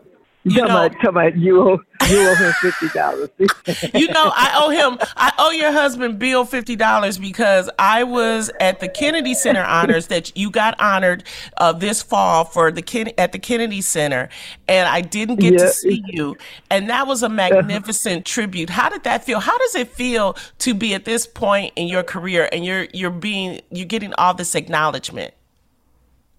You 0.49 0.61
come 0.63 0.71
on, 0.71 0.91
come 1.03 1.17
on, 1.17 1.41
you 1.41 1.61
owe 1.61 1.81
you 2.09 2.21
owe 2.21 2.35
him 2.37 2.53
fifty 2.61 2.89
dollars. 2.91 3.31
you 3.95 4.07
know, 4.07 4.31
I 4.33 4.53
owe 4.55 4.71
him. 4.71 4.97
I 5.17 5.33
owe 5.39 5.51
your 5.51 5.73
husband 5.73 6.21
Bill 6.21 6.45
fifty 6.45 6.77
dollars 6.77 7.19
because 7.19 7.69
I 7.81 8.05
was 8.05 8.49
at 8.61 8.79
the 8.79 8.87
Kennedy 8.87 9.35
Center 9.35 9.65
honors 9.65 10.07
that 10.07 10.37
you 10.37 10.53
got 10.53 10.81
honored 10.81 11.25
uh, 11.57 11.73
this 11.73 12.01
fall 12.01 12.45
for 12.45 12.71
the 12.71 12.81
Ken- 12.81 13.11
at 13.19 13.33
the 13.33 13.41
Kennedy 13.41 13.81
Center, 13.81 14.29
and 14.69 14.89
I 14.89 15.01
didn't 15.01 15.41
get 15.41 15.55
Yeah. 15.55 15.59
to 15.59 15.69
see 15.69 16.01
you, 16.07 16.37
and 16.71 16.89
that 16.91 17.09
was 17.09 17.25
a 17.25 17.29
magnificent 17.29 18.25
tribute. 18.25 18.71
How 18.71 18.89
did 18.89 19.03
that 19.03 19.25
feel? 19.25 19.41
How 19.41 19.59
does 19.59 19.75
it 19.75 19.89
feel 19.89 20.37
to 20.59 20.75
be 20.75 20.95
at 20.95 21.05
this 21.07 21.27
point 21.27 21.73
in 21.75 21.89
your 21.89 22.05
career 22.05 22.49
and 22.53 22.65
you're 22.65 22.87
you're 22.93 23.11
being 23.11 23.63
you're 23.73 23.85
getting 23.85 24.15
all 24.15 24.33
this 24.33 24.55
acknowledgement? 24.55 25.35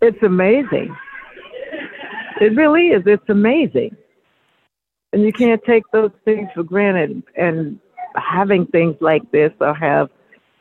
It's 0.01 0.24
amazing. 0.24 0.95
It 2.41 2.55
really 2.55 2.88
is. 2.88 3.03
It's 3.05 3.29
amazing. 3.29 3.95
And 5.13 5.23
you 5.23 5.31
can't 5.31 5.61
take 5.65 5.83
those 5.91 6.11
things 6.25 6.49
for 6.53 6.63
granted. 6.63 7.23
And 7.35 7.79
having 8.15 8.65
things 8.67 8.95
like 8.99 9.29
this 9.31 9.51
or 9.61 9.73
have 9.73 10.09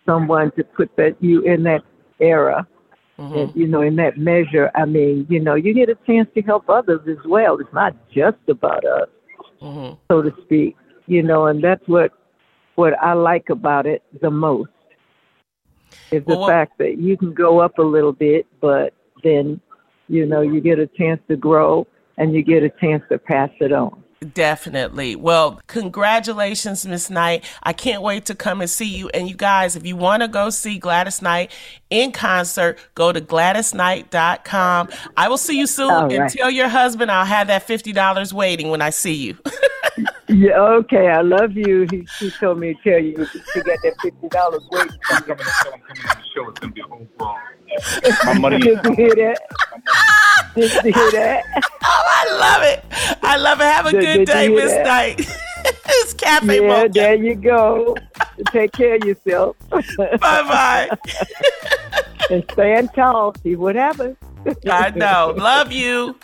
someone 0.04 0.52
to 0.52 0.64
put 0.64 0.94
that 0.96 1.16
you 1.20 1.42
in 1.42 1.62
that 1.64 1.82
era, 2.20 2.66
and, 3.18 3.50
you 3.56 3.66
know, 3.66 3.80
in 3.80 3.96
that 3.96 4.18
measure, 4.18 4.70
I 4.74 4.84
mean, 4.84 5.26
you 5.30 5.40
know, 5.40 5.54
you 5.54 5.72
get 5.72 5.88
a 5.88 5.96
chance 6.06 6.28
to 6.34 6.42
help 6.42 6.68
others 6.68 7.00
as 7.08 7.16
well. 7.24 7.58
It's 7.58 7.72
not 7.72 7.94
just 8.10 8.38
about 8.48 8.84
us, 8.84 9.08
Mm-hmm. 9.62 9.94
so 10.08 10.22
to 10.22 10.32
speak. 10.42 10.76
You 11.06 11.22
know, 11.22 11.46
and 11.46 11.62
that's 11.64 11.86
what 11.88 12.12
what 12.74 12.92
I 13.02 13.14
like 13.14 13.48
about 13.48 13.86
it 13.86 14.02
the 14.20 14.30
most 14.30 14.70
is 16.10 16.24
the 16.26 16.36
Well, 16.36 16.46
fact 16.46 16.78
that 16.78 16.98
you 16.98 17.16
can 17.16 17.32
go 17.32 17.60
up 17.60 17.78
a 17.78 17.82
little 17.82 18.12
bit, 18.12 18.46
but 18.60 18.92
then 19.22 19.60
you 20.09 20.26
know 20.26 20.40
you 20.40 20.61
get 20.61 20.78
a 20.78 20.86
chance 20.86 21.20
to 21.28 21.36
grow 21.36 21.86
and 22.18 22.34
you 22.34 22.42
get 22.42 22.62
a 22.62 22.70
chance 22.80 23.02
to 23.11 23.18
pass 23.18 23.50
it 23.61 23.72
on. 23.72 24.02
Definitely. 24.32 25.14
Well, 25.14 25.61
congratulations, 25.66 26.86
Miss 26.86 27.11
Knight. 27.11 27.44
I 27.62 27.74
can't 27.74 28.02
wait 28.02 28.24
to 28.26 28.34
come 28.34 28.62
and 28.62 28.70
see 28.70 28.86
you. 28.86 29.11
And 29.11 29.28
you 29.28 29.34
guys, 29.36 29.76
if 29.76 29.86
you 29.86 29.94
want 29.94 30.22
to 30.22 30.28
go 30.28 30.48
see 30.48 30.78
Gladys 30.78 31.20
Knight 31.20 31.52
in 31.90 32.12
concert, 32.12 32.78
go 32.94 33.12
to 33.12 33.20
GladysKnight.com. 33.20 34.88
I 35.16 35.28
will 35.28 35.36
see 35.36 35.59
you 35.59 35.66
soon. 35.66 35.90
All 35.90 36.12
And 36.12 36.30
tell 36.30 36.50
your 36.50 36.68
husband 36.68 37.11
I'll 37.11 37.26
have 37.26 37.48
that 37.48 37.68
$50 37.68 38.32
waiting 38.32 38.70
when 38.70 38.80
I 38.80 38.90
see 38.90 39.14
you. 39.14 39.36
Yeah, 40.28 40.58
okay, 40.60 41.08
I 41.08 41.20
love 41.20 41.52
you. 41.52 41.86
He, 41.90 42.06
he 42.18 42.30
told 42.32 42.58
me 42.58 42.74
to 42.74 42.82
tell 42.90 42.98
you 43.02 43.14
to 43.16 43.62
get 43.62 43.78
that 43.82 43.94
fifty 44.02 44.28
dollars 44.28 44.62
waiting. 44.72 44.98
I'm 45.10 45.22
coming 45.22 45.40
on 45.40 45.76
the 45.94 46.22
show. 46.34 46.48
It's 46.48 46.58
gonna 46.60 46.72
be 46.72 46.80
a 46.80 46.84
whole 46.84 47.06
brawl. 47.16 47.38
My 48.24 48.38
money. 48.38 48.58
Did 48.58 48.84
you 48.84 48.92
hear 48.94 49.14
that? 49.14 49.38
Did 50.54 50.72
you 50.84 50.92
hear 50.92 51.10
that? 51.12 51.44
Oh, 51.88 52.02
I 52.08 52.38
love 52.40 52.62
it. 52.64 52.84
I 53.22 53.36
love 53.36 53.60
it. 53.60 53.64
Have 53.64 53.86
a 53.86 53.92
Did- 53.92 54.00
good 54.02 54.16
did 54.18 54.26
day, 54.26 54.48
Miss 54.48 54.72
that? 54.72 54.86
Knight. 54.86 55.20
it's 55.86 56.14
Cafe 56.14 56.60
yeah, 56.60 56.66
Mocha. 56.66 56.88
there 56.92 57.14
you 57.14 57.34
go. 57.36 57.96
Take 58.50 58.72
care 58.72 58.96
of 58.96 59.04
yourself. 59.04 59.56
Bye 59.70 60.16
bye. 60.20 60.90
and 62.28 62.44
stand 62.52 62.90
tall. 62.94 63.34
See 63.44 63.54
what 63.54 63.76
happens. 63.76 64.16
I 64.68 64.90
know. 64.90 65.32
Love 65.36 65.70
you. 65.70 66.18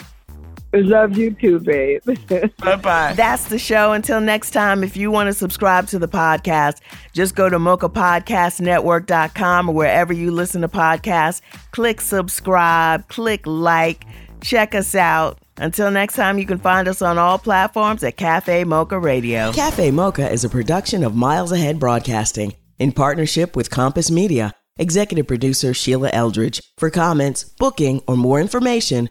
Love 0.72 1.18
you 1.18 1.32
too, 1.32 1.60
babe. 1.60 2.02
bye 2.58 2.76
bye. 2.76 3.12
That's 3.14 3.44
the 3.46 3.58
show. 3.58 3.92
Until 3.92 4.20
next 4.20 4.52
time, 4.52 4.82
if 4.82 4.96
you 4.96 5.10
want 5.10 5.26
to 5.26 5.34
subscribe 5.34 5.86
to 5.88 5.98
the 5.98 6.08
podcast, 6.08 6.80
just 7.12 7.34
go 7.34 7.50
to 7.50 7.58
mochapodcastnetwork.com 7.58 9.68
or 9.68 9.74
wherever 9.74 10.12
you 10.12 10.30
listen 10.30 10.60
to 10.62 10.68
podcasts. 10.68 11.40
Click 11.72 12.00
subscribe, 12.00 13.08
click 13.08 13.46
like, 13.46 14.04
check 14.40 14.74
us 14.74 14.94
out. 14.94 15.38
Until 15.58 15.90
next 15.90 16.14
time, 16.14 16.38
you 16.38 16.46
can 16.46 16.58
find 16.58 16.88
us 16.88 17.02
on 17.02 17.18
all 17.18 17.38
platforms 17.38 18.02
at 18.02 18.16
Cafe 18.16 18.64
Mocha 18.64 18.98
Radio. 18.98 19.52
Cafe 19.52 19.90
Mocha 19.90 20.30
is 20.30 20.44
a 20.44 20.48
production 20.48 21.04
of 21.04 21.14
Miles 21.14 21.52
Ahead 21.52 21.78
Broadcasting 21.78 22.54
in 22.78 22.92
partnership 22.92 23.54
with 23.54 23.70
Compass 23.70 24.10
Media. 24.10 24.54
Executive 24.78 25.26
producer 25.26 25.74
Sheila 25.74 26.08
Eldridge. 26.08 26.62
For 26.78 26.88
comments, 26.88 27.44
booking, 27.44 28.00
or 28.06 28.16
more 28.16 28.40
information, 28.40 29.10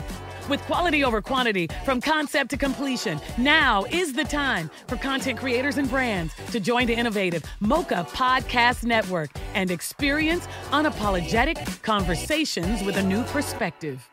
With 0.51 0.59
quality 0.63 1.05
over 1.05 1.21
quantity 1.21 1.69
from 1.85 2.01
concept 2.01 2.49
to 2.49 2.57
completion, 2.57 3.21
now 3.37 3.85
is 3.85 4.11
the 4.11 4.25
time 4.25 4.69
for 4.85 4.97
content 4.97 5.39
creators 5.39 5.77
and 5.77 5.89
brands 5.89 6.33
to 6.51 6.59
join 6.59 6.87
the 6.87 6.93
innovative 6.93 7.45
Mocha 7.61 8.05
Podcast 8.11 8.83
Network 8.83 9.29
and 9.53 9.71
experience 9.71 10.45
unapologetic 10.71 11.81
conversations 11.83 12.83
with 12.83 12.97
a 12.97 13.01
new 13.01 13.23
perspective. 13.27 14.05